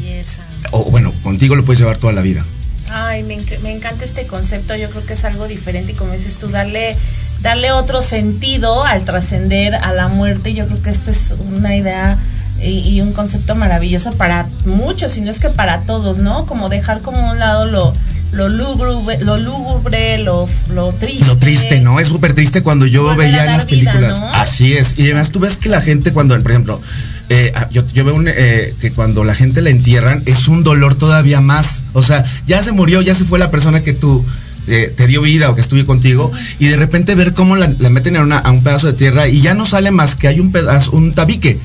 o 0.71 0.83
bueno, 0.91 1.11
contigo 1.23 1.55
lo 1.55 1.65
puedes 1.65 1.79
llevar 1.79 1.97
toda 1.97 2.13
la 2.13 2.21
vida. 2.21 2.45
Ay, 2.89 3.23
me, 3.23 3.35
enc- 3.37 3.59
me 3.61 3.71
encanta 3.75 4.05
este 4.05 4.25
concepto, 4.27 4.75
yo 4.75 4.89
creo 4.89 5.05
que 5.05 5.13
es 5.13 5.25
algo 5.25 5.47
diferente 5.47 5.91
y 5.91 5.95
como 5.95 6.13
dices 6.13 6.37
tú, 6.37 6.47
darle, 6.47 6.95
darle 7.41 7.71
otro 7.71 8.01
sentido 8.01 8.83
al 8.85 9.03
trascender 9.03 9.75
a 9.75 9.91
la 9.91 10.07
muerte, 10.07 10.53
yo 10.53 10.65
creo 10.67 10.81
que 10.81 10.91
esta 10.91 11.11
es 11.11 11.33
una 11.57 11.75
idea 11.75 12.17
y, 12.61 12.87
y 12.87 13.01
un 13.01 13.11
concepto 13.11 13.55
maravilloso 13.55 14.11
para 14.11 14.45
muchos, 14.65 15.13
si 15.13 15.21
no 15.21 15.31
es 15.31 15.39
que 15.39 15.49
para 15.49 15.81
todos, 15.81 16.19
¿no? 16.19 16.45
Como 16.45 16.69
dejar 16.69 17.01
como 17.01 17.17
a 17.27 17.31
un 17.33 17.39
lado 17.39 17.65
lo, 17.65 17.91
lo 18.35 18.49
lúgubre, 18.49 19.17
lo, 19.23 19.37
lúgubre, 19.37 20.17
lo, 20.19 20.47
lo 20.73 20.91
triste. 20.93 21.25
Lo 21.25 21.37
triste, 21.37 21.79
¿no? 21.79 21.99
Es 21.99 22.07
súper 22.09 22.33
triste 22.33 22.61
cuando 22.61 22.85
yo 22.85 23.15
veía 23.15 23.45
en 23.45 23.51
las 23.53 23.65
vida, 23.65 23.91
películas. 23.91 24.19
¿no? 24.19 24.27
Así 24.33 24.73
es. 24.73 24.99
Y 24.99 25.03
además 25.05 25.31
tú 25.31 25.39
ves 25.39 25.57
que 25.57 25.69
la 25.69 25.81
gente 25.81 26.11
cuando, 26.11 26.37
por 26.39 26.51
ejemplo, 26.51 26.81
eh, 27.29 27.53
yo, 27.71 27.83
yo 27.93 28.05
veo 28.05 28.13
un, 28.15 28.27
eh, 28.27 28.73
que 28.81 28.91
cuando 28.91 29.23
la 29.23 29.33
gente 29.35 29.61
la 29.61 29.69
entierran 29.71 30.21
es 30.25 30.47
un 30.47 30.63
dolor 30.63 30.95
todavía 30.95 31.41
más. 31.41 31.83
O 31.93 32.03
sea, 32.03 32.23
ya 32.45 32.61
se 32.61 32.71
murió, 32.71 33.01
ya 33.01 33.15
se 33.15 33.23
fue 33.25 33.39
la 33.39 33.49
persona 33.49 33.81
que 33.81 33.93
tú 33.93 34.25
eh, 34.67 34.91
te 34.95 35.05
dio 35.07 35.21
vida 35.21 35.49
o 35.49 35.55
que 35.55 35.61
estuve 35.61 35.85
contigo, 35.85 36.31
y 36.59 36.65
de 36.67 36.75
repente 36.75 37.13
ver 37.13 37.33
cómo 37.35 37.55
la, 37.55 37.71
la 37.77 37.89
meten 37.91 38.17
a, 38.17 38.21
una- 38.21 38.39
a 38.39 38.49
un 38.51 38.63
pedazo 38.63 38.87
de 38.87 38.93
tierra 38.93 39.27
y 39.27 39.39
ya 39.41 39.53
no 39.53 39.63
sale 39.65 39.91
más 39.91 40.15
que 40.15 40.27
hay 40.27 40.39
un 40.39 40.51
pedazo, 40.51 40.91
un 40.91 41.13
tabique. 41.13 41.57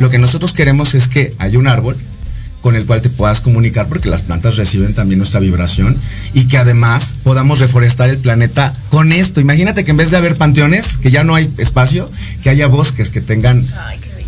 Lo 0.00 0.08
que 0.08 0.18
nosotros 0.18 0.52
queremos 0.52 0.94
es 0.94 1.08
que 1.08 1.32
haya 1.38 1.58
un 1.58 1.66
árbol 1.66 1.96
con 2.64 2.76
el 2.76 2.86
cual 2.86 3.02
te 3.02 3.10
puedas 3.10 3.42
comunicar 3.42 3.88
porque 3.88 4.08
las 4.08 4.22
plantas 4.22 4.56
reciben 4.56 4.94
también 4.94 5.18
nuestra 5.18 5.38
vibración 5.38 5.98
y 6.32 6.48
que 6.48 6.56
además 6.56 7.12
podamos 7.22 7.58
reforestar 7.58 8.08
el 8.08 8.16
planeta 8.16 8.72
con 8.88 9.12
esto. 9.12 9.42
Imagínate 9.42 9.84
que 9.84 9.90
en 9.90 9.98
vez 9.98 10.10
de 10.10 10.16
haber 10.16 10.36
panteones, 10.36 10.96
que 10.96 11.10
ya 11.10 11.24
no 11.24 11.34
hay 11.34 11.52
espacio, 11.58 12.10
que 12.42 12.48
haya 12.48 12.66
bosques 12.66 13.10
que 13.10 13.20
tengan 13.20 13.66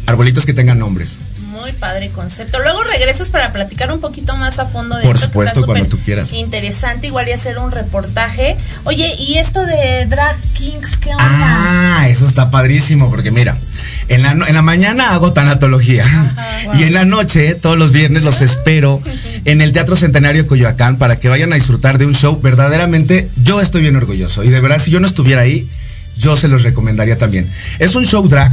arbolitos 0.05 0.45
que 0.45 0.53
tengan 0.53 0.78
nombres. 0.78 1.16
Muy 1.49 1.72
padre 1.72 2.11
concepto. 2.11 2.59
Luego 2.59 2.84
regresas 2.84 3.30
para 3.30 3.55
platicar 3.55 3.91
un 3.91 4.01
poquito 4.01 4.37
más 4.37 4.59
a 4.59 4.66
fondo 4.66 4.97
de 4.97 5.05
Por 5.05 5.16
esto. 5.16 5.28
que 5.28 5.32
supuesto, 5.32 5.61
está 5.61 5.66
cuando 5.66 5.89
tú 5.89 5.99
quieras. 6.05 6.30
Interesante, 6.34 7.07
igual 7.07 7.26
y 7.30 7.32
hacer 7.32 7.57
un 7.59 7.72
reportaje. 7.72 8.59
Oye, 8.84 9.14
¿y 9.18 9.39
esto 9.39 9.64
de 9.64 10.05
Drag 10.11 10.39
Kings 10.53 10.99
qué 10.99 11.09
onda? 11.09 11.24
Ah, 11.24 12.07
eso 12.11 12.26
está 12.26 12.51
padrísimo 12.51 13.09
porque 13.09 13.30
mira, 13.30 13.57
en 14.09 14.22
la, 14.22 14.32
en 14.32 14.54
la 14.54 14.62
mañana 14.62 15.11
hago 15.12 15.32
tanatología 15.32 16.04
y 16.78 16.84
en 16.84 16.94
la 16.94 17.04
noche, 17.04 17.54
todos 17.54 17.78
los 17.78 17.92
viernes, 17.92 18.22
los 18.22 18.40
espero 18.40 19.00
en 19.44 19.61
el 19.61 19.72
Teatro 19.72 19.96
Centenario 19.96 20.46
Coyoacán 20.46 20.96
para 20.96 21.18
que 21.18 21.28
vayan 21.28 21.52
a 21.52 21.57
disfrutar 21.57 21.98
de 21.98 22.07
un 22.07 22.14
show. 22.14 22.40
Verdaderamente, 22.40 23.28
yo 23.42 23.61
estoy 23.61 23.82
bien 23.82 23.96
orgulloso 23.96 24.44
y 24.44 24.48
de 24.48 24.61
verdad, 24.61 24.80
si 24.80 24.90
yo 24.90 25.00
no 25.00 25.07
estuviera 25.07 25.42
ahí, 25.42 25.68
yo 26.18 26.36
se 26.36 26.48
los 26.48 26.62
recomendaría 26.62 27.18
también. 27.18 27.48
Es 27.78 27.94
un 27.94 28.04
show 28.04 28.26
drag. 28.26 28.50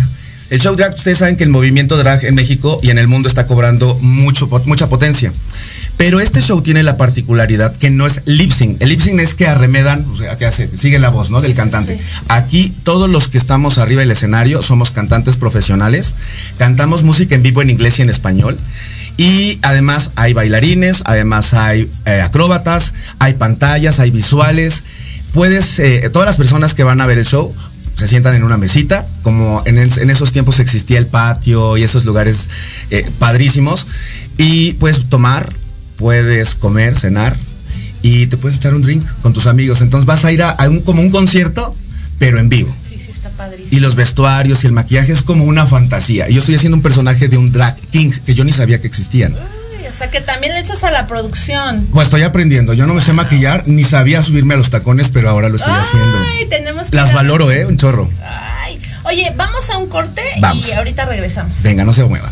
El 0.53 0.59
show 0.61 0.75
drag, 0.75 0.93
ustedes 0.93 1.17
saben 1.17 1.35
que 1.35 1.43
el 1.43 1.49
movimiento 1.49 1.97
drag 1.97 2.25
en 2.25 2.35
México 2.35 2.79
y 2.83 2.91
en 2.91 2.99
el 2.99 3.07
mundo 3.07 3.27
está 3.27 3.47
cobrando 3.47 3.97
mucho, 4.01 4.47
mucha 4.65 4.87
potencia. 4.87 5.33
Pero 5.97 6.19
este 6.19 6.41
show 6.41 6.61
tiene 6.61 6.83
la 6.83 6.95
particularidad 6.95 7.75
que 7.75 7.89
no 7.89 8.05
es 8.05 8.21
lip 8.25 8.51
sync. 8.51 8.79
El 8.79 8.89
lip 8.89 9.01
sync 9.01 9.19
es 9.19 9.33
que 9.33 9.47
arremedan, 9.47 10.05
o 10.13 10.15
sea, 10.15 10.37
que 10.37 10.45
hace, 10.45 10.67
sigue 10.77 10.99
la 10.99 11.09
voz, 11.09 11.31
¿no? 11.31 11.41
Del 11.41 11.49
Sí, 11.49 11.55
sí, 11.55 11.59
cantante. 11.59 11.97
sí. 11.97 12.03
Aquí 12.27 12.71
todos 12.83 13.09
los 13.09 13.27
que 13.27 13.39
estamos 13.39 13.79
arriba 13.79 14.01
del 14.01 14.11
escenario 14.11 14.61
somos 14.61 14.91
cantantes 14.91 15.37
profesionales. 15.37 16.13
Cantamos 16.59 17.01
música 17.01 17.33
en 17.33 17.41
vivo 17.41 17.63
en 17.63 17.71
inglés 17.71 17.97
y 17.97 18.03
en 18.03 18.11
español. 18.11 18.55
Y 19.17 19.57
además 19.63 20.11
hay 20.15 20.33
bailarines, 20.33 21.01
además 21.05 21.55
hay 21.55 21.89
eh, 22.05 22.21
acróbatas, 22.21 22.93
hay 23.17 23.33
pantallas, 23.33 23.99
hay 23.99 24.11
visuales. 24.11 24.83
Puedes, 25.33 25.79
eh, 25.79 26.11
todas 26.13 26.27
las 26.27 26.35
personas 26.35 26.75
que 26.75 26.83
van 26.83 27.01
a 27.01 27.07
ver 27.07 27.17
el 27.17 27.25
show 27.25 27.51
se 28.03 28.09
sientan 28.09 28.35
en 28.35 28.43
una 28.43 28.57
mesita, 28.57 29.07
como 29.21 29.61
en, 29.65 29.77
es- 29.77 29.97
en 29.97 30.09
esos 30.09 30.33
tiempos 30.33 30.59
existía 30.59 30.97
el 30.99 31.07
patio 31.07 31.77
y 31.77 31.83
esos 31.83 32.03
lugares 32.03 32.49
eh, 32.91 33.09
padrísimos. 33.17 33.87
Y 34.37 34.73
puedes 34.73 35.05
tomar, 35.09 35.53
puedes 35.95 36.53
comer, 36.55 36.97
cenar 36.97 37.37
y 38.01 38.27
te 38.27 38.35
puedes 38.35 38.57
echar 38.57 38.73
un 38.73 38.81
drink 38.81 39.05
con 39.21 39.31
tus 39.31 39.47
amigos. 39.47 39.81
Entonces 39.81 40.05
vas 40.05 40.25
a 40.25 40.31
ir 40.33 40.43
a, 40.43 40.49
a 40.49 40.67
un, 40.69 40.81
como 40.81 41.01
un 41.01 41.11
concierto, 41.11 41.73
pero 42.19 42.39
en 42.39 42.49
vivo. 42.49 42.75
Sí, 42.87 42.95
sí, 42.99 43.11
está 43.11 43.29
padrísimo. 43.29 43.69
Y 43.77 43.79
los 43.79 43.95
vestuarios 43.95 44.63
y 44.63 44.67
el 44.67 44.73
maquillaje 44.73 45.13
es 45.13 45.21
como 45.21 45.45
una 45.45 45.65
fantasía. 45.65 46.27
Yo 46.29 46.39
estoy 46.39 46.55
haciendo 46.55 46.75
un 46.75 46.83
personaje 46.83 47.29
de 47.29 47.37
un 47.37 47.51
drag 47.51 47.77
king 47.91 48.11
que 48.25 48.33
yo 48.35 48.43
ni 48.43 48.51
sabía 48.51 48.81
que 48.81 48.87
existían. 48.87 49.33
O 49.89 49.93
sea, 49.93 50.09
que 50.09 50.21
también 50.21 50.53
le 50.53 50.59
echas 50.59 50.83
a 50.83 50.91
la 50.91 51.07
producción. 51.07 51.87
Pues 51.91 52.07
estoy 52.07 52.23
aprendiendo. 52.23 52.73
Yo 52.73 52.87
no 52.87 52.93
me 52.93 53.01
sé 53.01 53.13
maquillar, 53.13 53.63
ni 53.67 53.83
sabía 53.83 54.21
subirme 54.23 54.53
a 54.53 54.57
los 54.57 54.69
tacones, 54.69 55.09
pero 55.09 55.29
ahora 55.29 55.49
lo 55.49 55.55
estoy 55.57 55.73
haciendo. 55.73 56.17
Ay, 56.25 56.45
tenemos 56.47 56.89
que 56.89 56.95
Las 56.95 57.13
valoro, 57.13 57.51
¿eh? 57.51 57.65
Un 57.65 57.77
chorro. 57.77 58.09
Ay. 58.25 58.81
Oye, 59.03 59.31
vamos 59.35 59.69
a 59.69 59.77
un 59.77 59.87
corte 59.89 60.21
Vamos. 60.39 60.67
y 60.67 60.71
ahorita 60.71 61.05
regresamos. 61.05 61.61
Venga, 61.61 61.83
no 61.83 61.93
se 61.93 62.03
muevan. 62.05 62.31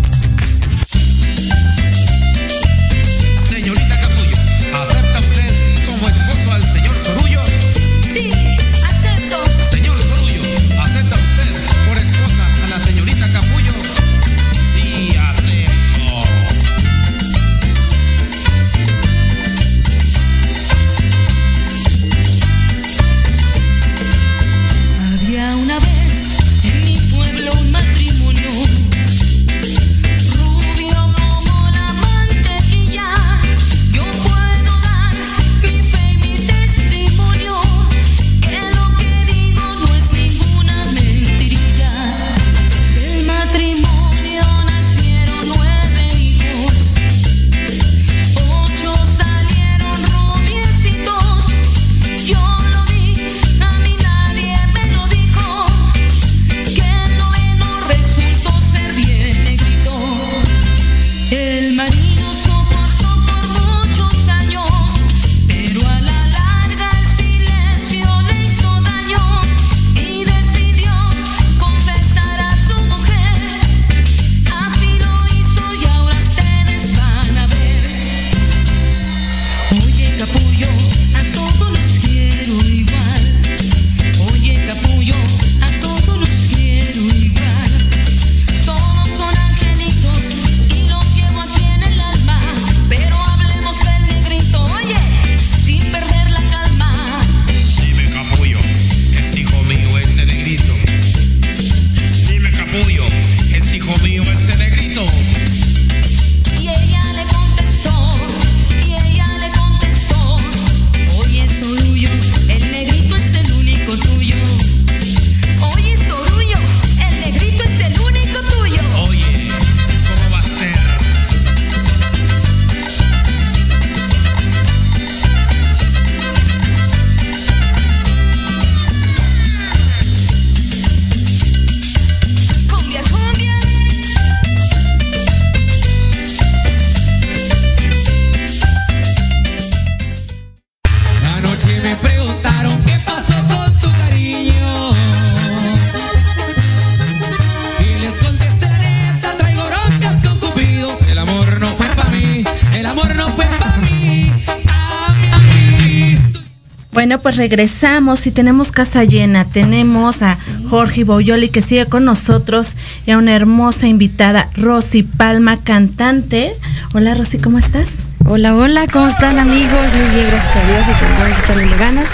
Bueno, 156.93 157.21
pues 157.21 157.37
regresamos 157.37 158.27
y 158.27 158.31
tenemos 158.31 158.71
casa 158.71 159.05
llena. 159.05 159.45
Tenemos 159.45 160.21
a 160.21 160.37
Jorge 160.69 161.05
Boyoli 161.05 161.47
que 161.47 161.61
sigue 161.61 161.85
con 161.85 162.03
nosotros 162.03 162.75
y 163.05 163.11
a 163.11 163.17
una 163.17 163.33
hermosa 163.33 163.87
invitada, 163.87 164.49
Rosy 164.57 165.03
Palma, 165.03 165.63
cantante. 165.63 166.53
Hola 166.93 167.13
Rosy, 167.13 167.37
¿cómo 167.37 167.59
estás? 167.59 167.89
Hola, 168.25 168.55
hola, 168.55 168.87
¿cómo 168.87 169.07
están 169.07 169.39
amigos? 169.39 169.71
Muy 169.71 170.15
bien, 170.15 170.27
gracias 170.29 170.55
a 170.57 170.67
Dios 170.67 170.85
y 170.87 171.19
ganas 171.19 171.37
de 171.37 171.43
echarle 171.43 171.77
ganas. 171.77 172.09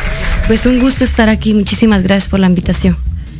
Pues 0.46 0.66
un 0.68 0.80
gusto 0.80 1.04
estar 1.04 1.28
aquí, 1.28 1.56
muchísimas 1.56 2.04
gracias 2.04 2.30
por 2.30 2.40
la 2.40 2.48
invitación. 2.48 2.96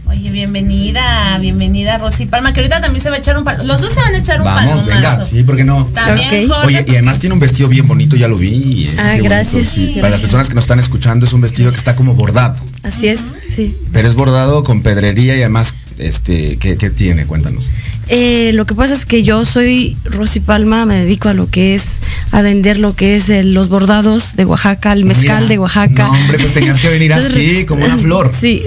Oye, 0.10 0.30
bienvenida, 0.30 1.38
bienvenida 1.40 1.98
Rosy 1.98 2.26
Palma, 2.28 2.54
que 2.54 2.62
ahorita 2.62 2.80
también 2.80 3.04
se 3.04 3.10
va 3.10 3.18
a 3.18 3.20
echar 3.20 3.38
un 3.38 3.44
palo. 3.44 3.64
Los 3.66 3.82
dos 3.82 3.94
se 3.94 4.00
van 4.00 4.14
a 4.16 4.18
echar 4.18 4.40
un 4.40 4.46
Vamos, 4.46 4.84
palomazo. 4.84 4.86
venga, 4.86 5.22
sí, 5.24 5.44
¿por 5.44 5.56
qué 5.58 5.64
no? 5.66 5.86
También, 5.94 6.48
Jorge, 6.48 6.66
Oye, 6.68 6.86
y 6.88 6.92
además 6.92 7.20
tiene 7.20 7.34
un 7.34 7.40
vestido 7.40 7.68
bien 7.68 7.86
bonito, 7.88 8.16
ya 8.16 8.28
lo 8.28 8.38
vi. 8.38 8.90
Ah, 8.98 9.02
qué 9.02 9.04
bonito, 9.10 9.24
gracias, 9.26 9.68
sí. 9.68 9.82
gracias. 9.82 10.02
Para 10.02 10.10
las 10.12 10.22
personas 10.22 10.48
que 10.48 10.56
nos 10.56 10.64
están 10.64 10.80
escuchando, 10.80 11.26
es 11.26 11.34
un 11.34 11.42
vestido 11.42 11.72
que 11.72 11.78
está 11.78 11.96
como 11.96 12.14
bordado. 12.14 12.56
Así 12.84 13.10
es, 13.10 13.22
sí. 13.54 13.76
Pero 13.92 14.08
es 14.08 14.16
bordado 14.16 14.64
con 14.64 14.82
pedrería 14.82 15.36
y 15.36 15.42
además, 15.42 15.76
este, 15.98 16.58
¿qué, 16.58 16.78
qué 16.78 16.90
tiene? 16.90 17.26
Cuéntanos. 17.26 17.66
Eh, 18.10 18.52
lo 18.54 18.66
que 18.66 18.74
pasa 18.74 18.94
es 18.94 19.06
que 19.06 19.24
yo 19.24 19.44
soy 19.44 19.98
Rosy 20.06 20.40
Palma, 20.40 20.86
me 20.86 20.96
dedico 20.96 21.28
a 21.28 21.34
lo 21.34 21.50
que 21.50 21.76
es, 21.76 22.00
a 22.32 22.42
vender 22.42 22.80
lo 22.80 22.96
que 22.96 23.16
es 23.16 23.28
el- 23.28 23.54
los 23.54 23.68
bordados 23.68 24.38
de 24.38 24.46
Oaxaca, 24.46 24.94
el 24.94 25.04
mezcal 25.04 25.44
Mira, 25.44 25.48
de 25.50 25.60
Oaxaca. 25.60 26.06
No, 26.08 26.12
hombre, 26.14 26.40
pues 26.40 26.54
tenías 26.54 26.80
que 26.80 26.88
venir 26.88 27.12
así, 27.12 27.66
como 27.66 27.84
una 27.84 27.98
flor. 27.98 28.32
Sí, 28.40 28.64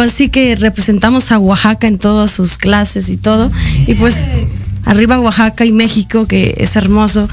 así 0.00 0.28
que 0.30 0.56
representamos 0.56 1.30
a 1.30 1.38
Oaxaca 1.38 1.86
en 1.86 1.98
todas 1.98 2.30
sus 2.30 2.56
clases 2.56 3.10
y 3.10 3.18
todo. 3.18 3.50
Y 3.86 3.94
pues 3.96 4.44
arriba 4.86 5.20
Oaxaca 5.20 5.66
y 5.66 5.72
México, 5.72 6.24
que 6.26 6.54
es 6.56 6.74
hermoso, 6.76 7.28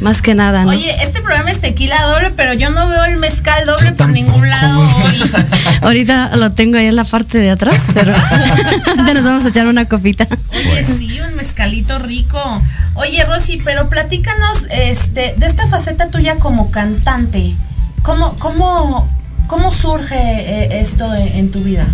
más 0.00 0.22
que 0.22 0.34
nada, 0.34 0.64
¿no? 0.64 0.70
Oye, 0.70 0.94
este 1.02 1.20
programa 1.20 1.50
es 1.50 1.60
tequila 1.60 2.00
doble, 2.02 2.30
pero 2.36 2.52
yo 2.54 2.70
no 2.70 2.88
veo 2.88 3.04
el 3.04 3.18
mezcal 3.18 3.66
doble 3.66 3.92
por 3.92 4.08
ningún 4.08 4.48
lado 4.48 4.80
hoy. 4.80 5.30
Ahorita 5.82 6.36
lo 6.36 6.52
tengo 6.52 6.78
ahí 6.78 6.86
en 6.86 6.96
la 6.96 7.04
parte 7.04 7.38
de 7.38 7.50
atrás, 7.50 7.86
pero 7.94 8.14
ahorita 8.86 9.14
nos 9.14 9.24
vamos 9.24 9.44
a 9.44 9.48
echar 9.48 9.66
una 9.66 9.84
copita. 9.86 10.26
Oye, 10.72 10.84
sí, 10.84 11.20
un 11.20 11.34
mezcalito 11.36 11.98
rico. 11.98 12.62
Oye, 12.94 13.24
Rosy, 13.24 13.60
pero 13.64 13.88
platícanos 13.88 14.66
este, 14.70 15.34
de 15.36 15.46
esta 15.46 15.66
faceta 15.66 16.08
tuya 16.08 16.36
como 16.36 16.70
cantante. 16.70 17.54
¿Cómo, 18.02 18.36
cómo, 18.38 19.08
cómo 19.46 19.70
surge 19.70 20.16
eh, 20.16 20.80
esto 20.80 21.14
en, 21.14 21.28
en 21.28 21.50
tu 21.50 21.60
vida? 21.60 21.86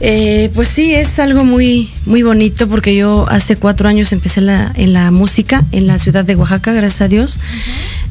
Eh, 0.00 0.50
pues 0.54 0.68
sí, 0.68 0.94
es 0.94 1.18
algo 1.18 1.44
muy, 1.44 1.88
muy 2.04 2.22
bonito 2.22 2.68
porque 2.68 2.94
yo 2.94 3.24
hace 3.28 3.56
cuatro 3.56 3.88
años 3.88 4.12
empecé 4.12 4.42
la- 4.42 4.70
en 4.76 4.92
la 4.92 5.10
música 5.10 5.64
en 5.72 5.86
la 5.86 5.98
ciudad 5.98 6.24
de 6.24 6.36
Oaxaca, 6.36 6.72
gracias 6.72 7.00
a 7.00 7.08
Dios. 7.08 7.38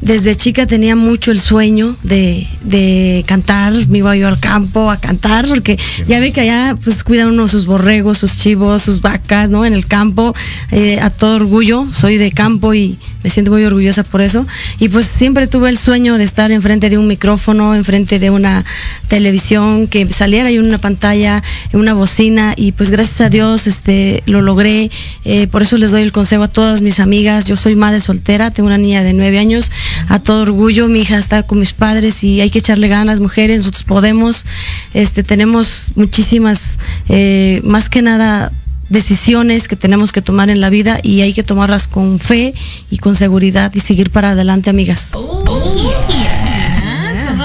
Desde 0.02 0.36
chica 0.36 0.66
tenía 0.68 0.96
mucho 0.96 1.32
el 1.32 1.40
sueño 1.40 1.96
de, 2.04 2.48
de 2.64 3.24
cantar, 3.28 3.72
me 3.88 4.00
iba 4.00 4.16
yo 4.16 4.28
al 4.28 4.40
campo 4.40 4.90
a 4.92 4.98
cantar 5.00 5.48
porque 5.48 5.78
ya 6.08 6.20
ve 6.20 6.32
que 6.34 6.42
allá 6.42 6.76
pues 6.84 7.04
cuida 7.04 7.28
uno 7.28 7.48
sus 7.48 7.66
borregos, 7.66 8.18
sus 8.18 8.38
chivos, 8.40 8.82
sus 8.82 9.02
vacas, 9.02 9.50
¿no? 9.50 9.64
En 9.66 9.74
el 9.74 9.88
campo, 9.88 10.36
eh, 10.72 11.00
a 11.00 11.10
todo 11.12 11.36
orgullo, 11.36 11.86
soy 11.94 12.18
de 12.18 12.32
campo 12.32 12.74
y 12.74 12.98
me 13.24 13.30
siento 13.30 13.52
muy 13.52 13.64
orgullosa 13.64 14.04
por 14.04 14.22
eso. 14.22 14.46
Y 14.80 14.90
pues 14.90 15.06
siempre 15.06 15.48
tuve 15.48 15.70
el 15.70 15.78
sueño 15.78 16.18
de 16.18 16.24
estar 16.24 16.52
enfrente 16.52 16.90
de 16.90 16.98
un 16.98 17.08
micrófono, 17.08 17.74
enfrente 17.76 18.20
de 18.20 18.30
una 18.32 18.66
televisión, 19.08 19.88
que 19.88 20.08
saliera 20.12 20.50
ahí 20.50 20.58
una 20.60 20.78
pantalla, 20.78 21.42
una 21.76 21.94
bocina 21.94 22.54
y 22.56 22.72
pues 22.72 22.90
gracias 22.90 23.22
a 23.22 23.30
Dios 23.30 23.68
este 23.68 24.24
lo 24.26 24.42
logré. 24.42 24.90
Eh, 25.24 25.48
por 25.48 25.62
eso 25.62 25.78
les 25.78 25.92
doy 25.92 26.02
el 26.02 26.12
consejo 26.12 26.44
a 26.44 26.48
todas 26.48 26.82
mis 26.82 27.00
amigas. 27.00 27.46
Yo 27.46 27.58
soy 27.58 27.76
madre 27.76 28.00
soltera, 28.00 28.52
tengo 28.52 28.68
una 28.68 28.78
niña 28.78 29.04
de 29.04 29.14
nueve 29.14 29.40
años, 29.40 29.72
a 30.08 30.20
todo 30.20 30.42
orgullo, 30.42 30.88
mi 30.88 31.02
hija 31.02 31.18
está 31.18 31.44
con 31.44 31.60
mis 31.60 31.74
padres 31.74 32.24
y 32.24 32.42
hay 32.42 32.50
que 32.50 32.60
echarle 32.60 32.88
ganas, 32.88 33.20
mujeres, 33.20 33.60
nosotros 33.60 33.84
podemos. 33.84 34.46
Este 34.94 35.24
tenemos 35.24 35.92
muchísimas, 35.96 36.80
eh, 37.10 37.62
más 37.64 37.90
que 37.90 38.02
nada 38.02 38.52
decisiones 38.90 39.68
que 39.68 39.76
tenemos 39.76 40.12
que 40.12 40.22
tomar 40.22 40.50
en 40.50 40.62
la 40.62 40.70
vida 40.70 41.00
y 41.02 41.22
hay 41.22 41.34
que 41.34 41.44
tomarlas 41.44 41.88
con 41.88 42.20
fe 42.20 42.54
y 42.92 43.00
con 43.00 43.16
seguridad 43.16 43.72
y 43.74 43.80
seguir 43.80 44.12
para 44.12 44.32
adelante, 44.32 44.70
amigas. 44.70 45.12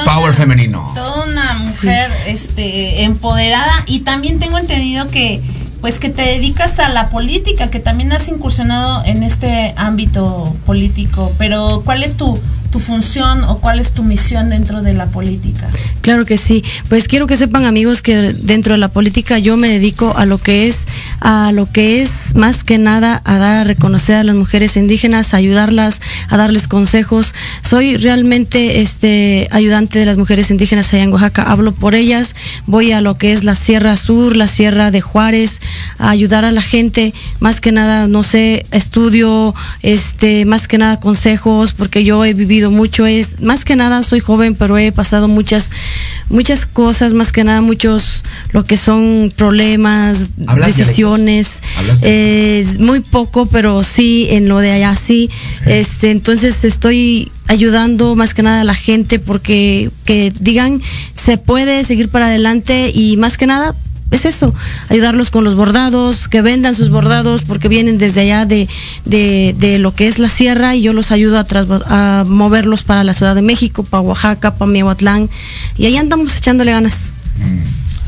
Power 0.04 0.34
femenino. 0.34 0.92
Toda 0.94 1.49
mujer 1.80 2.10
este, 2.26 3.04
empoderada. 3.04 3.84
Y 3.86 4.00
también 4.00 4.38
tengo 4.38 4.58
entendido 4.58 5.08
que 5.08 5.40
pues 5.80 5.98
que 5.98 6.10
te 6.10 6.20
dedicas 6.20 6.78
a 6.78 6.90
la 6.90 7.06
política, 7.06 7.70
que 7.70 7.80
también 7.80 8.12
has 8.12 8.28
incursionado 8.28 9.02
en 9.06 9.22
este 9.22 9.72
ámbito 9.76 10.54
político, 10.66 11.32
pero 11.38 11.80
¿cuál 11.86 12.02
es 12.02 12.18
tu, 12.18 12.38
tu 12.70 12.78
función 12.78 13.44
o 13.44 13.58
cuál 13.58 13.78
es 13.78 13.90
tu 13.90 14.02
misión 14.02 14.50
dentro 14.50 14.82
de 14.82 14.94
la 14.94 15.06
política? 15.06 15.68
Claro 16.00 16.24
que 16.24 16.36
sí. 16.36 16.64
Pues 16.88 17.08
quiero 17.08 17.26
que 17.26 17.36
sepan 17.36 17.64
amigos 17.64 18.02
que 18.02 18.32
dentro 18.32 18.74
de 18.74 18.78
la 18.78 18.88
política 18.88 19.38
yo 19.38 19.56
me 19.56 19.68
dedico 19.68 20.16
a 20.16 20.24
lo 20.26 20.38
que 20.38 20.66
es, 20.66 20.86
a 21.20 21.52
lo 21.52 21.66
que 21.66 22.00
es 22.00 22.34
más 22.36 22.64
que 22.64 22.78
nada 22.78 23.20
a 23.24 23.38
dar 23.38 23.50
a 23.60 23.64
reconocer 23.64 24.16
a 24.16 24.24
las 24.24 24.36
mujeres 24.36 24.76
indígenas, 24.76 25.34
a 25.34 25.38
ayudarlas, 25.38 26.00
a 26.28 26.36
darles 26.36 26.68
consejos. 26.68 27.34
Soy 27.62 27.96
realmente 27.96 28.80
este 28.80 29.48
ayudante 29.50 29.98
de 29.98 30.06
las 30.06 30.16
mujeres 30.16 30.50
indígenas 30.50 30.92
allá 30.92 31.02
en 31.02 31.12
Oaxaca. 31.12 31.42
Hablo 31.42 31.72
por 31.72 31.94
ellas, 31.94 32.34
voy 32.66 32.92
a 32.92 33.00
lo 33.00 33.16
que 33.16 33.32
es 33.32 33.44
la 33.44 33.54
Sierra 33.54 33.96
Sur, 33.96 34.36
la 34.36 34.46
Sierra 34.46 34.90
de 34.90 35.00
Juárez, 35.00 35.60
a 35.98 36.10
ayudar 36.10 36.44
a 36.44 36.52
la 36.52 36.62
gente, 36.62 37.12
más 37.40 37.60
que 37.60 37.72
nada, 37.72 38.06
no 38.06 38.22
sé, 38.22 38.64
estudio, 38.70 39.54
este, 39.82 40.44
más 40.44 40.68
que 40.68 40.78
nada 40.78 41.00
consejos, 41.00 41.72
porque 41.72 42.04
yo 42.04 42.24
he 42.24 42.34
vivido 42.34 42.59
mucho, 42.68 43.06
es, 43.06 43.40
más 43.40 43.64
que 43.64 43.76
nada 43.76 44.02
soy 44.02 44.20
joven, 44.20 44.54
pero 44.54 44.76
he 44.76 44.92
pasado 44.92 45.28
muchas, 45.28 45.70
muchas 46.28 46.66
cosas, 46.66 47.14
más 47.14 47.32
que 47.32 47.44
nada 47.44 47.60
muchos, 47.60 48.24
lo 48.52 48.64
que 48.64 48.76
son 48.76 49.32
problemas, 49.36 50.30
¿Hablas 50.46 50.76
decisiones, 50.76 51.62
¿Hablas 51.76 52.00
eh, 52.02 52.66
muy 52.78 53.00
poco, 53.00 53.46
pero 53.46 53.82
sí, 53.82 54.26
en 54.30 54.48
lo 54.48 54.58
de 54.58 54.72
allá 54.72 54.96
sí, 54.96 55.30
este, 55.66 56.10
entonces 56.10 56.64
estoy 56.64 57.30
ayudando 57.46 58.14
más 58.16 58.34
que 58.34 58.42
nada 58.42 58.60
a 58.60 58.64
la 58.64 58.74
gente 58.74 59.18
porque 59.18 59.90
que 60.04 60.32
digan 60.38 60.80
se 61.14 61.36
puede 61.36 61.82
seguir 61.84 62.08
para 62.08 62.26
adelante 62.26 62.92
y 62.94 63.16
más 63.16 63.36
que 63.36 63.46
nada 63.46 63.74
es 64.10 64.24
eso, 64.24 64.52
ayudarlos 64.88 65.30
con 65.30 65.44
los 65.44 65.54
bordados, 65.54 66.28
que 66.28 66.42
vendan 66.42 66.74
sus 66.74 66.90
bordados 66.90 67.42
porque 67.42 67.68
vienen 67.68 67.98
desde 67.98 68.22
allá 68.22 68.44
de, 68.46 68.68
de, 69.04 69.54
de 69.58 69.78
lo 69.78 69.94
que 69.94 70.06
es 70.08 70.18
la 70.18 70.28
sierra 70.28 70.74
y 70.74 70.82
yo 70.82 70.92
los 70.92 71.10
ayudo 71.12 71.38
a, 71.38 71.44
trasbo- 71.44 71.82
a 71.86 72.24
moverlos 72.26 72.82
para 72.82 73.04
la 73.04 73.14
Ciudad 73.14 73.34
de 73.34 73.42
México, 73.42 73.84
para 73.84 74.00
Oaxaca, 74.00 74.54
para 74.54 74.70
Miahuatlán 74.70 75.28
y 75.76 75.86
ahí 75.86 75.96
andamos 75.96 76.36
echándole 76.36 76.72
ganas. 76.72 77.10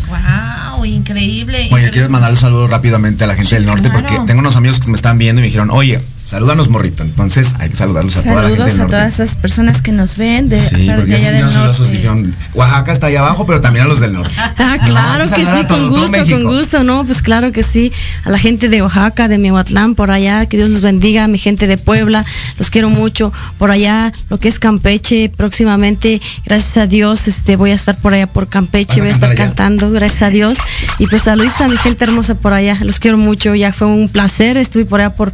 Wow, 0.09 0.84
increíble. 0.84 1.68
Oye, 1.70 1.90
¿quieres 1.90 2.11
mandar 2.11 2.30
un 2.32 2.36
saludo 2.36 2.66
rápidamente 2.66 3.24
a 3.24 3.26
la 3.26 3.34
gente 3.34 3.55
del 3.55 3.64
norte? 3.66 3.88
claro. 3.88 4.07
Porque 4.07 4.20
tengo 4.26 4.40
unos 4.40 4.57
amigos 4.57 4.80
que 4.80 4.88
me 4.88 4.96
están 4.96 5.16
viendo 5.16 5.40
y 5.40 5.42
me 5.42 5.46
dijeron, 5.46 5.70
oye, 5.70 6.00
salúdanos, 6.33 6.70
morrito. 6.70 7.03
Entonces 7.03 7.55
hay 7.59 7.68
que 7.68 7.76
saludarlos 7.76 8.16
a 8.16 8.22
toda 8.22 8.35
la 8.37 8.49
gente 8.49 8.59
Saludos 8.59 8.80
a 8.80 8.87
todas 8.87 9.14
esas 9.20 9.37
personas 9.37 9.83
que 9.83 9.93
nos 9.93 10.16
ven 10.16 10.49
de, 10.49 10.59
Sí, 10.59 10.87
de 10.87 10.95
porque 10.95 11.14
allá 11.14 11.30
del 11.33 11.55
norte. 11.55 11.91
dijeron, 11.91 12.35
Oaxaca 12.55 12.91
está 12.91 13.09
ahí 13.09 13.16
abajo, 13.16 13.45
pero 13.47 13.61
también 13.61 13.85
a 13.85 13.89
los 13.89 14.01
del 14.01 14.14
norte. 14.14 14.33
Ah, 14.64 14.78
claro 14.87 15.24
que 15.24 15.45
sí, 15.45 15.66
con 15.68 15.89
gusto, 15.91 16.24
con 16.30 16.45
gusto, 16.45 16.83
¿no? 16.83 17.05
Pues 17.05 17.20
claro 17.20 17.53
que 17.53 17.62
sí. 17.62 17.93
A 18.24 18.30
la 18.30 18.39
gente 18.39 18.68
de 18.68 18.80
Oaxaca, 18.80 19.28
de 19.28 19.37
Miahuatlán, 19.37 19.95
por 19.95 20.11
allá, 20.11 20.47
que 20.47 20.57
Dios 20.57 20.70
los 20.70 20.80
bendiga. 20.80 21.24
A 21.24 21.28
mi 21.28 21.37
gente 21.37 21.66
de 21.66 21.76
Puebla, 21.76 22.24
los 22.59 22.70
quiero 22.70 22.89
mucho. 22.89 23.33
Por 23.59 23.70
allá, 23.70 24.12
lo 24.30 24.39
que 24.39 24.49
es 24.49 24.59
Campeche, 24.59 25.28
próximamente, 25.28 26.22
gracias 26.47 26.76
a 26.78 26.87
Dios, 26.87 27.28
este, 27.28 27.57
voy 27.57 27.72
a 27.72 27.74
estar 27.74 27.99
por 27.99 28.14
allá 28.14 28.26
por 28.26 28.49
Campeche, 28.49 29.01
voy 29.01 29.11
a 29.11 29.12
estar 29.12 29.33
allá? 29.33 29.45
cantando, 29.45 29.91
gracias 29.91 30.22
a 30.22 30.30
Dios. 30.30 30.59
Y 30.99 31.07
pues 31.07 31.22
saludos 31.22 31.61
a 31.61 31.68
mi 31.68 31.76
gente 31.76 32.05
hermosa 32.05 32.35
por 32.37 32.55
allá, 32.55 32.78
los 32.83 32.99
quiero 32.99 33.18
mucho. 33.18 33.55
Ya 33.55 33.72
fue 33.72 33.89
un 33.89 34.09
placer, 34.09 34.57
estuve 34.57 34.87
por 34.87 35.01
allá 35.01 35.14
por 35.14 35.33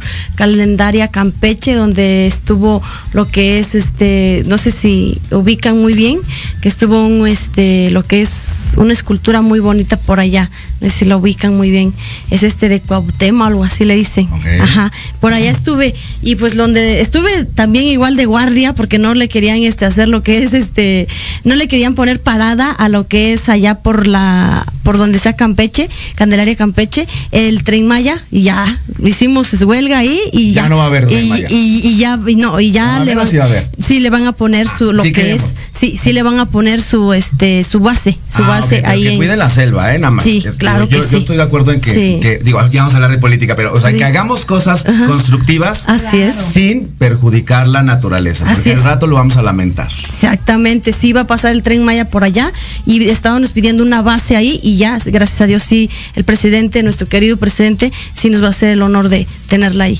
Calendaria 0.89 1.07
Campeche, 1.11 1.75
donde 1.75 2.25
estuvo 2.25 2.81
lo 3.13 3.25
que 3.25 3.59
es, 3.59 3.75
este, 3.75 4.41
no 4.47 4.57
sé 4.57 4.71
si 4.71 5.21
ubican 5.29 5.79
muy 5.79 5.93
bien, 5.93 6.19
que 6.61 6.67
estuvo 6.67 7.05
un, 7.05 7.27
este, 7.27 7.91
lo 7.91 8.03
que 8.03 8.21
es 8.21 8.73
una 8.75 8.93
escultura 8.93 9.43
muy 9.43 9.59
bonita 9.59 9.97
por 9.97 10.19
allá, 10.19 10.49
no 10.81 10.89
sé 10.89 10.99
si 10.99 11.05
lo 11.05 11.19
ubican 11.19 11.55
muy 11.55 11.69
bien, 11.69 11.93
es 12.31 12.41
este 12.41 12.69
de 12.69 12.81
Cuauhtémoc, 12.81 13.45
algo 13.47 13.63
así 13.63 13.85
le 13.85 13.95
dicen. 13.95 14.29
Ajá, 14.61 14.91
por 15.19 15.31
allá 15.31 15.51
estuve. 15.51 15.93
Y 16.23 16.35
pues 16.37 16.55
donde 16.55 17.01
estuve 17.01 17.45
también 17.45 17.85
igual 17.85 18.15
de 18.15 18.25
guardia 18.25 18.73
porque 18.73 18.97
no 18.97 19.13
le 19.13 19.27
querían 19.29 19.61
este 19.61 19.85
hacer 19.85 20.07
lo 20.09 20.23
que 20.23 20.41
es 20.41 20.55
este, 20.55 21.07
no 21.43 21.55
le 21.55 21.67
querían 21.67 21.93
poner 21.93 22.19
parada 22.19 22.71
a 22.71 22.89
lo 22.89 23.07
que 23.07 23.33
es 23.33 23.47
allá 23.47 23.75
por 23.75 24.07
la, 24.07 24.65
por 24.81 24.97
donde 24.97 25.17
está 25.17 25.33
Campeche, 25.33 25.87
Candelaria 26.15 26.55
Campeche, 26.55 27.07
el 27.31 27.63
tren 27.63 27.85
Maya. 27.85 28.19
Y 28.31 28.41
ya 28.41 28.75
hicimos 29.03 29.53
huelga 29.61 29.99
ahí 29.99 30.19
y 30.31 30.53
ya, 30.53 30.63
Ya. 30.63 30.69
no 30.69 30.78
va 30.79 30.85
a 30.85 30.87
haber 30.87 31.07
y, 31.11 31.15
y- 31.49 31.81
y 31.83 31.97
ya 31.97 32.19
y 32.27 32.35
no 32.35 32.59
y 32.59 32.71
ya 32.71 32.99
No, 32.99 33.05
le 33.05 33.15
van, 33.15 33.27
sí 33.27 33.37
va 33.37 33.43
a 33.43 33.47
haber. 33.47 33.67
sí 33.83 33.99
le 33.99 34.09
van 34.09 34.25
a 34.25 34.31
poner 34.33 34.67
su 34.67 34.91
lo 34.91 35.03
Sí 35.03 35.11
que 35.11 35.21
queremos. 35.21 35.43
es 35.43 35.55
Sí, 35.79 35.97
sí 36.01 36.11
le 36.11 36.23
van 36.23 36.37
a 36.39 36.45
poner 36.45 36.81
su 36.81 37.13
este 37.13 37.63
su 37.63 37.79
base, 37.79 38.17
su 38.27 38.43
Ah, 38.43 38.47
base 38.49 38.75
ok, 38.75 38.81
pero 38.81 38.87
ahí. 38.89 39.03
Que 39.03 39.09
en- 39.11 39.15
cuiden 39.17 39.39
la 39.39 39.49
selva, 39.49 39.95
¿eh? 39.95 39.99
Nada 39.99 40.11
más. 40.11 40.25
Sí. 40.25 40.41
Que 40.41 40.49
cuiden 40.49 40.49
la 40.49 40.49
selva. 40.49 40.49
Nada 40.49 40.49
más. 40.49 40.49
Sí, 40.49 40.49
Es- 40.49 40.57
claro 40.57 40.83
yo, 40.83 40.89
que 40.89 40.95
yo 40.97 41.03
sí. 41.03 41.17
estoy 41.17 41.37
de 41.37 41.43
acuerdo 41.43 41.71
en 41.71 41.79
que, 41.79 42.19
que, 42.21 42.39
digo, 42.43 42.59
ya 42.69 42.81
vamos 42.81 42.93
a 42.95 42.97
hablar 42.97 43.11
de 43.11 43.17
política, 43.17 43.55
pero, 43.55 43.73
o 43.73 43.79
sea, 43.79 43.93
que 43.93 44.03
hagamos 44.03 44.43
cosas 44.43 44.83
constructivas 45.07 45.87
Así 45.87 46.17
es. 46.17 46.35
sin 46.35 46.87
perjudicar 46.97 47.67
la 47.67 47.81
naturaleza. 47.81 48.45
Así 48.45 48.55
porque 48.55 48.71
es. 48.73 48.79
al 48.79 48.83
rato 48.85 49.07
lo 49.07 49.15
vamos 49.15 49.37
a 49.37 49.41
lamentar. 49.41 49.87
Exactamente, 49.99 50.91
sí 50.91 51.13
va 51.13 51.21
a 51.21 51.27
pasar 51.27 51.51
el 51.53 51.63
tren 51.63 51.83
Maya 51.83 52.09
por 52.09 52.23
allá 52.25 52.51
y 52.85 53.07
estábamos 53.09 53.51
pidiendo 53.51 53.81
una 53.83 54.01
base 54.01 54.35
ahí 54.35 54.59
y 54.61 54.75
ya, 54.75 54.97
gracias 55.05 55.39
a 55.41 55.45
Dios, 55.47 55.63
sí, 55.63 55.89
el 56.15 56.25
presidente, 56.25 56.83
nuestro 56.83 57.07
querido 57.07 57.37
presidente, 57.37 57.91
sí 58.15 58.29
nos 58.29 58.41
va 58.43 58.47
a 58.47 58.49
hacer 58.49 58.69
el 58.69 58.81
honor 58.81 59.07
de 59.07 59.25
tenerla 59.47 59.85
ahí. 59.85 59.99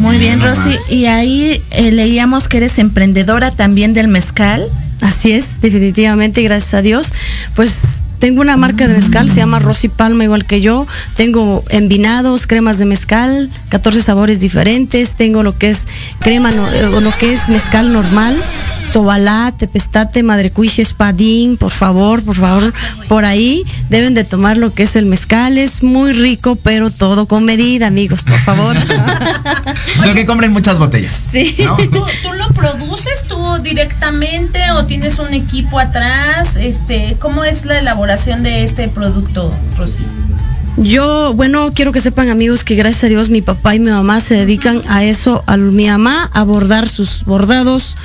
Muy 0.00 0.18
bien, 0.18 0.40
Rosy. 0.40 0.76
Y 0.90 1.06
ahí 1.06 1.62
eh, 1.70 1.90
leíamos 1.92 2.48
que 2.48 2.58
eres 2.58 2.78
emprendedora 2.78 3.50
también 3.50 3.94
del 3.94 4.08
mezcal. 4.08 4.64
Así 5.00 5.32
es, 5.32 5.60
definitivamente, 5.60 6.42
gracias 6.42 6.74
a 6.74 6.82
Dios. 6.82 7.12
Pues 7.54 8.00
tengo 8.18 8.40
una 8.40 8.56
marca 8.56 8.88
de 8.88 8.94
mezcal, 8.94 9.28
se 9.28 9.36
llama 9.36 9.58
Rosy 9.58 9.88
Palma, 9.88 10.24
igual 10.24 10.46
que 10.46 10.60
yo. 10.62 10.86
Tengo 11.16 11.62
envinados, 11.68 12.46
cremas 12.46 12.78
de 12.78 12.86
mezcal, 12.86 13.50
14 13.68 14.02
sabores 14.02 14.40
diferentes. 14.40 15.14
Tengo 15.14 15.42
lo 15.42 15.56
que 15.56 15.68
es 15.70 15.86
crema, 16.20 16.50
no- 16.50 16.66
eh, 16.72 16.86
o 16.86 17.00
lo 17.00 17.10
que 17.18 17.34
es 17.34 17.48
mezcal 17.50 17.92
normal, 17.92 18.34
tobalá, 18.96 19.52
tepestate, 19.52 20.22
madrecuiche, 20.22 20.80
espadín. 20.80 21.58
Por 21.58 21.70
favor, 21.70 22.22
por 22.22 22.34
favor, 22.34 22.72
por 23.08 23.26
ahí 23.26 23.62
deben 23.90 24.14
de 24.14 24.24
tomar 24.24 24.56
lo 24.56 24.72
que 24.72 24.84
es 24.84 24.96
el 24.96 25.04
mezcal. 25.04 25.58
Es 25.58 25.82
muy 25.82 26.14
rico, 26.14 26.56
pero 26.56 26.88
todo 26.88 27.26
con 27.28 27.44
medida, 27.44 27.88
amigos, 27.88 28.24
por 28.24 28.38
favor. 28.38 28.74
Lo 30.06 30.14
que 30.14 30.24
compren 30.24 30.52
muchas 30.52 30.78
botellas. 30.78 31.14
Sí. 31.14 31.56
¿Tú, 31.92 32.06
tú 32.22 32.32
lo 32.32 32.48
produces 32.54 33.24
tú 33.28 33.58
directamente 33.62 34.60
o 34.72 34.84
tienes 34.84 35.18
un 35.18 35.34
equipo 35.34 35.78
atrás? 35.78 36.56
Este, 36.56 37.16
¿Cómo 37.18 37.44
es 37.44 37.66
la 37.66 37.78
elaboración 37.78 38.42
de 38.42 38.64
este 38.64 38.88
producto, 38.88 39.52
Rosy? 39.76 40.04
Yo, 40.76 41.32
bueno, 41.34 41.70
quiero 41.74 41.90
que 41.90 42.02
sepan 42.02 42.28
amigos 42.28 42.62
que 42.62 42.74
gracias 42.74 43.04
a 43.04 43.08
Dios 43.08 43.30
mi 43.30 43.40
papá 43.40 43.74
y 43.74 43.80
mi 43.80 43.90
mamá 43.90 44.20
se 44.20 44.34
dedican 44.34 44.82
a 44.88 45.04
eso, 45.04 45.42
a 45.46 45.56
mi 45.56 45.86
mamá 45.86 46.30
a 46.34 46.44
bordar 46.44 46.86
sus 46.86 47.24
bordados 47.24 47.96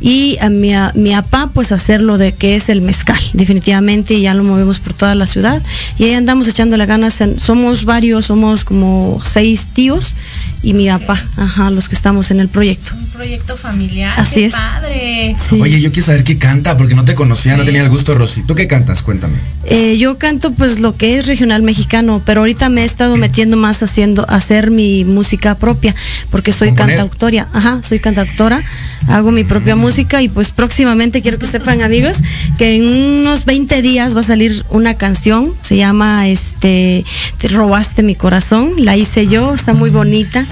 y 0.00 0.36
a 0.40 0.50
mi, 0.50 0.74
a 0.74 0.92
mi 0.94 1.12
papá 1.12 1.50
pues 1.52 1.72
a 1.72 1.76
hacer 1.76 2.02
lo 2.02 2.18
de 2.18 2.32
que 2.32 2.54
es 2.54 2.68
el 2.68 2.82
mezcal, 2.82 3.18
definitivamente 3.32 4.14
y 4.14 4.22
ya 4.22 4.34
lo 4.34 4.44
movemos 4.44 4.78
por 4.78 4.92
toda 4.92 5.14
la 5.14 5.26
ciudad 5.26 5.62
y 5.98 6.04
ahí 6.04 6.12
andamos 6.12 6.46
echándole 6.48 6.84
ganas, 6.84 7.18
somos 7.38 7.84
varios, 7.86 8.26
somos 8.26 8.62
como 8.62 9.20
seis 9.24 9.66
tíos 9.72 10.14
y 10.62 10.74
mi 10.74 10.88
papá, 10.88 11.22
ajá, 11.36 11.70
los 11.70 11.88
que 11.88 11.94
estamos 11.94 12.30
en 12.30 12.40
el 12.40 12.48
proyecto. 12.48 12.92
Un 12.98 13.06
proyecto 13.06 13.56
familiar. 13.56 14.12
Así 14.16 14.40
qué 14.40 14.46
es. 14.46 14.52
padre. 14.54 15.36
Oye, 15.52 15.80
yo 15.80 15.90
quiero 15.92 16.06
saber 16.06 16.24
qué 16.24 16.36
canta, 16.38 16.76
porque 16.76 16.94
no 16.94 17.04
te 17.04 17.14
conocía, 17.14 17.56
no 17.56 17.64
tenía 17.64 17.82
el 17.82 17.88
gusto, 17.88 18.14
Rosy. 18.14 18.42
¿Tú 18.42 18.54
qué 18.54 18.66
cantas? 18.66 19.02
Cuéntame. 19.02 19.36
Eh, 19.64 19.96
yo 19.98 20.18
canto 20.18 20.52
pues 20.52 20.80
lo 20.80 20.96
que 20.96 21.16
es 21.16 21.26
regional 21.26 21.62
mexicano, 21.62 22.17
pero 22.24 22.40
ahorita 22.40 22.68
me 22.68 22.82
he 22.82 22.84
estado 22.84 23.16
metiendo 23.16 23.56
más 23.56 23.82
haciendo 23.82 24.24
hacer 24.28 24.70
mi 24.70 25.04
música 25.04 25.54
propia, 25.54 25.94
porque 26.30 26.52
soy 26.52 26.68
¿Componer? 26.68 26.96
cantautora, 26.96 27.46
ajá, 27.52 27.80
soy 27.82 27.98
cantautora, 27.98 28.62
hago 29.08 29.30
mi 29.30 29.44
propia 29.44 29.76
música 29.76 30.22
y 30.22 30.28
pues 30.28 30.50
próximamente 30.50 31.22
quiero 31.22 31.38
que 31.38 31.46
sepan 31.46 31.82
amigos 31.82 32.18
que 32.58 32.76
en 32.76 32.84
unos 33.20 33.44
20 33.44 33.82
días 33.82 34.14
va 34.16 34.20
a 34.20 34.24
salir 34.24 34.64
una 34.70 34.94
canción, 34.94 35.52
se 35.60 35.76
llama 35.76 36.28
este 36.28 37.04
Te 37.38 37.48
robaste 37.48 38.02
mi 38.02 38.14
corazón, 38.14 38.72
la 38.78 38.96
hice 38.96 39.26
yo, 39.26 39.54
está 39.54 39.72
muy 39.74 39.90
bonita. 39.90 40.46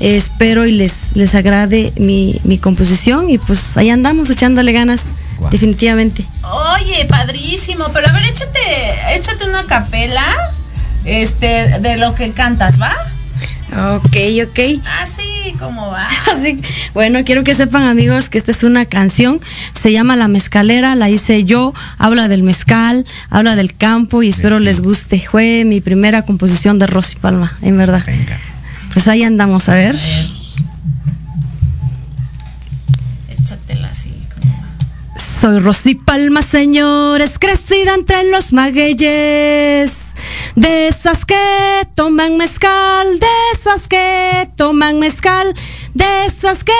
Eh, 0.00 0.16
espero 0.16 0.66
y 0.66 0.72
les, 0.72 1.12
les 1.14 1.36
agrade 1.36 1.92
mi, 1.98 2.40
mi 2.42 2.58
composición 2.58 3.30
y 3.30 3.38
pues 3.38 3.76
ahí 3.76 3.90
andamos 3.90 4.28
echándole 4.28 4.72
ganas, 4.72 5.04
definitivamente. 5.52 6.24
Oye, 6.42 7.04
padrísimo. 7.08 7.86
Pero 7.92 8.08
a 8.08 8.12
ver, 8.12 8.24
échate, 8.24 8.58
échate 9.14 9.48
una 9.48 9.62
capela 9.64 10.24
este, 11.04 11.80
de 11.80 11.96
lo 11.96 12.14
que 12.14 12.30
cantas, 12.30 12.80
¿va? 12.80 12.94
Ok, 13.96 14.16
ok. 14.46 14.58
Así 15.02 15.54
como 15.58 15.90
va. 15.90 16.06
Así, 16.32 16.60
bueno, 16.92 17.24
quiero 17.24 17.42
que 17.42 17.54
sepan 17.54 17.84
amigos 17.84 18.28
que 18.28 18.38
esta 18.38 18.52
es 18.52 18.62
una 18.62 18.86
canción, 18.86 19.40
se 19.72 19.90
llama 19.92 20.16
La 20.16 20.28
Mezcalera, 20.28 20.94
la 20.94 21.10
hice 21.10 21.44
yo, 21.44 21.74
habla 21.98 22.28
del 22.28 22.42
mezcal, 22.42 23.04
habla 23.30 23.56
del 23.56 23.74
campo 23.74 24.22
y 24.22 24.28
espero 24.28 24.58
les 24.58 24.80
guste. 24.80 25.20
Fue 25.28 25.64
mi 25.64 25.80
primera 25.80 26.22
composición 26.22 26.78
de 26.78 26.86
Rosy 26.86 27.16
Palma, 27.16 27.58
en 27.62 27.76
verdad. 27.76 28.04
Pues 28.92 29.08
ahí 29.08 29.24
andamos, 29.24 29.68
a 29.68 29.74
ver. 29.74 29.96
Échatela 33.28 33.88
así. 33.88 34.12
Soy 35.16 35.58
Rosy 35.58 35.96
Palma, 35.96 36.42
señores, 36.42 37.38
crecida 37.40 37.94
entre 37.94 38.30
los 38.30 38.52
magueyes. 38.52 40.13
De 40.56 40.86
esas 40.86 41.24
que 41.24 41.34
toman 41.96 42.36
mezcal, 42.36 43.18
de 43.18 43.26
esas 43.52 43.88
que 43.88 44.48
toman 44.56 45.00
mezcal, 45.00 45.52
de 45.94 46.26
esas 46.26 46.62
que 46.62 46.72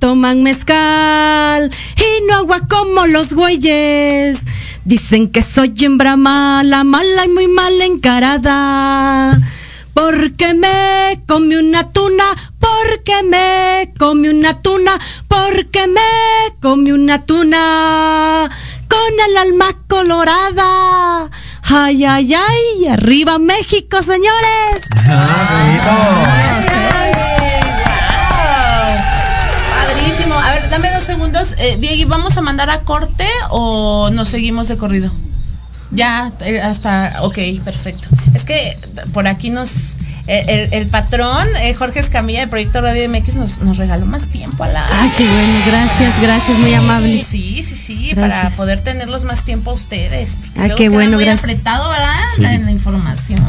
toman 0.00 0.42
mezcal. 0.42 1.70
Y 1.96 2.26
no 2.26 2.34
agua 2.34 2.62
como 2.68 3.06
los 3.06 3.34
güeyes. 3.34 4.42
Dicen 4.84 5.30
que 5.30 5.40
soy 5.40 5.72
hembra 5.80 6.16
mala, 6.16 6.82
mala 6.82 7.24
y 7.24 7.28
muy 7.28 7.46
mal 7.46 7.80
encarada. 7.80 9.40
Porque 9.94 10.54
me 10.54 11.22
comí 11.28 11.54
una 11.54 11.92
tuna, 11.92 12.24
porque 12.58 13.22
me 13.22 13.92
comí 13.98 14.30
una 14.30 14.60
tuna, 14.60 14.98
porque 15.28 15.86
me 15.86 16.58
comí 16.60 16.90
una 16.90 17.24
tuna 17.24 18.50
con 18.92 19.30
el 19.30 19.36
alma 19.38 19.74
colorada. 19.88 21.30
Ay, 21.64 22.04
ay, 22.04 22.34
ay, 22.34 22.88
arriba 22.88 23.38
México, 23.38 24.02
señores. 24.02 24.84
Padrísimo. 29.70 30.34
A 30.34 30.50
ver, 30.52 30.68
dame 30.68 30.90
dos 30.92 31.04
segundos. 31.04 31.54
Eh, 31.56 31.78
Diego, 31.80 32.10
¿vamos 32.10 32.36
a 32.36 32.42
mandar 32.42 32.68
a 32.68 32.80
corte 32.80 33.26
o 33.50 34.10
nos 34.10 34.28
seguimos 34.28 34.68
de 34.68 34.76
corrido? 34.76 35.10
Ya, 35.92 36.30
eh, 36.40 36.60
hasta, 36.60 37.10
ok, 37.22 37.38
perfecto. 37.64 38.08
Es 38.34 38.44
que 38.44 38.76
por 39.14 39.26
aquí 39.26 39.48
nos, 39.50 39.96
eh, 40.26 40.68
el, 40.70 40.72
el 40.82 40.86
patrón, 40.88 41.46
eh, 41.62 41.74
Jorge 41.74 42.00
Escamilla 42.00 42.40
de 42.40 42.48
Proyecto 42.48 42.80
Radio 42.80 43.08
MX, 43.08 43.34
nos, 43.36 43.58
nos 43.60 43.76
regaló 43.76 44.06
más 44.06 44.28
tiempo 44.28 44.64
a 44.64 44.68
la... 44.68 44.86
Ay, 44.90 45.10
qué 45.16 45.24
bueno, 45.24 45.52
gracias, 45.66 46.22
gracias, 46.22 46.58
muy 46.58 46.72
amable. 46.74 47.24
Sí, 47.28 47.62
sí, 47.66 47.74
sí, 47.76 48.12
para 48.14 48.50
poder 48.50 48.80
tenerlos 48.82 49.24
más 49.24 49.44
tiempo 49.44 49.70
a 49.70 49.74
ustedes. 49.74 50.36
luego 50.56 50.76
qué 50.76 50.88
bueno, 50.88 51.16
muy 51.16 51.24
gracias. 51.24 51.50
apretado, 51.50 51.90
¿verdad? 51.90 52.14
Sí. 52.36 52.42
La, 52.42 52.58
la 52.58 52.70
información. 52.70 53.40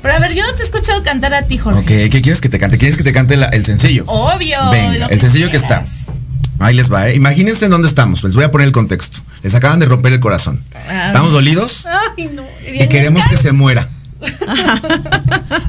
Pero 0.00 0.14
a 0.14 0.18
ver, 0.18 0.34
yo 0.34 0.44
no 0.46 0.54
te 0.54 0.62
he 0.62 0.64
escuchado 0.64 1.02
cantar 1.02 1.34
a 1.34 1.42
ti, 1.42 1.58
Jorge. 1.58 1.80
Ok, 1.80 2.10
¿qué 2.10 2.22
quieres 2.22 2.40
que 2.40 2.48
te 2.48 2.58
cante? 2.58 2.78
¿Quieres 2.78 2.96
que 2.96 3.04
te 3.04 3.12
cante 3.12 3.36
la- 3.36 3.48
el 3.48 3.64
sencillo? 3.64 4.04
Obvio. 4.06 4.58
Venga, 4.70 5.06
el 5.06 5.20
sencillo 5.20 5.50
que 5.50 5.56
está. 5.58 5.84
Ahí 6.58 6.74
les 6.74 6.92
va, 6.92 7.08
¿eh? 7.08 7.16
Imagínense 7.16 7.64
en 7.64 7.72
dónde 7.72 7.88
estamos. 7.88 8.22
Les 8.22 8.34
voy 8.34 8.44
a 8.44 8.50
poner 8.52 8.66
el 8.68 8.72
contexto. 8.72 9.18
Les 9.42 9.54
acaban 9.54 9.80
de 9.80 9.86
romper 9.86 10.12
el 10.12 10.20
corazón. 10.20 10.62
Ah. 10.88 11.04
Estamos 11.06 11.32
dolidos 11.32 11.86
Ay, 12.16 12.30
no. 12.32 12.42
y 12.72 12.86
queremos 12.88 13.24
que 13.26 13.36
se 13.36 13.50
muera. 13.52 13.88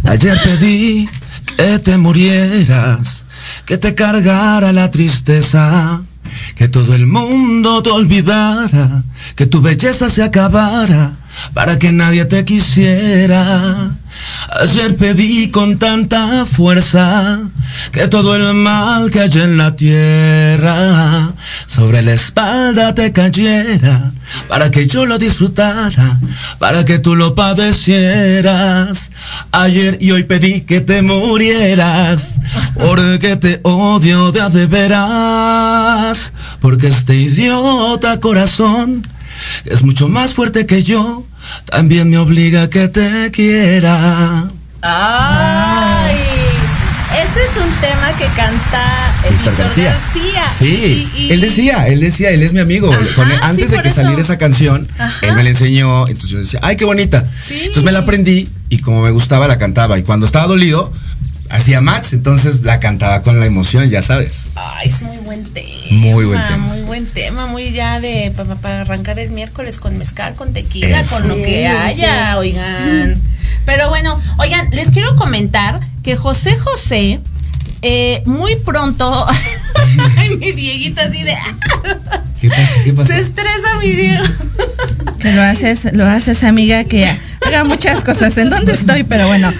Ayer 0.06 0.40
pedí 0.44 1.10
que 1.58 1.80
te 1.80 1.98
murieras, 1.98 3.26
que 3.66 3.78
te 3.78 3.96
cargara 3.96 4.72
la 4.72 4.92
tristeza, 4.92 6.02
que 6.56 6.68
todo 6.68 6.96
el 6.96 7.08
mundo 7.08 7.82
te 7.84 7.90
olvidara, 7.90 9.04
que 9.36 9.46
tu 9.46 9.62
belleza 9.62 10.10
se 10.10 10.24
acabara, 10.24 11.14
para 11.54 11.80
que 11.80 11.92
nadie 11.92 12.26
te 12.26 12.46
quisiera. 12.46 13.92
Ayer 14.62 14.96
pedí 14.96 15.50
con 15.50 15.78
tanta 15.78 16.46
fuerza 16.46 17.40
que 17.92 18.08
todo 18.08 18.36
el 18.36 18.54
mal 18.54 19.12
que 19.12 19.22
hay 19.22 19.32
en 19.34 19.58
la 19.58 19.76
tierra 19.76 21.32
sobre 21.66 22.02
la 22.02 22.14
espalda 22.14 22.94
te 22.94 23.12
cayera 23.12 24.12
para 24.48 24.72
que 24.72 24.88
yo 24.88 25.06
lo 25.06 25.18
disfrutara, 25.18 26.20
para 26.60 26.86
que 26.86 27.00
tú 27.00 27.16
lo 27.16 27.36
padecieras. 27.36 29.12
Ayer 29.52 29.98
y 30.00 30.12
hoy 30.12 30.24
pedí 30.24 30.62
que 30.62 30.82
te 30.82 31.02
murieras 31.02 32.40
porque 32.76 33.36
te 33.38 33.60
odio 33.64 34.32
de 34.32 34.42
a 34.42 34.50
de 34.50 34.66
veras, 34.66 36.34
porque 36.62 36.88
este 36.88 37.16
idiota 37.16 38.20
corazón 38.20 39.08
es 39.66 39.84
mucho 39.84 40.08
más 40.10 40.34
fuerte 40.34 40.66
que 40.66 40.84
yo, 40.84 41.26
también 41.66 42.10
me 42.10 42.18
obliga 42.18 42.64
a 42.64 42.70
que 42.70 42.88
te 42.88 43.32
quiera. 43.32 44.48
Ay, 44.82 45.43
ese 47.36 47.42
es 47.60 47.66
un 47.66 47.72
tema 47.82 48.12
que 48.18 48.26
canta 48.36 49.12
el 49.28 49.34
Víctor 49.36 49.58
García. 49.58 49.92
García. 49.92 50.44
Sí, 50.58 51.10
Y- 51.16 51.22
y- 51.24 51.32
él 51.32 51.42
decía, 51.42 51.88
él 51.88 52.00
decía, 52.00 52.30
él 52.32 52.44
es 52.44 52.54
mi 52.54 52.60
amigo. 52.60 52.90
Con 53.16 53.32
él- 53.32 53.40
antes 53.42 53.68
sí, 53.70 53.76
de 53.76 53.82
que 53.82 53.88
eso. 53.88 53.98
saliera 53.98 54.22
esa 54.22 54.38
canción, 54.38 54.88
Ajá. 54.98 55.26
él 55.28 55.36
me 55.36 55.44
la 55.44 55.50
enseñó. 55.50 56.08
Entonces 56.08 56.30
yo 56.30 56.40
decía, 56.40 56.60
ay, 56.64 56.76
qué 56.76 56.86
bonita. 56.86 57.20
Entonces 57.50 57.84
me 57.84 57.92
la 57.92 58.00
aprendí 58.00 58.48
y 58.70 58.80
como 58.80 59.02
me 59.02 59.12
gustaba, 59.12 59.48
la 59.48 59.58
cantaba. 59.58 59.98
Y 59.98 60.04
cuando 60.04 60.26
estaba 60.26 60.48
dolido, 60.48 60.92
hacía 61.50 61.82
match, 61.82 62.14
entonces 62.14 62.62
la 62.64 62.80
cantaba 62.80 63.22
con 63.22 63.40
la 63.40 63.46
emoción, 63.46 63.90
ya 63.90 64.02
sabes. 64.02 64.48
Ay, 64.56 64.90
es 64.90 65.02
muy 65.02 65.18
buen 65.18 65.44
tema. 65.44 65.70
Muy 65.92 66.26
buen 66.26 66.42
tema. 66.46 66.58
Muy 66.68 66.82
buen 66.82 67.06
tema, 67.06 67.46
muy 67.48 67.72
ya 67.72 68.00
de 68.00 68.32
para 68.62 68.82
arrancar 68.82 69.20
el 69.20 69.30
miércoles 69.32 69.78
con 69.78 69.98
mezcal, 69.98 70.34
con 70.36 70.54
tequila, 70.54 71.02
Eso. 71.02 71.16
con 71.20 71.28
lo 71.30 71.36
que 71.36 71.68
haya, 71.68 72.38
oigan. 72.38 73.22
Pero 73.66 73.90
bueno, 73.90 74.20
oigan, 74.38 74.70
les 74.72 74.90
quiero 74.90 75.16
comentar 75.16 75.80
que 76.04 76.16
José 76.16 76.58
José 76.58 77.20
eh, 77.82 78.24
muy 78.26 78.56
pronto, 78.58 79.28
ay, 80.18 80.38
mi 80.38 80.52
Dieguita 80.54 81.04
así 81.04 81.24
de, 81.24 81.36
¿Qué 82.40 82.50
pasa? 82.50 82.84
¿Qué 82.84 82.94
pasó? 82.94 83.12
se 83.12 83.20
estresa 83.20 83.78
mi 83.80 83.92
Diego. 83.92 84.24
Que 85.20 85.32
lo 85.32 85.42
haces, 85.42 85.86
lo 85.94 86.06
haces, 86.06 86.44
amiga, 86.44 86.84
que 86.84 87.08
haga 87.48 87.64
muchas 87.64 88.04
cosas. 88.04 88.38
¿En 88.38 88.50
dónde 88.50 88.74
estoy? 88.74 89.04
Pero 89.04 89.26
bueno. 89.28 89.54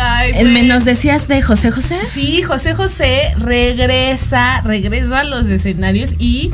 Ay, 0.00 0.30
El 0.30 0.50
pues. 0.50 0.52
menos 0.54 0.86
decías 0.86 1.28
de 1.28 1.42
José 1.42 1.70
José. 1.70 1.98
Sí, 2.10 2.40
José 2.40 2.74
José 2.74 3.34
regresa, 3.36 4.62
regresa 4.62 5.20
a 5.20 5.24
los 5.24 5.46
escenarios 5.48 6.14
y 6.18 6.50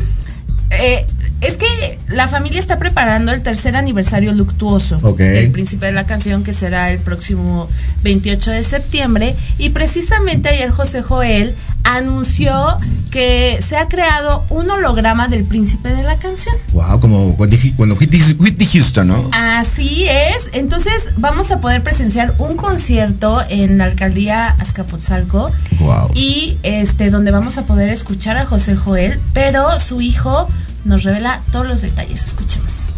eh, 0.78 1.06
es 1.42 1.56
que 1.58 1.66
la 2.08 2.28
familia 2.28 2.58
está 2.60 2.78
preparando 2.78 3.32
el 3.32 3.42
tercer 3.42 3.76
aniversario 3.76 4.32
luctuoso 4.32 4.96
Ok. 5.02 5.18
del 5.18 5.52
príncipe 5.52 5.86
de 5.86 5.92
la 5.92 6.04
canción 6.04 6.42
que 6.44 6.54
será 6.54 6.90
el 6.90 6.98
próximo 6.98 7.68
28 8.02 8.50
de 8.52 8.64
septiembre 8.64 9.34
y 9.58 9.70
precisamente 9.70 10.48
ayer 10.48 10.70
José 10.70 11.02
Joel 11.02 11.54
anunció 11.86 12.78
que 13.10 13.58
se 13.66 13.76
ha 13.76 13.88
creado 13.88 14.44
un 14.50 14.70
holograma 14.70 15.28
del 15.28 15.44
príncipe 15.44 15.88
de 15.88 16.02
la 16.02 16.16
canción. 16.16 16.54
Wow, 16.72 17.00
como 17.00 17.34
cuando 17.36 17.56
Whitney, 17.96 18.36
Whitney 18.38 18.66
Houston, 18.66 19.08
¿no? 19.08 19.30
Así 19.32 20.04
es. 20.08 20.50
Entonces 20.52 21.10
vamos 21.16 21.50
a 21.50 21.60
poder 21.60 21.82
presenciar 21.82 22.34
un 22.38 22.56
concierto 22.56 23.42
en 23.48 23.78
la 23.78 23.84
alcaldía 23.84 24.48
Azcapotzalco 24.58 25.50
Wow. 25.78 26.10
y 26.14 26.58
este 26.62 27.10
donde 27.10 27.30
vamos 27.30 27.56
a 27.58 27.64
poder 27.64 27.88
escuchar 27.90 28.36
a 28.36 28.44
José 28.44 28.76
Joel, 28.76 29.20
pero 29.32 29.78
su 29.80 30.00
hijo 30.00 30.48
nos 30.84 31.04
revela 31.04 31.40
todos 31.52 31.66
los 31.66 31.80
detalles. 31.82 32.26
Escuchemos. 32.26 32.90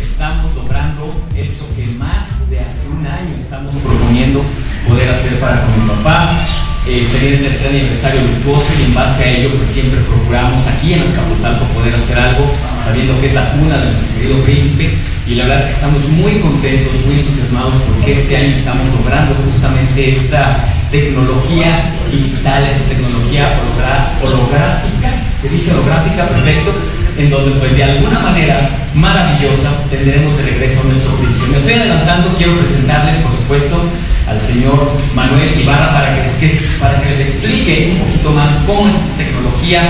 estamos 0.00 0.54
logrando 0.54 1.08
esto 1.36 1.64
que 1.74 1.86
más 1.96 2.48
de 2.50 2.58
hace 2.60 2.88
un 2.88 3.06
año 3.06 3.34
estamos 3.36 3.74
proponiendo 3.76 4.40
poder 4.88 5.08
hacer 5.10 5.38
para 5.40 5.62
con 5.62 5.82
mi 5.82 5.88
papá. 5.88 6.30
Eh, 6.88 7.04
sería 7.04 7.36
el 7.36 7.42
tercer 7.42 7.68
aniversario 7.68 8.18
luctuoso 8.22 8.72
y 8.80 8.84
en 8.84 8.94
base 8.94 9.22
a 9.22 9.30
ello 9.36 9.50
pues 9.56 9.68
siempre 9.68 10.00
procuramos 10.08 10.66
aquí 10.68 10.94
en 10.94 11.02
Azcapotzalco 11.02 11.66
poder 11.76 11.94
hacer 11.94 12.18
algo 12.18 12.50
sabiendo 12.82 13.20
que 13.20 13.26
es 13.26 13.34
la 13.34 13.52
cuna 13.52 13.76
de 13.76 13.92
nuestro 13.92 14.08
querido 14.16 14.42
príncipe. 14.42 14.96
Y 15.26 15.34
la 15.34 15.44
verdad 15.44 15.64
que 15.66 15.70
estamos 15.70 16.08
muy 16.08 16.40
contentos, 16.40 16.96
muy 17.04 17.20
entusiasmados 17.20 17.74
porque 17.84 18.12
este 18.12 18.38
año 18.38 18.48
estamos 18.56 18.88
logrando 18.96 19.34
justamente 19.44 20.08
esta 20.08 20.64
tecnología 20.90 21.92
digital, 22.10 22.64
esta 22.64 22.88
tecnología 22.88 23.52
holográfica, 24.24 25.12
se 25.42 25.48
dice 25.50 25.72
holográfica, 25.74 26.26
perfecto, 26.26 26.72
en 27.18 27.30
donde 27.30 27.50
pues 27.58 27.76
de 27.76 27.82
alguna 27.84 28.20
manera 28.20 28.70
maravillosa 28.94 29.82
tendremos 29.90 30.36
de 30.38 30.44
regreso 30.44 30.80
a 30.80 30.84
nuestro 30.84 31.16
príncipe. 31.16 31.50
Me 31.50 31.58
estoy 31.58 31.74
adelantando, 31.74 32.34
quiero 32.38 32.58
presentarles 32.58 33.16
por 33.16 33.32
supuesto 33.32 33.82
al 34.28 34.40
señor 34.40 34.92
Manuel 35.14 35.60
Ibarra 35.60 35.92
para 35.92 36.14
que 36.14 36.22
les, 37.10 37.20
explique 37.20 37.92
un 37.92 38.06
poquito 38.06 38.30
más 38.30 38.48
cómo 38.66 38.86
es 38.86 38.94
esta 38.94 39.16
tecnología, 39.18 39.82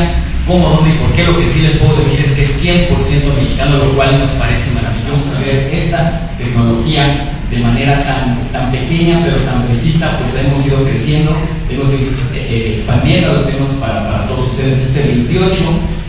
cómo, 0.47 0.68
dónde 0.70 0.91
y 0.91 0.99
por 0.99 1.12
qué. 1.12 1.24
Lo 1.24 1.37
que 1.37 1.45
sí 1.45 1.61
les 1.61 1.76
puedo 1.76 1.97
decir 1.97 2.24
es 2.24 2.33
que 2.33 2.43
es 2.43 2.64
100% 2.64 3.37
mexicano, 3.37 3.76
lo 3.76 3.93
cual 3.93 4.18
nos 4.18 4.31
parece 4.41 4.72
maravilloso 4.72 5.37
ver 5.45 5.68
esta 5.72 6.33
tecnología 6.39 7.35
de 7.51 7.59
manera 7.59 7.99
tan, 7.99 8.72
pequeña 8.72 9.24
pero 9.24 9.37
tan 9.37 9.66
precisa, 9.66 10.18
pues 10.18 10.45
hemos 10.45 10.64
ido 10.66 10.85
creciendo, 10.85 11.37
hemos 11.70 11.89
ido 11.89 12.11
eh, 12.35 12.49
eh, 12.51 12.74
expandiendo, 12.74 13.33
lo 13.33 13.45
tenemos 13.45 13.70
para 13.81 14.26
todos 14.26 14.49
ustedes 14.49 14.79
este 14.81 15.03
28 15.09 15.55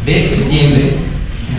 de 0.05 0.19
septiembre 0.19 1.08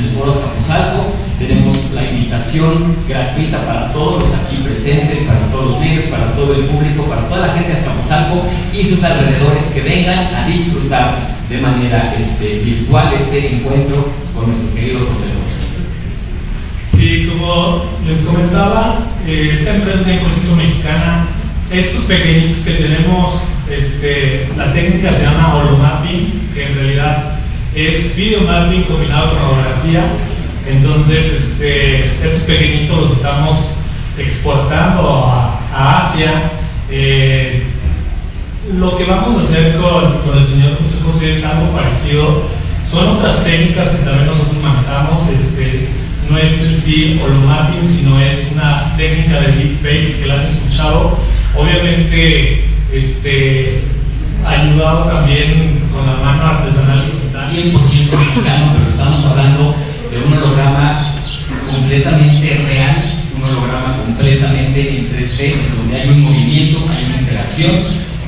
en 0.01 0.07
el 0.07 0.11
Foro 0.17 0.33
Escapuzalco. 0.33 1.15
Tenemos 1.39 1.93
la 1.95 2.11
invitación 2.11 2.97
gratuita 3.09 3.65
para 3.65 3.93
todos 3.93 4.23
los 4.23 4.35
aquí 4.35 4.57
presentes, 4.57 5.21
para 5.21 5.41
todos 5.51 5.71
los 5.73 5.81
medios, 5.81 6.05
para 6.07 6.35
todo 6.35 6.55
el 6.55 6.65
público, 6.67 7.05
para 7.05 7.29
toda 7.29 7.47
la 7.47 7.55
gente 7.55 7.71
de 7.71 7.79
Escapuzalco 7.79 8.45
y 8.75 8.85
sus 8.85 9.03
alrededores 9.05 9.65
que 9.75 9.81
vengan 9.83 10.35
a 10.35 10.47
disfrutar 10.47 11.39
de 11.49 11.59
manera 11.61 12.15
este, 12.19 12.61
virtual 12.61 13.13
este 13.15 13.55
encuentro 13.55 14.09
con 14.35 14.47
nuestro 14.47 14.75
querido 14.75 15.01
José 15.01 15.35
José. 15.43 15.67
Sí, 16.87 17.31
como 17.33 17.85
les 18.07 18.21
comentaba, 18.21 19.07
eh, 19.27 19.53
esa 19.55 19.77
empresa 19.77 20.11
100% 20.11 20.57
mexicana, 20.57 21.27
estos 21.73 22.05
pequeñitos 22.05 22.65
que 22.65 22.73
tenemos, 22.73 23.35
este, 23.71 24.49
la 24.57 24.73
técnica 24.73 25.15
se 25.15 25.23
llama 25.23 25.55
holomapping, 25.57 26.51
que 26.53 26.67
en 26.67 26.75
realidad 26.75 27.30
es 27.75 28.16
video 28.16 28.43
mapping 28.43 28.83
combinado 28.85 29.31
con 29.31 29.43
holografía. 29.43 30.05
Entonces, 30.68 31.33
este, 31.33 31.99
estos 31.99 32.43
pequeñitos 32.43 33.01
los 33.01 33.12
estamos 33.12 33.75
exportando 34.18 35.27
a, 35.27 35.57
Asia. 35.73 36.51
Eh, 36.91 37.62
lo 38.77 38.97
que 38.97 39.05
vamos 39.05 39.37
a 39.37 39.43
hacer 39.43 39.77
con, 39.77 40.37
el 40.37 40.45
señor 40.45 40.77
José 40.79 41.05
José 41.05 41.33
es 41.33 41.45
algo 41.45 41.73
parecido. 41.73 42.49
Son 42.89 43.07
otras 43.16 43.45
técnicas 43.45 43.91
que 43.91 44.05
también 44.05 44.27
nosotros 44.27 44.57
manejamos. 44.62 45.23
Este, 45.29 45.89
no 46.29 46.39
es 46.39 46.62
en 46.64 46.77
sí 46.77 47.21
holomapping, 47.23 47.85
sino 47.85 48.21
es 48.21 48.51
una 48.53 48.95
técnica 48.97 49.41
de 49.41 49.53
deepfake 49.53 50.21
que 50.21 50.27
la 50.27 50.35
han 50.35 50.47
escuchado. 50.47 51.18
Obviamente, 51.57 52.64
este, 52.93 53.81
ayudado 54.47 55.05
también 55.05 55.88
con 55.93 56.07
la 56.07 56.16
mano 56.24 56.47
artesanal 56.47 57.05
está. 57.11 57.47
100% 57.51 57.72
mexicano, 57.72 58.74
pero 58.76 58.88
estamos 58.88 59.24
hablando 59.26 59.74
de 60.11 60.22
un 60.22 60.32
holograma 60.32 61.14
completamente 61.70 62.47
real, 62.66 63.22
un 63.36 63.43
holograma 63.43 63.97
completamente 64.05 64.99
en 64.99 65.09
3D, 65.09 65.41
en 65.55 65.76
donde 65.76 65.97
hay 65.97 66.09
un 66.11 66.22
movimiento, 66.22 66.78
hay 66.91 67.05
una 67.07 67.20
interacción, 67.20 67.70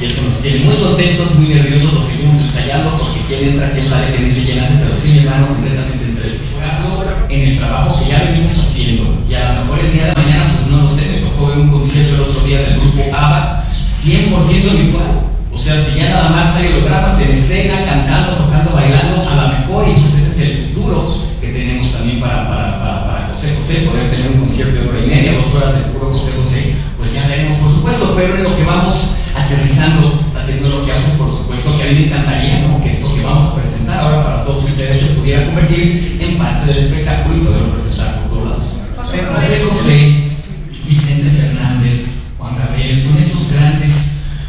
y 0.01 0.05
eso 0.05 0.23
nos 0.23 0.41
tiene 0.43 0.65
muy 0.65 0.75
contentos, 0.75 1.35
muy 1.37 1.55
nerviosos, 1.55 1.93
lo 1.93 2.03
seguimos 2.03 2.37
ensayando, 2.41 2.99
porque 2.99 3.21
quién 3.29 3.51
entra, 3.51 3.71
quién 3.73 3.89
sale, 3.89 4.15
quién 4.15 4.29
dice, 4.29 4.45
quién 4.45 4.59
hace, 4.59 4.75
pero 4.83 4.97
sí, 4.97 5.19
hermano, 5.19 5.49
completamente 5.49 6.05
en 6.05 6.17
3D. 6.19 6.39
Fue 6.55 6.65
algo 6.65 7.05
en 7.29 7.41
el 7.49 7.59
trabajo 7.59 8.01
que 8.01 8.11
ya 8.11 8.25
venimos 8.25 8.59
haciendo, 8.59 9.23
y 9.29 9.35
a 9.35 9.55
lo 9.55 9.61
mejor 9.63 9.79
el 9.81 9.93
día 9.93 10.07
de 10.07 10.15
mañana, 10.15 10.57
pues 10.57 10.67
no 10.67 10.83
lo 10.83 10.89
sé, 10.89 11.11
me 11.15 11.29
tocó 11.29 11.47
ver 11.49 11.59
un 11.59 11.71
concierto 11.71 12.15
el 12.15 12.21
otro 12.23 12.45
día 12.45 12.61
del 12.63 12.81
grupo 12.81 13.03
ABBA, 13.13 13.65
100% 14.03 14.83
virtual. 14.83 15.32
O 15.63 15.65
sea, 15.65 15.79
si 15.79 15.95
ya 15.95 16.11
nada 16.11 16.29
más 16.31 16.57
hay 16.57 16.75
hologramas 16.75 17.23
en 17.23 17.39
escena, 17.39 17.87
cantando, 17.87 18.35
tocando, 18.35 18.75
bailando, 18.75 19.23
a 19.23 19.47
lo 19.47 19.49
mejor, 19.55 19.89
y 19.89 20.01
pues 20.01 20.15
ese 20.15 20.33
es 20.35 20.41
el 20.43 20.67
futuro 20.67 21.23
que 21.41 21.55
tenemos 21.55 21.93
también 21.93 22.19
para, 22.19 22.49
para, 22.51 22.83
para, 22.83 23.07
para 23.07 23.29
José 23.31 23.55
José, 23.55 23.87
poder 23.87 24.11
tener 24.11 24.33
un 24.33 24.41
concierto 24.41 24.83
de 24.83 24.89
hora 24.89 24.99
y 24.99 25.07
media, 25.07 25.39
dos 25.39 25.55
horas 25.55 25.79
de 25.79 25.95
puro 25.95 26.11
José 26.11 26.33
José, 26.35 26.75
pues 26.99 27.15
ya 27.15 27.29
veremos, 27.29 27.59
por 27.59 27.71
supuesto, 27.71 28.13
pero 28.17 28.35
en 28.35 28.43
lo 28.43 28.57
que 28.57 28.65
vamos 28.65 29.23
aterrizando 29.39 30.27
la 30.35 30.45
tecnología, 30.45 30.95
pues 31.07 31.15
por 31.15 31.31
supuesto 31.31 31.79
que 31.79 31.83
a 31.85 31.87
mí 31.87 31.95
me 31.95 32.07
encantaría, 32.07 32.67
¿no? 32.67 32.83
Que 32.83 32.91
esto 32.91 33.15
que 33.15 33.23
vamos 33.23 33.53
a 33.53 33.55
presentar 33.55 33.99
ahora 34.01 34.25
para 34.25 34.45
todos 34.45 34.65
ustedes 34.65 34.99
se 34.99 35.15
pudiera 35.15 35.47
convertir 35.47 36.19
en 36.19 36.39
parte 36.39 36.75
del 36.75 36.79
espectáculo 36.79 37.37
y 37.37 37.41
poderlo 37.47 37.79
presentar 37.79 38.19
por 38.19 38.35
todos 38.35 38.49
lados. 38.51 38.67
José 38.99 39.63
José, 39.71 40.23
Vicente 40.89 41.31
Fernández, 41.31 42.35
Juan 42.37 42.59
Gabriel, 42.59 43.01
son 43.01 43.23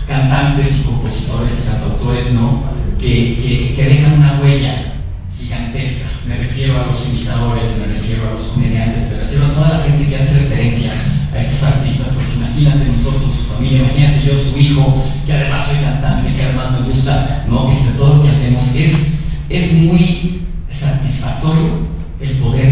cantantes 0.07 0.79
y 0.79 0.83
compositores 0.83 1.51
y 1.59 1.69
cantautores, 1.69 2.33
¿no? 2.33 2.63
Que, 2.99 3.73
que, 3.75 3.83
dejan 3.83 4.13
una 4.13 4.39
huella 4.41 4.93
gigantesca. 5.37 6.09
Me 6.27 6.37
refiero 6.37 6.81
a 6.81 6.87
los 6.87 7.09
imitadores, 7.09 7.77
me 7.79 7.93
refiero 7.93 8.29
a 8.29 8.33
los 8.33 8.43
comediantes, 8.43 9.11
me 9.11 9.17
refiero 9.19 9.45
a 9.45 9.53
toda 9.53 9.77
la 9.77 9.83
gente 9.83 10.07
que 10.07 10.15
hace 10.15 10.39
referencia 10.39 10.91
a 11.33 11.37
estos 11.37 11.63
artistas. 11.63 12.07
Pues 12.15 12.35
imagínate 12.37 12.85
nosotros, 12.85 13.31
su 13.35 13.53
familia, 13.53 13.79
imagínate 13.79 14.25
yo, 14.25 14.33
su 14.41 14.57
hijo, 14.57 15.03
que 15.25 15.33
además 15.33 15.67
soy 15.67 15.77
cantante, 15.83 16.33
que 16.33 16.43
además 16.43 16.71
me 16.79 16.89
gusta, 16.89 17.45
¿no? 17.49 17.71
Este, 17.71 17.91
todo 17.97 18.15
lo 18.15 18.23
que 18.23 18.29
hacemos 18.29 18.75
es, 18.75 19.19
es 19.49 19.73
muy 19.73 20.43
satisfactorio 20.69 21.93
el 22.21 22.37
poder 22.37 22.62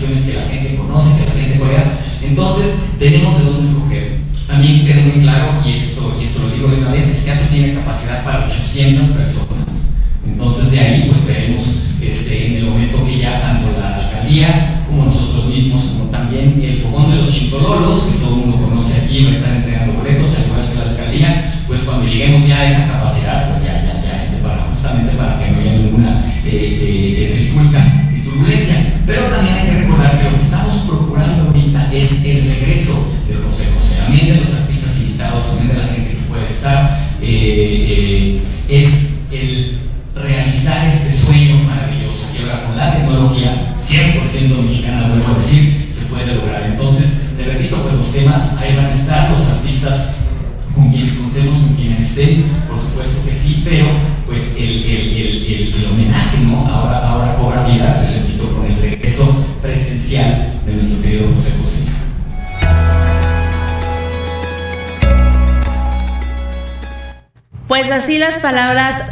que 0.00 0.34
la 0.34 0.48
gente 0.48 0.76
conoce, 0.76 1.20
que 1.20 1.26
la 1.26 1.42
gente 1.42 1.58
corea. 1.58 1.98
Entonces, 2.22 2.66
tenemos 2.98 3.43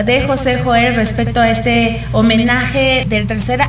de 0.04 0.26
José 0.26 0.60
Joel 0.62 0.94
respecto 0.94 1.40
a 1.40 1.50
este 1.50 2.04
homenaje 2.12 3.06
del 3.08 3.26
tercer 3.26 3.60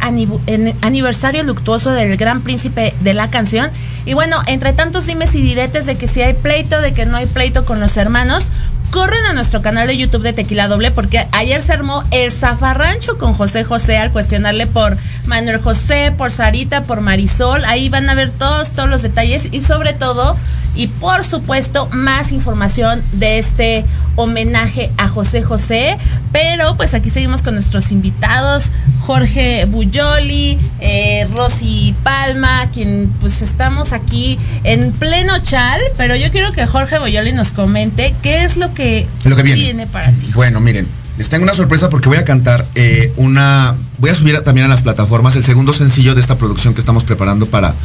aniversario 0.81 1.43
luctuoso 1.43 1.91
del 1.91 2.17
gran 2.17 2.41
príncipe 2.41 2.93
de 3.01 3.13
la 3.13 3.29
canción. 3.29 3.69
Y 4.05 4.13
bueno, 4.13 4.37
entre 4.47 4.73
tantos 4.73 5.05
dimes 5.05 5.35
y 5.35 5.41
diretes 5.41 5.85
de 5.85 5.95
que 5.95 6.07
si 6.07 6.21
hay 6.21 6.33
pleito, 6.33 6.81
de 6.81 6.93
que 6.93 7.05
no 7.05 7.17
hay 7.17 7.25
pleito 7.25 7.65
con 7.65 7.79
los 7.79 7.97
hermanos, 7.97 8.47
corren 8.93 9.25
a 9.29 9.33
nuestro 9.33 9.61
canal 9.61 9.87
de 9.87 9.97
YouTube 9.97 10.21
de 10.21 10.33
Tequila 10.33 10.67
Doble 10.67 10.91
porque 10.91 11.25
ayer 11.31 11.61
se 11.61 11.73
armó 11.73 12.03
el 12.11 12.31
zafarrancho 12.31 13.17
con 13.17 13.33
José 13.33 13.63
José 13.63 13.97
al 13.97 14.11
cuestionarle 14.11 14.67
por 14.67 14.95
Manuel 15.25 15.59
José, 15.59 16.13
por 16.15 16.31
Sarita, 16.31 16.83
por 16.83 17.01
Marisol. 17.01 17.65
Ahí 17.65 17.89
van 17.89 18.07
a 18.09 18.13
ver 18.13 18.29
todos, 18.29 18.71
todos 18.71 18.89
los 18.89 19.01
detalles 19.01 19.47
y 19.51 19.61
sobre 19.61 19.93
todo, 19.93 20.37
y 20.75 20.87
por 20.87 21.23
supuesto, 21.23 21.87
más 21.91 22.31
información 22.31 23.01
de 23.13 23.39
este 23.39 23.85
homenaje 24.15 24.91
a 24.97 25.07
José 25.07 25.41
José. 25.41 25.97
Pero 26.31 26.75
pues 26.75 26.93
aquí 26.93 27.09
seguimos 27.09 27.41
con 27.41 27.53
nuestros 27.53 27.91
invitados, 27.91 28.71
Jorge 29.01 29.65
Buyoli, 29.65 30.57
eh, 30.79 31.27
Rosy 31.35 31.95
Palma, 32.03 32.69
quien 32.73 33.11
pues 33.21 33.41
estamos 33.41 33.93
aquí 33.93 34.39
en 34.63 34.91
pleno 34.93 35.37
chal, 35.39 35.79
pero 35.97 36.15
yo 36.15 36.31
quiero 36.31 36.51
que 36.51 36.65
Jorge 36.65 36.99
Buyoli 36.99 37.33
nos 37.33 37.51
comente 37.51 38.15
qué 38.21 38.43
es 38.43 38.57
lo 38.57 38.73
que, 38.73 39.07
Lo 39.25 39.35
que 39.35 39.43
viene. 39.43 39.85
para 39.87 40.11
ti. 40.11 40.31
Bueno, 40.33 40.59
miren, 40.59 40.87
les 41.17 41.29
tengo 41.29 41.43
una 41.43 41.53
sorpresa 41.53 41.89
porque 41.89 42.09
voy 42.09 42.17
a 42.17 42.23
cantar 42.23 42.65
eh, 42.75 43.13
una. 43.17 43.75
Voy 43.99 44.09
a 44.09 44.15
subir 44.15 44.39
también 44.41 44.65
a 44.65 44.69
las 44.69 44.81
plataformas 44.81 45.35
el 45.35 45.43
segundo 45.43 45.71
sencillo 45.71 46.15
de 46.15 46.21
esta 46.21 46.37
producción 46.37 46.73
que 46.73 46.79
estamos 46.79 47.03
preparando 47.03 47.45
para, 47.45 47.75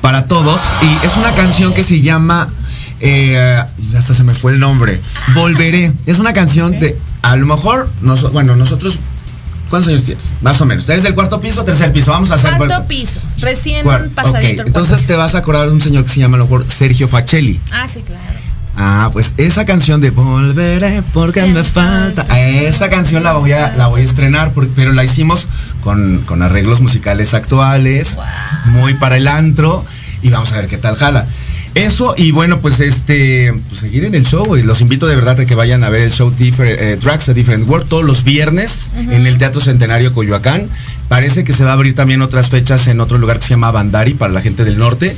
para 0.00 0.24
todos. 0.24 0.60
Y 0.82 1.06
es 1.06 1.16
una 1.16 1.30
canción 1.32 1.74
que 1.74 1.84
se 1.84 2.00
llama. 2.00 2.48
Eh, 3.00 3.62
hasta 3.96 4.14
se 4.14 4.24
me 4.24 4.34
fue 4.34 4.52
el 4.52 4.60
nombre. 4.60 5.00
Volveré. 5.34 5.92
Es 6.06 6.18
una 6.18 6.32
canción 6.32 6.78
de. 6.78 6.98
A 7.22 7.36
lo 7.36 7.46
mejor. 7.46 7.88
nos- 8.02 8.32
bueno, 8.32 8.56
nosotros. 8.56 8.98
¿Cuántos 9.70 9.88
años 9.92 10.04
tienes? 10.04 10.34
Más 10.42 10.60
o 10.60 10.64
menos. 10.64 10.88
¿Eres 10.88 11.02
del 11.02 11.14
cuarto 11.14 11.40
piso 11.40 11.62
o 11.62 11.64
tercer 11.64 11.92
piso? 11.92 12.12
Vamos 12.12 12.30
a 12.30 12.34
hacer. 12.34 12.56
Cuarto 12.56 12.86
piso, 12.86 13.20
recién 13.40 13.84
pasadito 13.84 14.38
el 14.38 14.54
cuarto 14.56 14.62
entonces 14.68 14.98
piso. 15.00 15.08
te 15.08 15.16
vas 15.16 15.34
a 15.34 15.38
acordar 15.38 15.66
de 15.66 15.72
un 15.72 15.80
señor 15.80 16.04
que 16.04 16.10
se 16.10 16.20
llama 16.20 16.36
a 16.36 16.38
lo 16.38 16.44
mejor 16.44 16.64
Sergio 16.68 17.08
Facelli. 17.08 17.60
Ah, 17.72 17.88
sí, 17.88 18.02
claro. 18.02 18.22
Ah, 18.76 19.08
pues 19.12 19.32
esa 19.38 19.64
canción 19.64 20.00
de 20.00 20.10
Volveré 20.10 21.02
porque 21.14 21.44
me 21.46 21.64
falta. 21.64 22.22
Esa 22.38 22.88
canción 22.90 23.22
la 23.24 23.32
voy 23.32 23.52
a, 23.52 23.74
la 23.74 23.88
voy 23.88 24.02
a 24.02 24.04
estrenar, 24.04 24.52
pero 24.76 24.92
la 24.92 25.02
hicimos 25.02 25.46
con, 25.82 26.18
con 26.26 26.42
arreglos 26.42 26.80
musicales 26.80 27.34
actuales, 27.34 28.18
muy 28.66 28.94
para 28.94 29.16
el 29.16 29.26
antro, 29.28 29.84
y 30.22 30.28
vamos 30.30 30.52
a 30.52 30.56
ver 30.56 30.66
qué 30.66 30.78
tal 30.78 30.94
jala. 30.96 31.26
Eso, 31.76 32.14
y 32.16 32.30
bueno, 32.32 32.60
pues 32.60 32.80
este, 32.80 33.52
pues 33.68 33.80
seguir 33.80 34.04
en 34.06 34.14
el 34.14 34.24
show, 34.24 34.56
y 34.56 34.62
los 34.62 34.80
invito 34.80 35.06
de 35.06 35.14
verdad 35.14 35.38
a 35.40 35.44
que 35.46 35.54
vayan 35.54 35.84
a 35.84 35.90
ver 35.90 36.00
el 36.00 36.10
show 36.10 36.30
Differ- 36.34 36.76
eh, 36.78 36.96
Tracks 36.98 37.28
a 37.28 37.34
Different 37.34 37.68
World 37.68 37.86
todos 37.88 38.02
los 38.04 38.24
viernes 38.24 38.90
en 38.96 39.26
el 39.26 39.36
Teatro 39.38 39.60
Centenario 39.60 40.12
Coyoacán. 40.14 40.68
Parece 41.08 41.44
que 41.44 41.52
se 41.52 41.64
va 41.64 41.70
a 41.70 41.74
abrir 41.74 41.94
también 41.94 42.20
otras 42.22 42.50
fechas 42.50 42.86
en 42.88 43.00
otro 43.00 43.18
lugar 43.18 43.38
que 43.38 43.44
se 43.44 43.50
llama 43.50 43.70
Bandari 43.70 44.14
para 44.14 44.32
la 44.32 44.40
gente 44.40 44.64
del 44.64 44.78
norte. 44.78 45.16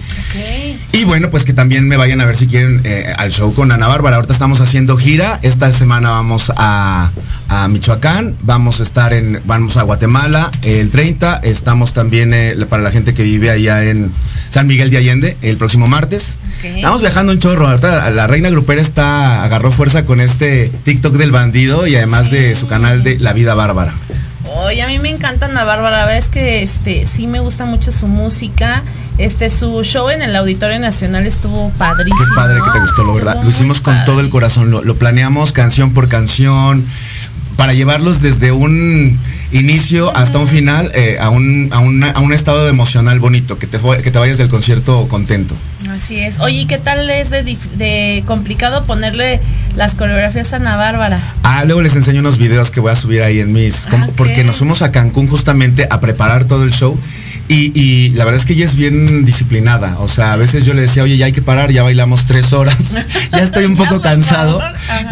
Y 0.93 1.05
bueno, 1.05 1.31
pues 1.31 1.45
que 1.45 1.53
también 1.53 1.89
me 1.89 1.97
vayan 1.97 2.21
a 2.21 2.25
ver 2.25 2.37
si 2.37 2.47
quieren 2.47 2.81
eh, 2.85 3.13
al 3.17 3.31
show 3.31 3.55
con 3.55 3.73
Ana 3.73 3.89
Bárbara. 3.89 4.17
Ahorita 4.17 4.33
estamos 4.33 4.61
haciendo 4.61 4.97
gira. 4.97 5.39
Esta 5.43 5.71
semana 5.73 6.11
vamos 6.11 6.53
a, 6.57 7.11
a 7.49 7.69
Michoacán, 7.69 8.35
vamos 8.43 8.81
a 8.81 8.83
estar 8.83 9.13
en, 9.13 9.41
vamos 9.45 9.77
a 9.77 9.83
Guatemala 9.83 10.51
el 10.63 10.91
30. 10.91 11.41
Estamos 11.45 11.93
también 11.93 12.33
eh, 12.35 12.55
para 12.69 12.83
la 12.83 12.91
gente 12.91 13.15
que 13.15 13.23
vive 13.23 13.51
allá 13.51 13.85
en 13.85 14.13
San 14.51 14.67
Miguel 14.67 14.91
de 14.91 14.99
Allende 14.99 15.37
el 15.43 15.57
próximo 15.57 15.87
martes. 15.87 16.39
Estamos 16.63 17.01
viajando 17.01 17.33
un 17.33 17.39
chorro. 17.39 17.67
Ahorita 17.69 18.11
la 18.11 18.27
reina 18.27 18.51
grupera 18.51 18.81
está, 18.81 19.45
agarró 19.45 19.71
fuerza 19.71 20.05
con 20.05 20.21
este 20.21 20.69
TikTok 20.85 21.15
del 21.15 21.33
bandido 21.33 21.87
y 21.87 21.97
además 21.97 22.31
de 22.31 22.55
su 22.55 22.67
canal 22.67 23.03
de 23.03 23.19
La 23.19 23.33
Vida 23.33 23.55
Bárbara. 23.55 23.95
Oye, 24.57 24.83
a 24.83 24.87
mí 24.87 24.99
me 24.99 25.11
encanta 25.11 25.47
Ana 25.47 25.65
Bárbara, 25.65 25.99
la 25.99 26.05
verdad 26.07 26.19
es 26.19 26.29
que 26.29 26.63
este 26.63 27.05
sí 27.07 27.27
me 27.27 27.41
gusta 27.41 27.65
mucho 27.65 27.93
su 27.93 28.07
música. 28.07 28.83
Este 29.19 29.51
su 29.51 29.83
show 29.85 30.11
en 30.11 30.23
el 30.23 30.35
Auditorio 30.37 30.79
Nacional 30.79 31.27
estuvo 31.27 31.71
padrísimo. 31.71 32.17
Qué 32.19 32.35
padre 32.37 32.61
que 32.65 32.71
te 32.71 32.81
gustó, 32.81 33.03
lo 33.03 33.15
verdad. 33.15 33.43
Lo 33.43 33.49
hicimos 33.49 33.81
con 33.81 34.05
todo 34.05 34.21
el 34.21 34.31
corazón, 34.31 34.71
lo, 34.71 34.83
lo 34.85 34.97
planeamos 34.97 35.53
canción 35.53 35.93
por 35.93 36.09
canción 36.09 36.85
para 37.57 37.73
llevarlos 37.75 38.23
desde 38.23 38.53
un 38.53 39.19
inicio 39.51 40.17
hasta 40.17 40.39
un 40.39 40.47
final 40.47 40.93
eh, 40.95 41.17
a, 41.21 41.31
un, 41.31 41.71
a, 41.73 41.81
una- 41.81 42.11
a 42.13 42.21
un 42.21 42.33
estado 42.33 42.69
emocional 42.69 43.19
bonito, 43.19 43.59
que 43.59 43.67
te, 43.67 43.79
que 44.03 44.11
te 44.13 44.19
vayas 44.19 44.39
del 44.39 44.49
concierto 44.49 45.09
contento. 45.09 45.57
Así 45.91 46.19
es. 46.19 46.39
Oye, 46.41 46.61
¿y 46.61 46.67
qué 46.67 46.79
tal 46.79 47.09
es 47.11 47.31
de, 47.31 48.23
complicado 48.27 48.85
ponerle 48.87 49.41
las 49.75 49.95
coreografías 49.95 50.53
a 50.53 50.57
Ana 50.57 50.77
Bárbara? 50.77 51.21
Ah, 51.43 51.65
luego 51.65 51.81
les 51.81 51.97
enseño 51.97 52.21
unos 52.21 52.39
videos 52.39 52.71
que 52.71 52.81
voy 52.81 52.93
a 52.93 52.97
subir 52.97 53.23
ahí 53.23 53.41
en 53.41 53.53
mis. 53.53 53.87
como- 53.87 54.07
Porque 54.13 54.45
nos 54.45 54.57
fuimos 54.57 54.83
a 54.83 54.93
Cancún 54.93 55.27
justamente 55.27 55.87
a 55.91 56.01
preparar 56.01 56.45
todo 56.45 56.65
el 56.65 56.73
show. 56.73 56.99
Y, 57.51 57.73
y 57.81 58.11
la 58.11 58.25
verdad 58.27 58.39
es 58.41 58.45
que 58.47 58.53
ella 58.53 58.67
es 58.67 58.77
bien 58.77 59.25
disciplinada. 59.25 59.99
O 60.01 60.09
sea, 60.09 60.35
a 60.35 60.37
veces 60.37 60.67
yo 60.67 60.75
le 60.75 60.83
decía, 60.83 61.03
oye, 61.03 61.17
ya 61.17 61.25
hay 61.27 61.33
que 61.33 61.41
parar, 61.41 61.71
ya 61.73 61.83
bailamos 61.83 62.27
tres 62.27 62.53
horas. 62.53 62.95
ya 63.33 63.39
estoy 63.39 63.65
un 63.65 63.75
poco 63.75 64.03
cansado. 64.03 64.61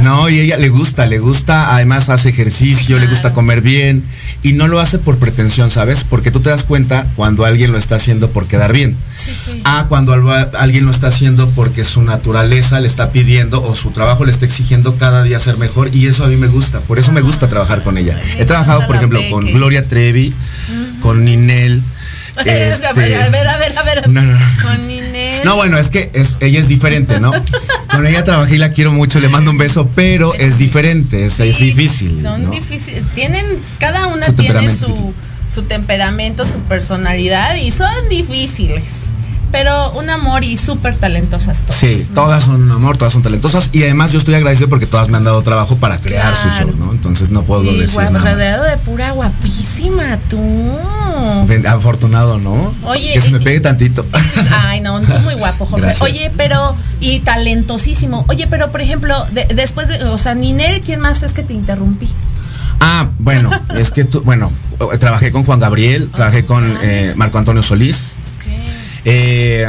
No, 0.03 0.29
y 0.29 0.41
ella 0.41 0.59
le 0.59 0.69
gusta, 0.69 1.07
le 1.07 1.19
gusta. 1.19 1.75
Además 1.75 2.11
hace 2.11 2.29
ejercicio, 2.29 2.99
le 2.99 3.07
gusta 3.07 3.33
comer 3.33 3.63
bien. 3.63 4.05
Y 4.47 4.53
no 4.53 4.69
lo 4.69 4.79
hace 4.79 5.01
por 5.01 5.19
pretensión, 5.19 5.73
¿sabes? 5.73 6.05
Porque 6.05 6.31
tú 6.31 6.39
te 6.39 6.51
das 6.51 6.63
cuenta 6.63 7.09
cuando 7.17 7.45
alguien 7.45 7.73
lo 7.73 7.79
está 7.79 7.97
haciendo 7.97 8.31
por 8.31 8.47
quedar 8.47 8.73
bien. 8.73 8.97
Sí, 9.17 9.33
sí. 9.35 9.61
Ah, 9.65 9.87
cuando 9.89 10.13
alguien 10.13 10.85
lo 10.85 10.93
está 10.93 11.09
haciendo 11.09 11.51
porque 11.51 11.83
su 11.83 12.01
naturaleza 12.03 12.79
le 12.79 12.87
está 12.87 13.11
pidiendo 13.11 13.61
o 13.61 13.75
su 13.75 13.91
trabajo 13.91 14.25
le 14.25 14.31
está 14.31 14.47
exigiendo 14.47 14.97
cada 14.97 15.25
día 15.25 15.41
ser 15.41 15.57
mejor 15.57 15.93
y 15.93 16.07
eso 16.07 16.23
a 16.23 16.29
mí 16.29 16.37
me 16.37 16.47
gusta, 16.47 16.79
por 16.79 17.01
eso 17.01 17.11
me 17.11 17.23
gusta 17.23 17.49
trabajar 17.49 17.83
con 17.83 17.99
ella. 17.99 18.21
He 18.39 18.45
trabajado, 18.45 18.87
por 18.87 18.95
ejemplo, 18.95 19.21
con 19.33 19.47
Gloria 19.47 19.83
Trevi, 19.83 20.33
con 21.01 21.25
Ninel. 21.25 21.83
a 22.37 22.45
ver, 22.45 22.71
este, 22.71 22.87
a 22.87 22.93
ver, 22.93 23.17
a 23.17 23.59
ver, 23.59 23.79
a 23.79 23.83
ver. 23.83 24.09
No, 24.09 24.23
no, 24.23 24.33
no. 24.33 24.47
Con 24.63 24.87
Ninel. 24.87 25.06
No, 25.47 25.55
bueno, 25.55 25.79
es 25.79 25.91
que 25.91 26.11
es, 26.13 26.39
ella 26.41 26.59
es 26.59 26.67
diferente, 26.67 27.21
¿no? 27.21 27.31
Con 27.93 28.05
ella 28.05 28.25
trabajé 28.25 28.57
y 28.57 28.59
la 28.59 28.73
quiero 28.73 28.91
mucho, 28.91 29.21
le 29.21 29.29
mando 29.29 29.53
un 29.53 29.59
beso, 29.59 29.89
pero 29.95 30.35
es 30.35 30.59
diferente, 30.59 31.25
es, 31.25 31.39
es 31.39 31.59
difícil. 31.61 32.21
Son 32.21 32.43
¿no? 32.43 32.51
difíciles. 32.51 33.05
Tienen, 33.15 33.47
cada 33.79 34.09
una 34.09 34.27
Su 34.27 34.33
tiene 34.33 34.69
su, 34.75 35.15
su 35.49 35.63
temperamento, 35.63 36.45
su 36.47 36.59
personalidad 36.63 37.55
y 37.55 37.71
son 37.71 38.09
difíciles. 38.09 39.13
Pero 39.53 39.93
un 39.93 40.11
amor 40.11 40.45
y 40.45 40.57
súper 40.57 40.97
talentosas 40.97 41.63
todas. 41.63 41.77
Sí, 41.77 42.09
todas 42.15 42.45
son 42.45 42.63
un 42.65 42.71
amor, 42.73 42.97
todas 42.99 43.13
son 43.13 43.23
talentosas 43.23 43.71
y 43.73 43.83
además 43.85 44.13
yo 44.13 44.19
estoy 44.19 44.35
agradecido 44.35 44.69
porque 44.69 44.87
todas 44.87 45.09
me 45.09 45.17
han 45.17 45.25
dado 45.25 45.41
trabajo 45.43 45.77
para 45.77 45.99
crear 45.99 46.37
su 46.37 46.49
show, 46.51 46.71
¿no? 46.79 46.91
Entonces 46.93 47.31
no 47.31 47.43
puedo 47.43 47.63
Y 47.65 47.79
decir 47.79 48.01
nada. 48.11 48.33
rodeado 48.33 48.65
de 48.65 48.77
pura 48.79 49.13
guapísima, 49.13 50.19
tú. 50.29 50.39
Afortunado, 51.69 52.39
¿no? 52.39 52.75
Oye, 52.85 53.13
que 53.15 53.21
se 53.21 53.31
me 53.31 53.41
pegue 53.41 53.61
tantito. 53.61 54.05
Ay, 54.67 54.81
no, 54.81 55.01
tú 55.01 55.13
muy 55.25 55.35
guapo, 55.35 55.65
Jorge. 55.65 55.87
Gracias. 55.87 56.03
Oye, 56.03 56.31
pero, 56.37 56.77
y 57.01 57.21
talentosísimo. 57.21 58.25
Oye, 58.29 58.47
pero 58.49 58.71
por 58.71 58.81
ejemplo, 58.81 59.25
de- 59.33 59.47
después 59.55 59.89
de, 59.89 60.03
o 60.05 60.19
sea, 60.19 60.35
Ninel, 60.35 60.81
¿quién 60.83 61.01
más 61.01 61.23
es 61.23 61.33
que 61.33 61.43
te 61.43 61.53
interrumpí? 61.55 62.09
Ah, 62.81 63.09
bueno, 63.21 63.49
es 63.79 63.91
que 63.91 64.05
tú, 64.05 64.21
bueno, 64.21 64.53
trabajé 65.01 65.33
con 65.33 65.45
Juan 65.45 65.61
Gabriel, 65.61 66.11
trabajé 66.11 66.45
con 66.45 66.77
eh, 66.83 67.15
Marco 67.17 67.39
Antonio 67.39 67.63
Solís. 67.63 68.17
Eh, 69.09 69.65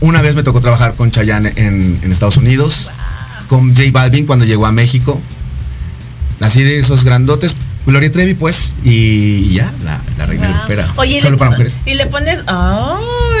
una 0.00 0.22
vez 0.22 0.34
me 0.34 0.42
tocó 0.42 0.60
trabajar 0.62 0.94
con 0.94 1.10
Chayanne 1.10 1.52
en, 1.56 2.00
en 2.02 2.10
Estados 2.10 2.38
Unidos, 2.38 2.90
con 3.46 3.68
J 3.76 3.82
Balvin 3.92 4.24
cuando 4.26 4.46
llegó 4.46 4.64
a 4.66 4.72
México. 4.72 5.20
Así 6.40 6.62
de 6.64 6.78
esos 6.78 7.04
grandotes, 7.04 7.54
Gloria 7.84 8.10
Trevi, 8.10 8.32
pues, 8.32 8.74
y 8.82 9.52
ya, 9.52 9.70
la, 9.84 10.00
la 10.16 10.24
reina 10.26 10.48
grupera. 10.58 10.90
Oye, 10.96 11.18
y 11.18 11.20
Solo 11.20 11.32
le- 11.32 11.38
para 11.38 11.50
mujeres. 11.50 11.82
Y 11.84 11.94
le 11.94 12.06
pones, 12.06 12.40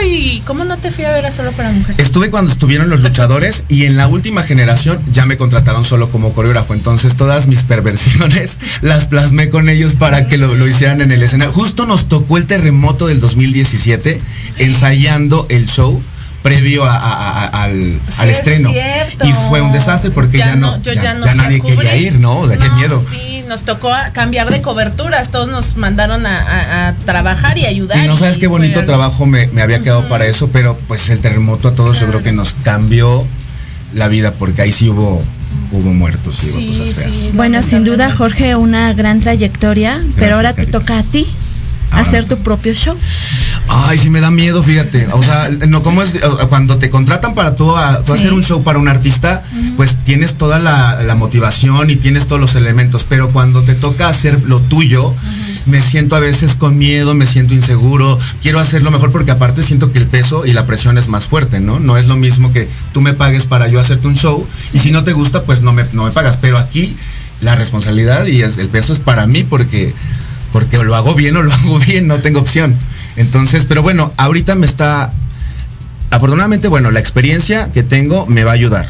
ay, 0.00 0.42
¿cómo 0.46 0.64
no 0.64 0.76
te 0.78 0.90
fui 0.90 1.04
a 1.04 1.12
ver 1.12 1.26
a 1.26 1.30
solo 1.30 1.52
para 1.52 1.70
mujeres? 1.70 1.98
Estuve 1.98 2.30
cuando 2.30 2.50
estuvieron 2.52 2.88
los 2.90 3.02
luchadores 3.02 3.64
y 3.68 3.84
en 3.84 3.96
la 3.96 4.08
última 4.08 4.42
generación 4.42 4.98
ya 5.12 5.26
me 5.26 5.36
contrataron 5.36 5.84
solo 5.84 6.10
como 6.10 6.32
coreógrafo. 6.32 6.74
Entonces 6.74 7.16
todas 7.16 7.46
mis 7.46 7.62
perversiones 7.62 8.58
las 8.82 9.04
plasmé 9.06 9.48
con 9.50 9.68
ellos 9.68 9.94
para 9.94 10.26
que 10.26 10.36
lo, 10.38 10.54
lo 10.54 10.66
hicieran 10.66 11.00
en 11.00 11.12
el 11.12 11.22
escenario. 11.22 11.52
Justo 11.52 11.86
nos 11.86 12.08
tocó 12.08 12.36
el 12.38 12.46
terremoto 12.46 13.06
del 13.06 13.20
2017 13.20 14.20
ensayando 14.58 15.46
el 15.50 15.66
show 15.66 16.00
previo 16.42 16.84
a- 16.86 16.96
a- 16.96 17.44
a- 17.44 17.62
al, 17.64 18.00
Sí, 18.08 18.14
al 18.22 18.30
es 18.30 18.38
estreno. 18.38 18.70
Y 18.72 19.32
fue 19.48 19.60
un 19.60 19.72
desastre 19.72 20.10
porque 20.10 20.38
ya, 20.38 20.56
no, 20.56 20.80
ya, 20.82 20.94
ya 20.94 21.14
no 21.14 21.26
ya 21.26 21.32
fui 21.32 21.40
a 21.40 21.42
nadie 21.44 21.60
quería 21.60 21.96
ir, 21.96 22.18
¿no? 22.18 22.38
O 22.38 22.48
sea, 22.48 22.56
qué 22.56 22.68
miedo. 22.70 23.02
Sí, 23.10 23.29
nos 23.50 23.62
tocó 23.62 23.90
cambiar 24.12 24.48
de 24.48 24.62
coberturas, 24.62 25.30
todos 25.30 25.48
nos 25.48 25.76
mandaron 25.76 26.24
a, 26.24 26.38
a- 26.40 26.88
a 26.88 26.92
trabajar 26.94 27.58
y 27.58 27.66
ayudar. 27.66 27.98
Y 28.02 28.06
no 28.06 28.16
sabes 28.16 28.38
qué 28.38 28.46
bonito 28.46 28.78
algo- 28.78 28.86
trabajo 28.86 29.26
me, 29.26 29.48
me 29.48 29.60
había 29.60 29.82
quedado 29.82 30.08
para 30.08 30.24
eso, 30.24 30.48
pero 30.52 30.78
pues 30.88 31.10
el 31.10 31.20
terremoto 31.20 31.68
a 31.68 31.74
todos 31.74 31.98
yo 32.00 32.06
creo 32.06 32.22
que 32.22 32.32
nos 32.32 32.52
cambió 32.52 33.26
la 33.92 34.06
vida 34.08 34.32
porque 34.34 34.62
ahí 34.62 34.72
sí 34.72 34.88
hubo, 34.88 35.20
hubo 35.72 35.92
muertos 35.92 36.44
y 36.44 36.50
hubo 36.50 36.66
cosas 36.78 36.94
feas. 36.94 37.16
Bueno, 37.34 37.60
sin 37.62 37.82
duda, 37.84 38.12
Jorge, 38.12 38.54
una 38.54 38.92
gran 38.94 39.20
trayectoria, 39.20 40.00
pero 40.16 40.36
ahora 40.36 40.52
te 40.54 40.66
toca 40.66 40.98
a 40.98 41.02
ti 41.02 41.26
Ahora 41.90 42.02
hacer 42.02 42.24
tu 42.28 42.36
propio 42.38 42.72
show. 42.74 42.96
Ay, 43.68 43.98
sí 43.98 44.10
me 44.10 44.20
da 44.20 44.30
miedo, 44.30 44.62
fíjate. 44.62 45.08
O 45.12 45.22
sea, 45.22 45.48
no 45.68 45.82
como 45.82 46.02
es 46.02 46.16
o- 46.22 46.48
cuando 46.48 46.78
te 46.78 46.90
contratan 46.90 47.34
para 47.34 47.54
tú, 47.56 47.76
a- 47.76 47.98
tú 47.98 48.06
Sí. 48.06 48.12
hacer 48.12 48.32
un 48.32 48.42
show 48.42 48.62
para 48.64 48.78
un 48.78 48.88
artista, 48.88 49.44
pues 49.76 49.96
tienes 50.04 50.34
toda 50.34 50.58
la, 50.58 51.02
la 51.02 51.14
motivación 51.14 51.90
y 51.90 51.96
tienes 51.96 52.26
todos 52.26 52.40
los 52.40 52.54
elementos. 52.56 53.04
Pero 53.08 53.30
cuando 53.30 53.62
te 53.62 53.74
toca 53.74 54.08
hacer 54.08 54.42
lo 54.44 54.60
tuyo, 54.60 55.14
me 55.66 55.80
siento 55.80 56.16
a 56.16 56.20
veces 56.20 56.54
con 56.54 56.78
miedo, 56.78 57.14
me 57.14 57.26
siento 57.26 57.54
inseguro. 57.54 58.18
Quiero 58.42 58.58
hacerlo 58.60 58.90
mejor 58.90 59.10
porque 59.12 59.30
aparte 59.30 59.62
siento 59.62 59.92
que 59.92 59.98
el 59.98 60.06
peso 60.06 60.46
y 60.46 60.52
la 60.52 60.66
presión 60.66 60.98
es 60.98 61.06
más 61.08 61.26
fuerte, 61.26 61.60
¿no? 61.60 61.78
No 61.78 61.96
es 61.96 62.06
lo 62.06 62.16
mismo 62.16 62.52
que 62.52 62.68
tú 62.92 63.00
me 63.00 63.14
pagues 63.14 63.46
para 63.46 63.68
yo 63.68 63.78
hacerte 63.78 64.08
un 64.08 64.16
show 64.16 64.46
y 64.72 64.78
si 64.80 64.90
no 64.90 65.04
te 65.04 65.12
gusta, 65.12 65.42
pues 65.44 65.62
no 65.62 65.72
me, 65.72 65.84
no 65.92 66.04
me 66.04 66.10
pagas. 66.12 66.38
Pero 66.38 66.58
aquí 66.58 66.96
la 67.40 67.54
responsabilidad 67.54 68.26
y 68.26 68.42
es- 68.42 68.58
el 68.58 68.68
peso 68.68 68.92
es 68.92 68.98
para 68.98 69.26
mí 69.26 69.44
porque 69.44 69.94
porque 70.52 70.82
lo 70.82 70.94
hago 70.96 71.14
bien 71.14 71.36
o 71.36 71.42
lo 71.42 71.52
hago 71.54 71.78
bien, 71.78 72.06
no 72.06 72.18
tengo 72.18 72.40
opción. 72.40 72.76
Entonces, 73.16 73.64
pero 73.64 73.82
bueno, 73.82 74.12
ahorita 74.16 74.54
me 74.54 74.66
está, 74.66 75.10
afortunadamente, 76.10 76.68
bueno, 76.68 76.90
la 76.90 77.00
experiencia 77.00 77.70
que 77.72 77.82
tengo 77.82 78.26
me 78.26 78.44
va 78.44 78.52
a 78.52 78.54
ayudar. 78.54 78.86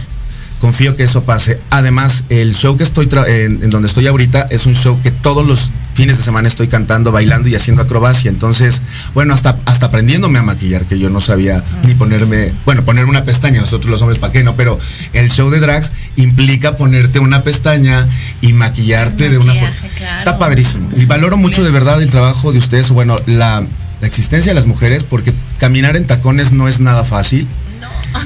Confío 0.60 0.94
que 0.94 1.04
eso 1.04 1.24
pase. 1.24 1.58
Además, 1.70 2.24
el 2.28 2.54
show 2.54 2.76
que 2.76 2.82
estoy, 2.82 3.06
tra- 3.06 3.26
en, 3.26 3.62
en 3.62 3.70
donde 3.70 3.88
estoy 3.88 4.06
ahorita 4.06 4.46
es 4.50 4.66
un 4.66 4.74
show 4.74 5.00
que 5.02 5.10
todos 5.10 5.46
los 5.46 5.70
fines 5.94 6.18
de 6.18 6.22
semana 6.22 6.48
estoy 6.48 6.68
cantando, 6.68 7.12
bailando 7.12 7.48
y 7.48 7.54
haciendo 7.54 7.82
acrobacia. 7.82 8.30
Entonces, 8.30 8.82
bueno, 9.14 9.32
hasta, 9.32 9.56
hasta 9.64 9.86
aprendiéndome 9.86 10.38
a 10.38 10.42
maquillar, 10.42 10.84
que 10.84 10.98
yo 10.98 11.08
no 11.08 11.22
sabía 11.22 11.64
ni 11.86 11.94
ponerme, 11.94 12.52
bueno, 12.66 12.84
ponerme 12.84 13.10
una 13.10 13.24
pestaña, 13.24 13.58
nosotros 13.60 13.90
los 13.90 14.02
hombres, 14.02 14.18
¿para 14.18 14.32
qué 14.34 14.44
no? 14.44 14.54
Pero 14.54 14.78
el 15.14 15.30
show 15.30 15.48
de 15.48 15.60
drags 15.60 15.92
implica 16.16 16.76
ponerte 16.76 17.20
una 17.20 17.42
pestaña 17.42 18.06
y 18.42 18.52
maquillarte 18.52 19.30
de 19.30 19.38
una 19.38 19.54
forma. 19.54 19.74
Está 20.18 20.38
padrísimo. 20.38 20.90
Y 20.94 21.06
valoro 21.06 21.38
mucho 21.38 21.64
de 21.64 21.70
verdad 21.70 22.02
el 22.02 22.10
trabajo 22.10 22.52
de 22.52 22.58
ustedes, 22.58 22.90
bueno, 22.90 23.16
la, 23.24 23.64
la 24.02 24.06
existencia 24.06 24.50
de 24.50 24.56
las 24.56 24.66
mujeres, 24.66 25.04
porque 25.04 25.32
caminar 25.58 25.96
en 25.96 26.06
tacones 26.06 26.52
no 26.52 26.68
es 26.68 26.80
nada 26.80 27.04
fácil 27.04 27.46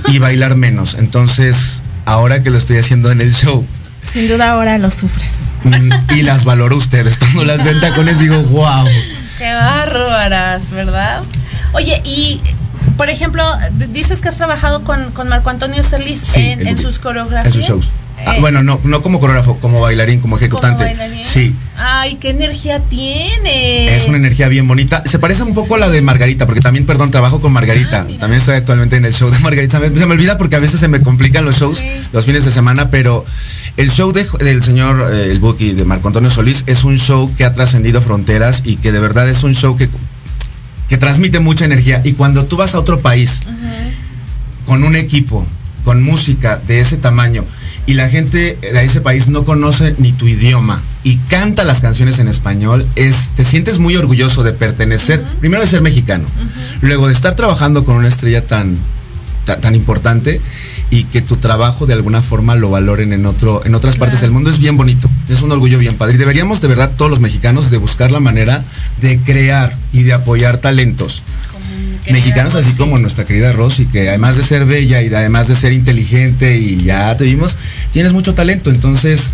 y 0.08 0.18
bailar 0.18 0.56
menos. 0.56 0.94
Entonces, 0.98 1.83
ahora 2.04 2.42
que 2.42 2.50
lo 2.50 2.58
estoy 2.58 2.78
haciendo 2.78 3.10
en 3.10 3.20
el 3.20 3.32
show, 3.34 3.66
Sin 4.10 4.28
duda 4.28 4.50
ahora 4.50 4.78
lo 4.78 4.90
sufres. 4.90 5.32
mm, 5.64 5.90
y 6.16 6.22
las 6.22 6.44
valoro 6.44 6.76
ustedes, 6.76 7.18
cuando 7.18 7.44
las 7.44 7.62
ven 7.64 7.80
tacones 7.80 8.18
digo, 8.20 8.40
wow. 8.44 8.86
Qué 9.38 9.52
bárbaras, 9.52 10.70
¿verdad? 10.70 11.22
Oye, 11.72 12.00
y 12.04 12.40
por 12.96 13.08
ejemplo, 13.10 13.42
dices 13.90 14.20
que 14.20 14.28
has 14.28 14.36
trabajado 14.36 14.84
con, 14.84 15.10
con 15.12 15.28
Marco 15.28 15.50
Antonio 15.50 15.82
Solís 15.82 16.20
Sí, 16.20 16.40
en, 16.40 16.66
en 16.68 16.76
sus 16.76 16.98
coreografías. 16.98 17.46
En 17.46 17.52
sus 17.52 17.64
shows. 17.68 17.92
Ah, 18.26 18.36
bueno, 18.40 18.62
no, 18.62 18.80
no 18.84 19.02
como 19.02 19.20
coreógrafo, 19.20 19.58
como 19.58 19.80
bailarín, 19.80 20.20
como 20.20 20.36
ejecutante. 20.36 20.84
¿Como 20.84 20.96
bailarín? 20.96 21.24
Sí, 21.24 21.54
Ay, 21.76 22.14
qué 22.20 22.30
energía 22.30 22.80
tiene. 22.80 23.96
es 23.96 24.06
una 24.06 24.16
energía 24.16 24.48
bien 24.48 24.66
bonita. 24.68 25.02
Se 25.06 25.18
parece 25.18 25.42
un 25.42 25.54
poco 25.54 25.74
a 25.74 25.78
la 25.78 25.90
de 25.90 26.00
Margarita, 26.00 26.46
porque 26.46 26.60
también, 26.60 26.86
perdón, 26.86 27.10
trabajo 27.10 27.40
con 27.40 27.52
Margarita. 27.52 28.06
también 28.18 28.34
estoy 28.38 28.54
actualmente 28.56 28.96
en 28.96 29.04
el 29.04 29.12
show 29.12 29.30
de 29.30 29.38
Margarita. 29.40 29.80
Se 29.80 29.90
me, 29.90 30.04
olvida 30.14 30.38
porque 30.38 30.56
a 30.56 30.60
veces 30.60 30.80
se 30.80 30.88
me 30.88 31.00
complican 31.00 31.44
los 31.44 31.58
shows 31.58 31.84
los 32.12 32.24
fines 32.24 32.44
de 32.44 32.50
semana, 32.50 32.88
pero 32.90 33.24
el 33.76 33.90
show 33.90 34.12
de- 34.12 34.24
del 34.44 34.62
señor, 34.62 35.12
eh, 35.12 35.30
el 35.30 35.40
Buki, 35.40 35.72
de 35.72 35.84
Marco 35.84 36.06
Antonio 36.08 36.30
Solís, 36.30 36.62
es 36.66 36.84
un 36.84 36.98
show 36.98 37.32
que 37.36 37.44
ha 37.44 37.52
trascendido 37.52 38.00
fronteras 38.00 38.62
y 38.64 38.76
que 38.76 38.92
de 38.92 39.00
verdad 39.00 39.28
es 39.28 39.42
un 39.42 39.54
show 39.54 39.74
que, 39.76 39.88
que 40.88 40.96
transmite 40.96 41.40
mucha 41.40 41.64
energía. 41.64 42.00
Y 42.04 42.12
cuando 42.12 42.44
tú 42.46 42.56
vas 42.56 42.74
a 42.74 42.78
otro 42.78 43.00
país, 43.00 43.40
con 44.66 44.84
un 44.84 44.96
equipo, 44.96 45.46
con 45.84 46.02
música 46.02 46.56
de 46.56 46.80
ese 46.80 46.96
tamaño, 46.96 47.44
y 47.86 47.94
la 47.94 48.08
gente 48.08 48.56
de 48.60 48.84
ese 48.84 49.00
país 49.00 49.28
no 49.28 49.44
conoce 49.44 49.94
ni 49.98 50.12
tu 50.12 50.26
idioma 50.26 50.82
y 51.02 51.16
canta 51.18 51.64
las 51.64 51.80
canciones 51.80 52.18
en 52.18 52.28
español, 52.28 52.86
es, 52.96 53.30
te 53.34 53.44
sientes 53.44 53.78
muy 53.78 53.96
orgulloso 53.96 54.42
de 54.42 54.52
pertenecer, 54.54 55.22
primero 55.40 55.62
de 55.62 55.68
ser 55.68 55.82
mexicano, 55.82 56.24
luego 56.80 57.08
de 57.08 57.12
estar 57.12 57.36
trabajando 57.36 57.84
con 57.84 57.96
una 57.96 58.08
estrella 58.08 58.46
tan, 58.46 58.74
ta- 59.44 59.60
tan, 59.60 59.74
importante 59.74 60.40
y 60.90 61.04
que 61.04 61.20
tu 61.20 61.36
trabajo 61.36 61.86
de 61.86 61.92
alguna 61.94 62.22
forma 62.22 62.54
lo 62.54 62.70
valoren 62.70 63.12
en 63.12 63.26
otro 63.26 63.64
en 63.64 63.74
otras 63.74 63.96
partes 63.96 64.20
del 64.20 64.30
mundo 64.30 64.48
es 64.50 64.58
bien 64.58 64.76
bonito 64.76 65.10
es 65.28 65.42
un 65.42 65.50
orgullo 65.52 65.78
bien 65.78 65.94
padre. 65.94 66.14
Y 66.14 66.18
deberíamos 66.18 66.60
de 66.60 66.68
verdad 66.68 66.92
todos 66.96 67.10
los 67.10 67.20
mexicanos 67.20 67.70
de 67.70 67.78
buscar 67.78 68.10
la 68.12 68.20
manera 68.20 68.62
de 69.00 69.18
crear 69.20 69.74
y 69.92 70.02
de 70.04 70.12
apoyar 70.12 70.58
talentos 70.58 71.22
mexicanos 72.10 72.54
así 72.54 72.72
como 72.72 72.98
nuestra 72.98 73.24
querida 73.24 73.52
Rosy, 73.52 73.86
que 73.86 74.08
además 74.08 74.36
de 74.36 74.42
ser 74.42 74.64
bella 74.64 75.02
y 75.02 75.12
además 75.12 75.48
de 75.48 75.54
ser 75.54 75.72
inteligente 75.72 76.58
y 76.58 76.76
ya 76.84 77.16
te 77.16 77.24
vimos, 77.24 77.56
tienes 77.92 78.12
mucho 78.12 78.34
talento, 78.34 78.70
entonces 78.70 79.32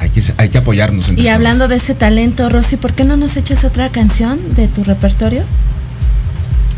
hay 0.00 0.10
que, 0.10 0.22
hay 0.36 0.48
que 0.48 0.58
apoyarnos. 0.58 1.10
Y 1.10 1.16
todos. 1.16 1.28
hablando 1.28 1.68
de 1.68 1.76
ese 1.76 1.94
talento, 1.94 2.48
Rosy, 2.48 2.76
¿por 2.76 2.94
qué 2.94 3.04
no 3.04 3.16
nos 3.16 3.36
echas 3.36 3.64
otra 3.64 3.88
canción 3.88 4.38
de 4.54 4.68
tu 4.68 4.84
repertorio? 4.84 5.44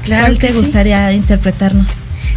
Claro 0.04 0.24
¿Cuál 0.26 0.38
que 0.38 0.46
te 0.48 0.52
sí. 0.54 0.58
gustaría 0.60 1.12
interpretarnos? 1.12 1.90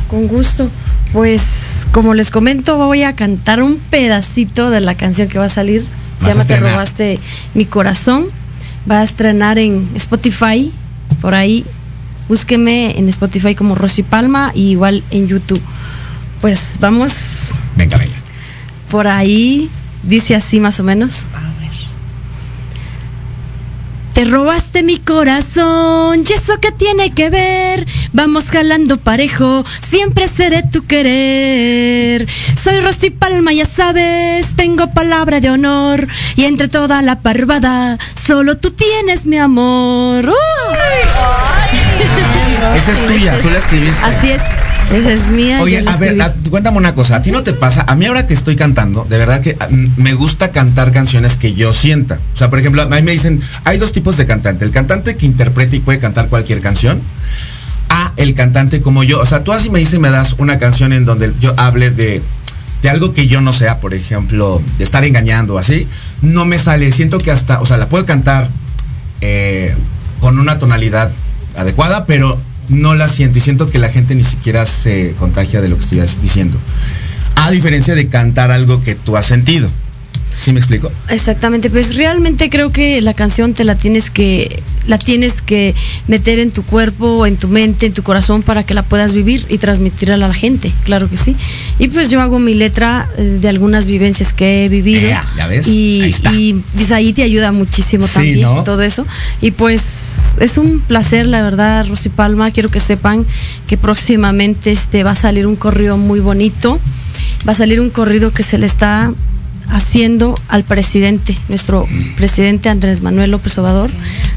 Con 0.07 0.27
gusto. 0.27 0.69
Pues 1.11 1.87
como 1.91 2.13
les 2.13 2.31
comento, 2.31 2.77
voy 2.77 3.03
a 3.03 3.13
cantar 3.13 3.61
un 3.61 3.77
pedacito 3.77 4.69
de 4.69 4.81
la 4.81 4.95
canción 4.95 5.27
que 5.27 5.39
va 5.39 5.45
a 5.45 5.49
salir. 5.49 5.85
Se 6.17 6.29
llama 6.29 6.45
Te 6.45 6.57
robaste 6.57 7.19
mi 7.53 7.65
corazón. 7.65 8.27
Va 8.89 8.99
a 8.99 9.03
estrenar 9.03 9.59
en 9.59 9.89
Spotify. 9.95 10.71
Por 11.21 11.35
ahí. 11.35 11.65
Búsqueme 12.27 12.97
en 12.97 13.09
Spotify 13.09 13.55
como 13.55 13.75
Rosy 13.75 14.03
Palma 14.03 14.51
y 14.53 14.71
igual 14.71 15.03
en 15.11 15.27
YouTube. 15.27 15.61
Pues 16.41 16.77
vamos. 16.79 17.49
Venga, 17.75 17.97
venga. 17.97 18.13
Por 18.89 19.07
ahí 19.07 19.69
dice 20.03 20.35
así 20.35 20.59
más 20.59 20.79
o 20.79 20.83
menos. 20.83 21.27
Te 24.13 24.25
robaste 24.25 24.83
mi 24.83 24.99
corazón, 24.99 26.19
y 26.19 26.33
eso 26.33 26.59
que 26.59 26.71
tiene 26.71 27.15
que 27.15 27.31
ver. 27.31 27.87
Vamos 28.11 28.51
jalando 28.51 28.97
parejo, 28.97 29.65
siempre 29.81 30.27
seré 30.27 30.61
tu 30.71 30.85
querer. 30.85 32.27
Soy 32.61 32.79
Rosy 32.81 33.09
Palma, 33.09 33.53
ya 33.53 33.65
sabes, 33.65 34.55
tengo 34.55 34.93
palabra 34.93 35.39
de 35.39 35.49
honor. 35.49 36.07
Y 36.35 36.43
entre 36.43 36.67
toda 36.67 37.01
la 37.01 37.21
parvada, 37.21 37.97
solo 38.13 38.59
tú 38.59 38.69
tienes 38.69 39.25
mi 39.25 39.39
amor. 39.39 40.29
¡Uy! 40.29 41.52
Esa 42.77 42.91
es 42.91 43.07
tuya, 43.07 43.33
tú 43.41 43.49
la 43.49 43.57
escribiste. 43.59 44.03
Así 44.03 44.31
es, 44.31 44.41
esa 44.91 45.11
es 45.11 45.27
mía. 45.29 45.59
Oye, 45.61 45.83
a 45.87 45.97
ver, 45.97 46.21
a- 46.21 46.33
cuéntame 46.49 46.77
una 46.77 46.93
cosa, 46.95 47.17
¿a 47.17 47.21
ti 47.21 47.31
no 47.31 47.43
te 47.43 47.53
pasa? 47.53 47.83
A 47.87 47.95
mí 47.95 48.05
ahora 48.05 48.25
que 48.25 48.33
estoy 48.33 48.55
cantando, 48.55 49.05
de 49.09 49.17
verdad 49.17 49.41
que 49.41 49.55
mm, 49.69 50.01
me 50.01 50.13
gusta 50.13 50.51
cantar 50.51 50.91
canciones 50.91 51.35
que 51.35 51.53
yo 51.53 51.73
sienta. 51.73 52.15
O 52.33 52.37
sea, 52.37 52.49
por 52.49 52.59
ejemplo, 52.59 52.81
a 52.81 52.87
mí 52.87 53.01
me 53.01 53.11
dicen, 53.11 53.41
hay 53.63 53.77
dos 53.77 53.91
tipos 53.91 54.17
de 54.17 54.25
cantante. 54.25 54.65
El 54.65 54.71
cantante 54.71 55.15
que 55.15 55.25
interpreta 55.25 55.75
y 55.75 55.79
puede 55.79 55.99
cantar 55.99 56.27
cualquier 56.29 56.61
canción. 56.61 56.99
A 57.89 58.11
el 58.17 58.33
cantante 58.33 58.81
como 58.81 59.03
yo. 59.03 59.19
O 59.19 59.25
sea, 59.25 59.41
tú 59.41 59.53
así 59.53 59.69
me 59.69 59.79
dices, 59.79 59.99
me 59.99 60.09
das 60.09 60.35
una 60.39 60.57
canción 60.57 60.93
en 60.93 61.05
donde 61.05 61.31
yo 61.39 61.53
hable 61.57 61.91
de, 61.91 62.21
de 62.81 62.89
algo 62.89 63.13
que 63.13 63.27
yo 63.27 63.39
no 63.39 63.53
sea, 63.53 63.79
por 63.79 63.93
ejemplo, 63.93 64.61
de 64.79 64.83
estar 64.83 65.03
engañando, 65.05 65.57
así. 65.59 65.87
No 66.23 66.45
me 66.45 66.57
sale. 66.57 66.91
Siento 66.91 67.19
que 67.19 67.29
hasta, 67.31 67.61
o 67.61 67.65
sea, 67.67 67.77
la 67.77 67.87
puedo 67.89 68.03
cantar 68.05 68.49
eh, 69.21 69.75
con 70.19 70.39
una 70.39 70.57
tonalidad 70.57 71.11
adecuada, 71.55 72.03
pero 72.05 72.39
no 72.69 72.95
la 72.95 73.07
siento 73.07 73.37
y 73.37 73.41
siento 73.41 73.69
que 73.69 73.79
la 73.79 73.89
gente 73.89 74.15
ni 74.15 74.23
siquiera 74.23 74.65
se 74.65 75.13
contagia 75.13 75.61
de 75.61 75.69
lo 75.69 75.77
que 75.77 75.83
estoy 75.83 75.99
diciendo. 76.21 76.59
A 77.35 77.51
diferencia 77.51 77.95
de 77.95 78.07
cantar 78.07 78.51
algo 78.51 78.81
que 78.81 78.95
tú 78.95 79.17
has 79.17 79.25
sentido. 79.25 79.69
¿Sí 80.43 80.51
me 80.51 80.59
explico? 80.59 80.91
Exactamente, 81.09 81.69
pues 81.69 81.95
realmente 81.95 82.49
creo 82.49 82.69
que 82.69 82.99
la 83.01 83.13
canción 83.13 83.53
te 83.53 83.63
la 83.63 83.75
tienes 83.75 84.09
que 84.09 84.61
la 84.87 84.97
tienes 84.97 85.41
que 85.41 85.73
meter 86.09 86.39
en 86.39 86.51
tu 86.51 86.63
cuerpo, 86.63 87.25
en 87.25 87.37
tu 87.37 87.47
mente, 87.47 87.85
en 87.85 87.93
tu 87.93 88.03
corazón 88.03 88.43
para 88.43 88.65
que 88.65 88.73
la 88.73 88.83
puedas 88.83 89.13
vivir 89.13 89.45
y 89.47 89.57
transmitirla 89.57 90.15
a 90.15 90.17
la 90.17 90.33
gente, 90.33 90.69
claro 90.83 91.09
que 91.09 91.15
sí. 91.15 91.37
Y 91.79 91.87
pues 91.87 92.09
yo 92.09 92.19
hago 92.19 92.39
mi 92.39 92.55
letra 92.55 93.07
eh, 93.17 93.21
de 93.21 93.47
algunas 93.47 93.85
vivencias 93.85 94.33
que 94.33 94.65
he 94.65 94.67
vivido 94.67 95.07
¿ya 95.37 95.47
ves? 95.47 95.65
y, 95.65 96.01
Ahí 96.01 96.09
está. 96.09 96.33
y, 96.33 96.61
pues 96.75 96.91
ahí 96.91 97.13
te 97.13 97.23
ayuda 97.23 97.53
muchísimo 97.53 98.05
Sí, 98.05 98.13
también 98.15 98.41
¿no? 98.41 98.63
todo 98.65 98.81
eso. 98.81 99.05
Y 99.39 99.51
pues 99.51 100.35
es 100.41 100.57
un 100.57 100.81
placer, 100.81 101.25
la 101.25 101.41
verdad, 101.41 101.87
Rosy 101.87 102.09
Palma, 102.09 102.51
quiero 102.51 102.67
que 102.67 102.81
sepan 102.81 103.25
que 103.69 103.77
próximamente 103.77 104.73
este 104.73 105.05
va 105.05 105.11
a 105.11 105.15
salir 105.15 105.47
un 105.47 105.55
corrido 105.55 105.97
muy 105.97 106.19
bonito. 106.19 106.77
Va 107.47 107.53
a 107.53 107.55
salir 107.55 107.79
un 107.79 107.89
corrido 107.89 108.31
que 108.31 108.43
se 108.43 108.57
le 108.57 108.65
está 108.65 109.13
haciendo 109.73 110.35
al 110.47 110.63
presidente, 110.63 111.37
nuestro 111.49 111.87
presidente 112.15 112.69
Andrés 112.69 113.01
Manuel 113.01 113.31
López 113.31 113.57
Obrador. 113.57 113.89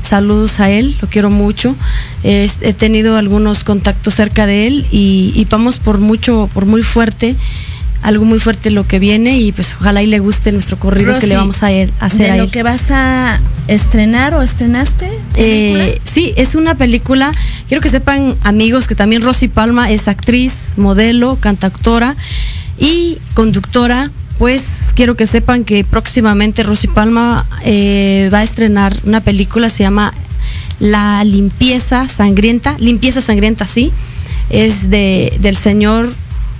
Saludos 0.03 0.61
a 0.61 0.71
él, 0.71 0.97
lo 1.01 1.09
quiero 1.09 1.31
mucho. 1.31 1.77
He 2.23 2.49
tenido 2.77 3.17
algunos 3.17 3.63
contactos 3.65 4.15
cerca 4.15 4.47
de 4.47 4.67
él 4.67 4.87
y, 4.91 5.33
y 5.35 5.45
vamos 5.51 5.79
por 5.79 5.99
mucho, 5.99 6.49
por 6.55 6.65
muy 6.67 6.83
fuerte, 6.83 7.37
algo 8.03 8.25
muy 8.25 8.39
fuerte 8.39 8.71
lo 8.71 8.87
que 8.87 8.99
viene 8.99 9.39
y 9.39 9.53
pues 9.53 9.75
ojalá 9.81 10.03
y 10.03 10.07
le 10.07 10.21
guste 10.21 10.53
nuestro 10.53 10.79
corrido 10.79 11.19
que 11.19 11.27
le 11.27 11.37
vamos 11.37 11.63
a, 11.63 11.73
er- 11.73 11.91
hacer 11.99 12.27
¿De 12.27 12.31
a 12.33 12.37
lo 12.37 12.49
que 12.51 12.63
vas 12.63 12.91
a 12.91 13.41
estrenar 13.69 14.33
o 14.35 14.43
estrenaste? 14.43 15.11
Eh, 15.35 16.01
sí, 16.05 16.33
es 16.37 16.55
una 16.55 16.77
película. 16.77 17.33
Quiero 17.69 17.83
que 17.83 17.91
sepan, 17.91 18.35
amigos, 18.45 18.87
que 18.87 18.95
también 18.95 19.23
Rosy 19.23 19.49
Palma 19.49 19.91
es 19.91 20.07
actriz, 20.09 20.75
modelo, 20.77 21.37
cantautora 21.41 22.15
y 22.79 23.17
conductora. 23.35 24.09
Pues 24.39 24.93
quiero 24.95 25.17
que 25.17 25.27
sepan 25.27 25.65
que 25.65 25.85
próximamente 25.85 26.63
Rosy 26.63 26.89
Palma 26.89 27.47
eh, 27.65 28.29
va 28.33 28.39
a 28.39 28.43
estrenar 28.43 28.95
una 29.05 29.21
película, 29.21 29.69
se 29.69 29.83
llama 29.83 30.13
La 30.79 31.25
limpieza 31.25 32.07
sangrienta, 32.07 32.77
limpieza 32.79 33.21
sangrienta 33.21 33.67
sí, 33.67 33.93
es 34.51 34.91
de, 34.91 35.33
del 35.41 35.57
señor 35.57 36.13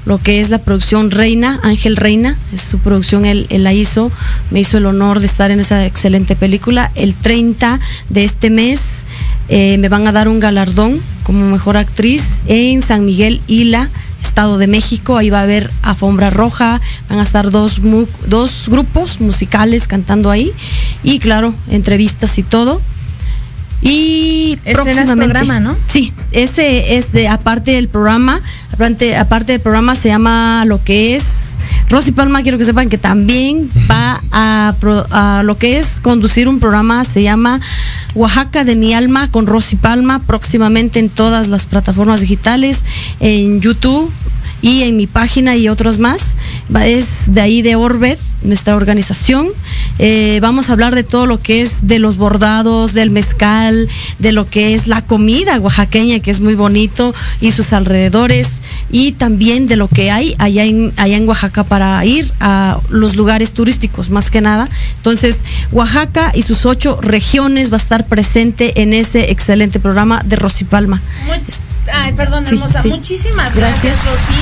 lo 0.07 0.19
que 0.19 0.41
es 0.41 0.51
la 0.51 0.59
producción 0.59 1.11
Reina, 1.11 1.59
Ángel 1.65 1.97
Reina, 1.97 2.39
es 2.53 2.63
su 2.63 2.79
producción, 2.79 3.25
él, 3.25 3.49
la 3.51 3.75
hizo, 3.75 4.11
me 4.53 4.61
hizo 4.61 4.79
el 4.79 4.87
honor 4.87 5.19
de 5.19 5.27
estar 5.27 5.51
en 5.51 5.59
esa 5.59 5.85
excelente 5.85 6.37
película. 6.37 6.93
El 6.95 7.15
30 7.17 7.81
de 8.09 8.25
este 8.25 8.49
mes 8.49 9.05
eh, 9.49 9.79
me 9.79 9.89
van 9.89 10.07
a 10.07 10.13
dar 10.13 10.29
un 10.29 10.39
galardón 10.39 11.03
como 11.25 11.45
mejor 11.51 11.77
actriz 11.77 12.43
en 12.47 12.83
San 12.83 13.05
Miguel 13.05 13.41
Hila, 13.49 13.91
Estado 14.37 14.59
de 14.59 14.67
México. 14.67 15.17
Ahí 15.17 15.31
va 15.31 15.39
a 15.39 15.43
haber 15.45 15.71
Alfombra 15.81 16.29
Roja, 16.29 16.79
van 17.09 17.21
a 17.21 17.23
estar 17.23 17.51
dos, 17.51 17.79
mu- 17.79 18.05
dos 18.27 18.65
grupos 18.69 19.19
musicales 19.19 19.89
cantando 19.89 20.31
ahí 20.31 20.53
y 21.03 21.21
claro, 21.21 21.55
entrevistas 21.71 22.37
y 22.37 22.43
todo. 22.43 22.83
Y 23.81 24.59
próximamente 24.75 25.25
programa, 25.25 25.61
¿no? 25.61 25.75
Sí, 25.89 26.13
ese 26.33 26.99
es 26.99 27.13
de 27.13 27.29
aparte 27.29 27.71
del 27.71 27.89
programa, 27.89 28.43
aparte, 28.75 29.17
aparte 29.17 29.53
del 29.53 29.61
programa 29.63 29.95
se 29.95 30.09
llama 30.09 30.65
lo 30.67 30.85
que 30.85 31.17
es 31.17 31.55
Rosy 31.89 32.13
Palma, 32.13 32.43
quiero 32.43 32.59
que 32.59 32.67
sepan 32.67 32.91
que 32.91 32.99
también 32.99 33.71
va 33.91 34.21
a, 34.33 34.75
a 35.13 35.43
lo 35.45 35.57
que 35.57 35.79
es 35.79 36.01
conducir 36.03 36.47
un 36.47 36.61
programa, 36.61 37.05
se 37.07 37.23
llama 37.23 37.59
Oaxaca 38.17 38.65
de 38.65 38.75
mi 38.75 38.95
alma 38.95 39.31
con 39.31 39.47
Rosy 39.47 39.77
Palma, 39.77 40.21
próximamente 40.21 40.99
en 40.99 41.11
todas 41.11 41.49
las 41.49 41.67
plataformas 41.67 42.23
digitales, 42.23 42.85
en 43.21 43.61
YouTube 43.61 44.11
y 44.67 44.83
en 44.83 44.97
mi 44.97 45.07
página 45.07 45.55
y 45.55 45.69
otros 45.69 46.01
más. 46.01 46.35
Es 46.83 47.33
de 47.33 47.41
ahí 47.41 47.63
de 47.63 47.77
Orbed, 47.77 48.19
nuestra 48.43 48.75
organización. 48.75 49.47
Eh, 50.01 50.41
vamos 50.43 50.69
a 50.69 50.73
hablar 50.73 50.97
de 50.97 51.05
todo 51.05 51.25
lo 51.27 51.41
que 51.41 51.63
es 51.63 51.87
de 51.87 52.01
los 52.01 52.17
bordados, 52.17 52.93
del 52.93 53.11
mezcal, 53.11 53.89
de 54.19 54.33
lo 54.33 54.45
que 54.45 54.75
es 54.75 54.89
la 54.89 55.03
comida 55.03 55.61
oaxaqueña, 55.61 56.19
que 56.19 56.33
es 56.33 56.41
muy 56.41 56.57
bonito, 56.57 57.15
y 57.41 57.53
sus 57.53 57.73
alrededores, 57.73 58.63
y 58.91 59.13
también 59.13 59.69
de 59.69 59.77
lo 59.77 59.87
que 59.87 60.11
hay 60.11 60.35
allá 60.39 60.65
en, 60.65 60.93
allá 60.97 61.17
en 61.17 61.29
Oaxaca 61.29 61.63
para 61.63 62.05
ir 62.05 62.29
a 62.41 62.81
los 62.89 63.15
lugares 63.15 63.53
turísticos, 63.53 64.11
más 64.11 64.33
que 64.33 64.41
nada. 64.41 64.69
Entonces, 64.97 65.45
Oaxaca 65.71 66.33
y 66.35 66.43
sus 66.43 66.67
ocho 66.67 66.99
regiones 67.01 67.71
va 67.71 67.77
a 67.77 67.85
estar 67.87 68.05
presente 68.07 68.83
en 68.83 68.95
ese 68.95 69.31
excelente 69.31 69.79
programa 69.79 70.23
de 70.25 70.35
Rosy 70.35 70.65
Palma. 70.65 71.01
Ay, 71.93 72.13
perdón, 72.13 72.47
Sí, 72.47 72.55
hermosa. 72.55 72.83
sí. 72.83 72.89
Muchísimas 72.89 73.55
gracias, 73.55 73.95
Rosy. 74.05 74.41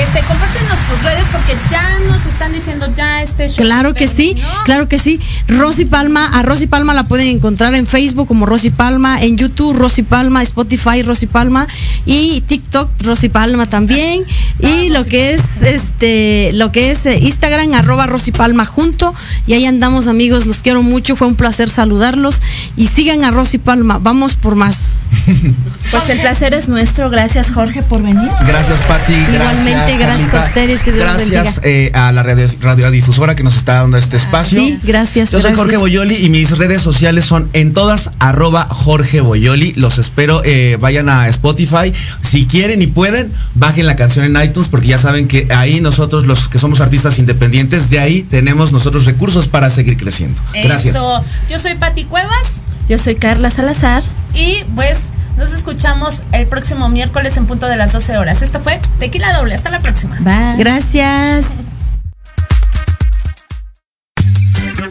Este, 0.00 0.20
compártenos 0.26 0.78
tus 0.90 1.02
redes 1.04 1.24
porque 1.32 1.56
ya 1.70 1.98
nos 2.10 2.26
están 2.26 2.52
diciendo 2.52 2.86
ya 2.96 3.22
este 3.22 3.48
show. 3.48 3.64
Claro 3.64 3.94
que 3.94 4.08
sí, 4.08 4.36
claro 4.64 4.88
que 4.88 4.98
sí. 4.98 5.18
Rosy 5.48 5.86
Palma, 5.86 6.26
a 6.26 6.42
Rosy 6.42 6.66
Palma 6.66 6.92
la 6.92 7.04
pueden 7.04 7.28
encontrar 7.28 7.74
en 7.74 7.86
Facebook 7.86 8.28
como 8.28 8.44
Rosy 8.44 8.68
Palma, 8.68 9.22
en 9.22 9.38
YouTube 9.38 9.74
Rosy 9.74 10.02
Palma, 10.02 10.42
Spotify 10.42 11.00
Rosy 11.02 11.26
Palma 11.26 11.66
y 12.04 12.42
TikTok 12.42 12.90
Rosy 13.04 13.30
Palma 13.30 13.64
también. 13.66 14.22
Y 14.58 14.90
lo 14.90 15.04
que 15.06 15.32
es 15.32 15.62
este, 15.62 16.50
lo 16.52 16.70
que 16.72 16.90
es 16.90 17.06
eh, 17.06 17.18
Instagram, 17.18 17.72
arroba 17.72 18.06
Rosy 18.06 18.32
Palma 18.32 18.66
junto. 18.66 19.14
Y 19.46 19.54
ahí 19.54 19.64
andamos 19.64 20.08
amigos, 20.08 20.44
los 20.44 20.60
quiero 20.60 20.82
mucho, 20.82 21.16
fue 21.16 21.26
un 21.26 21.36
placer 21.36 21.70
saludarlos. 21.70 22.42
Y 22.76 22.88
sigan 22.88 23.24
a 23.24 23.30
Rosy 23.30 23.56
Palma, 23.56 23.98
vamos 23.98 24.36
por 24.36 24.56
más. 24.56 25.06
Pues 25.90 26.08
el 26.10 26.20
placer 26.20 26.52
es 26.52 26.68
nuestro. 26.68 26.85
Gracias, 26.94 27.50
Jorge, 27.52 27.82
por 27.82 28.02
venir. 28.02 28.28
Gracias, 28.46 28.80
Pati. 28.82 29.12
Igualmente, 29.12 29.96
gracias 29.98 30.34
a 30.34 30.40
ustedes, 30.40 30.80
que 30.82 30.92
Dios 30.92 31.04
Gracias 31.04 31.60
eh, 31.62 31.90
a 31.94 32.10
la 32.12 32.22
radio- 32.22 32.48
radiodifusora 32.60 33.34
que 33.34 33.42
nos 33.42 33.56
está 33.56 33.74
dando 33.74 33.96
este 33.98 34.16
espacio. 34.16 34.58
Sí, 34.58 34.78
gracias. 34.82 35.30
Yo 35.30 35.40
soy 35.40 35.50
gracias. 35.50 35.58
Jorge 35.58 35.76
Boyoli 35.76 36.16
y 36.24 36.30
mis 36.30 36.56
redes 36.56 36.80
sociales 36.82 37.24
son 37.24 37.50
en 37.52 37.74
todas 37.74 38.12
arroba 38.18 38.64
Jorge 38.66 39.20
Boyoli. 39.20 39.72
Los 39.74 39.98
espero, 39.98 40.42
eh, 40.44 40.78
vayan 40.80 41.08
a 41.08 41.28
Spotify. 41.28 41.92
Si 42.22 42.46
quieren 42.46 42.80
y 42.82 42.86
pueden, 42.86 43.32
bajen 43.54 43.86
la 43.86 43.96
canción 43.96 44.24
en 44.24 44.42
iTunes 44.42 44.68
porque 44.68 44.86
ya 44.86 44.98
saben 44.98 45.28
que 45.28 45.48
ahí 45.54 45.80
nosotros 45.80 46.24
los 46.26 46.48
que 46.48 46.58
somos 46.58 46.80
artistas 46.80 47.18
independientes, 47.18 47.90
de 47.90 47.98
ahí 47.98 48.22
tenemos 48.22 48.72
nosotros 48.72 49.04
recursos 49.04 49.48
para 49.48 49.70
seguir 49.70 49.96
creciendo. 49.96 50.40
Gracias. 50.54 50.94
Eso. 50.94 51.24
Yo 51.50 51.58
soy 51.58 51.74
Pati 51.74 52.04
Cuevas. 52.04 52.62
Yo 52.88 52.98
soy 52.98 53.16
Carla 53.16 53.50
Salazar. 53.50 54.02
Y 54.34 54.62
pues 54.76 55.10
nos 55.36 55.52
escuchamos 55.52 56.22
el 56.32 56.46
próximo 56.46 56.88
miércoles 56.88 57.36
en 57.36 57.46
punto 57.46 57.68
de 57.68 57.76
las 57.76 57.92
12 57.92 58.18
horas. 58.18 58.42
Esto 58.42 58.60
fue 58.60 58.80
Tequila 58.98 59.32
Doble. 59.34 59.54
Hasta 59.54 59.70
la 59.70 59.80
próxima. 59.80 60.16
Bye. 60.20 60.56
Gracias. 60.58 61.46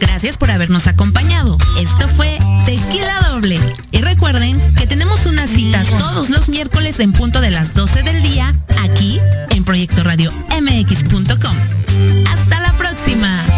Gracias 0.00 0.38
por 0.38 0.50
habernos 0.50 0.86
acompañado. 0.86 1.58
Esto 1.78 2.08
fue 2.08 2.38
Tequila 2.64 3.20
Doble. 3.30 3.58
Y 3.90 3.98
recuerden 3.98 4.60
que 4.74 4.86
tenemos 4.86 5.26
una 5.26 5.46
cita 5.46 5.82
todos 5.98 6.30
los 6.30 6.48
miércoles 6.48 7.00
en 7.00 7.12
punto 7.12 7.40
de 7.40 7.50
las 7.50 7.74
12 7.74 8.02
del 8.02 8.22
día 8.22 8.52
aquí 8.82 9.20
en 9.50 9.64
Proyecto 9.64 10.04
Radio 10.04 10.30
proyectoradiomx.com. 10.30 11.56
Hasta 12.32 12.60
la 12.60 12.72
próxima. 12.72 13.55